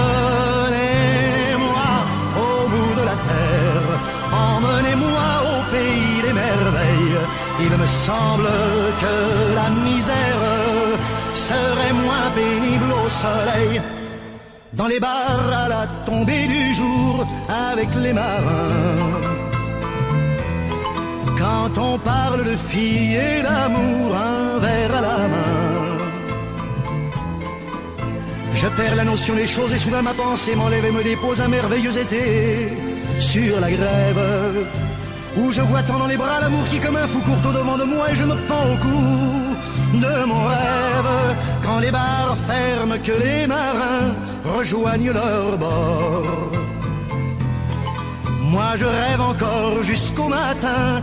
au 2.36 2.68
bout 2.68 2.94
de 3.00 3.04
la 3.10 3.16
terre, 3.30 3.88
emmenez-moi 4.32 5.28
au 5.52 5.58
pays 5.70 6.22
des 6.26 6.32
merveilles. 6.32 7.20
Il 7.60 7.72
me 7.76 7.86
semble 7.86 8.48
que 9.02 9.14
la 9.54 9.68
misère 9.88 10.42
serait 11.34 11.92
moins 11.92 12.30
pénible 12.34 12.92
au 13.04 13.08
soleil. 13.08 13.80
Dans 14.72 14.86
les 14.86 15.00
bars 15.00 15.52
à 15.64 15.68
la 15.68 15.86
tombée 16.06 16.46
du 16.46 16.74
jour 16.74 17.26
avec 17.70 17.88
les 17.94 18.12
marins. 18.12 19.37
Quand 21.38 21.78
on 21.78 21.98
parle 21.98 22.44
de 22.44 22.56
filles 22.56 23.14
et 23.14 23.42
d'amour, 23.42 24.16
un 24.16 24.58
verre 24.58 24.96
à 24.96 25.00
la 25.00 25.18
main. 25.32 25.68
Je 28.54 28.66
perds 28.66 28.96
la 28.96 29.04
notion 29.04 29.34
des 29.36 29.46
choses 29.46 29.72
et 29.72 29.78
soudain 29.78 30.02
ma 30.02 30.14
pensée 30.14 30.56
m'enlève 30.56 30.84
et 30.84 30.90
me 30.90 31.02
dépose 31.04 31.40
un 31.40 31.48
merveilleux 31.48 31.96
été 31.96 32.72
sur 33.20 33.60
la 33.60 33.70
grève. 33.70 34.66
Où 35.36 35.52
je 35.52 35.60
vois 35.60 35.82
tant 35.82 35.98
dans 35.98 36.08
les 36.08 36.16
bras 36.16 36.40
l'amour 36.40 36.64
qui 36.64 36.80
comme 36.80 36.96
un 36.96 37.06
fou 37.06 37.20
court 37.20 37.50
au 37.50 37.52
devant 37.52 37.78
de 37.78 37.84
moi 37.84 38.10
et 38.10 38.16
je 38.16 38.24
me 38.24 38.34
pends 38.48 38.68
au 38.72 38.76
cou 38.84 39.98
de 40.04 40.24
mon 40.26 40.42
rêve. 40.44 41.36
Quand 41.62 41.78
les 41.78 41.92
bars 41.92 42.36
ferment, 42.36 42.98
que 42.98 43.12
les 43.12 43.46
marins 43.46 44.12
rejoignent 44.44 45.12
leur 45.12 45.56
bord. 45.56 46.50
Moi 48.40 48.70
je 48.76 48.86
rêve 48.86 49.20
encore 49.20 49.82
jusqu'au 49.82 50.28
matin, 50.28 51.02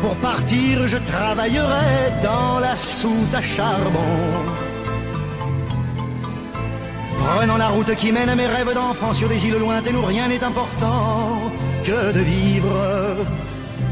Pour 0.00 0.14
partir, 0.16 0.86
je 0.86 0.96
travaillerai 0.96 2.12
dans 2.22 2.60
la 2.60 2.76
soute 2.76 3.34
à 3.34 3.42
charbon. 3.42 4.14
Prenant 7.18 7.56
la 7.56 7.68
route 7.68 7.94
qui 7.96 8.12
mène 8.12 8.28
à 8.28 8.36
mes 8.36 8.46
rêves 8.46 8.72
d'enfant 8.74 9.12
sur 9.12 9.28
des 9.28 9.44
îles 9.46 9.58
lointaines 9.58 9.96
où 9.96 10.02
rien 10.02 10.28
n'est 10.28 10.42
important 10.42 11.40
que 11.82 12.12
de 12.12 12.20
vivre. 12.20 13.16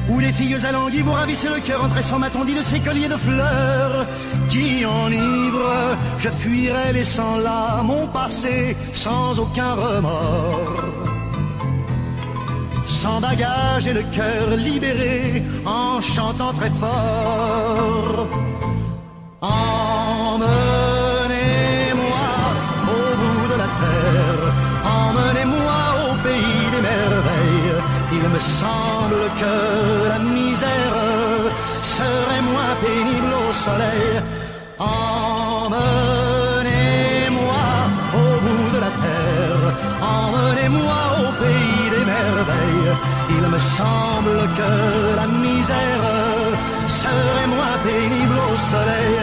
Où 0.09 0.21
les 0.21 0.33
filles 0.33 0.65
alanguies 0.65 1.03
vous 1.03 1.13
ravissent 1.13 1.49
le 1.53 1.61
cœur 1.61 1.85
en 1.85 1.89
tressant 1.89 2.21
ma 2.21 2.31
tondie 2.31 2.55
de 2.55 2.63
ces 2.63 2.79
colliers 2.79 3.09
de 3.09 3.17
fleurs 3.17 4.07
qui 4.49 4.87
enivrent. 4.87 5.97
Je 6.19 6.29
fuirai 6.29 6.93
laissant 6.93 7.39
là 7.39 7.83
mon 7.83 8.07
passé 8.07 8.77
sans 8.93 9.39
aucun 9.41 9.75
remords 9.75 11.06
sans 13.03 13.21
bagage 13.21 13.87
et 13.89 13.93
le 13.93 14.05
cœur 14.19 14.57
libéré 14.57 15.43
en 15.67 16.01
chantant 16.01 16.53
très 16.59 16.71
fort. 16.71 18.27
Emmenez-moi 19.43 20.49
au 22.97 23.03
bout 23.21 23.47
de 23.53 23.57
la 23.63 23.71
terre, 23.83 24.45
emmenez-moi 25.01 25.81
au 26.05 26.13
pays 26.27 26.67
des 26.75 26.83
merveilles. 26.93 27.77
Il 28.19 28.25
me 28.35 28.41
semble 28.63 29.23
que 29.41 29.55
la 30.13 30.21
misère 30.39 30.97
serait 31.83 32.45
moins 32.53 32.75
pénible 32.87 33.33
au 33.47 33.53
soleil. 33.53 34.11
Semble 43.77 44.41
que 44.59 45.17
la 45.21 45.27
misère 45.27 46.05
serait 46.87 47.49
moins 47.55 47.77
pénible 47.85 48.39
au 48.51 48.57
soleil. 48.57 49.17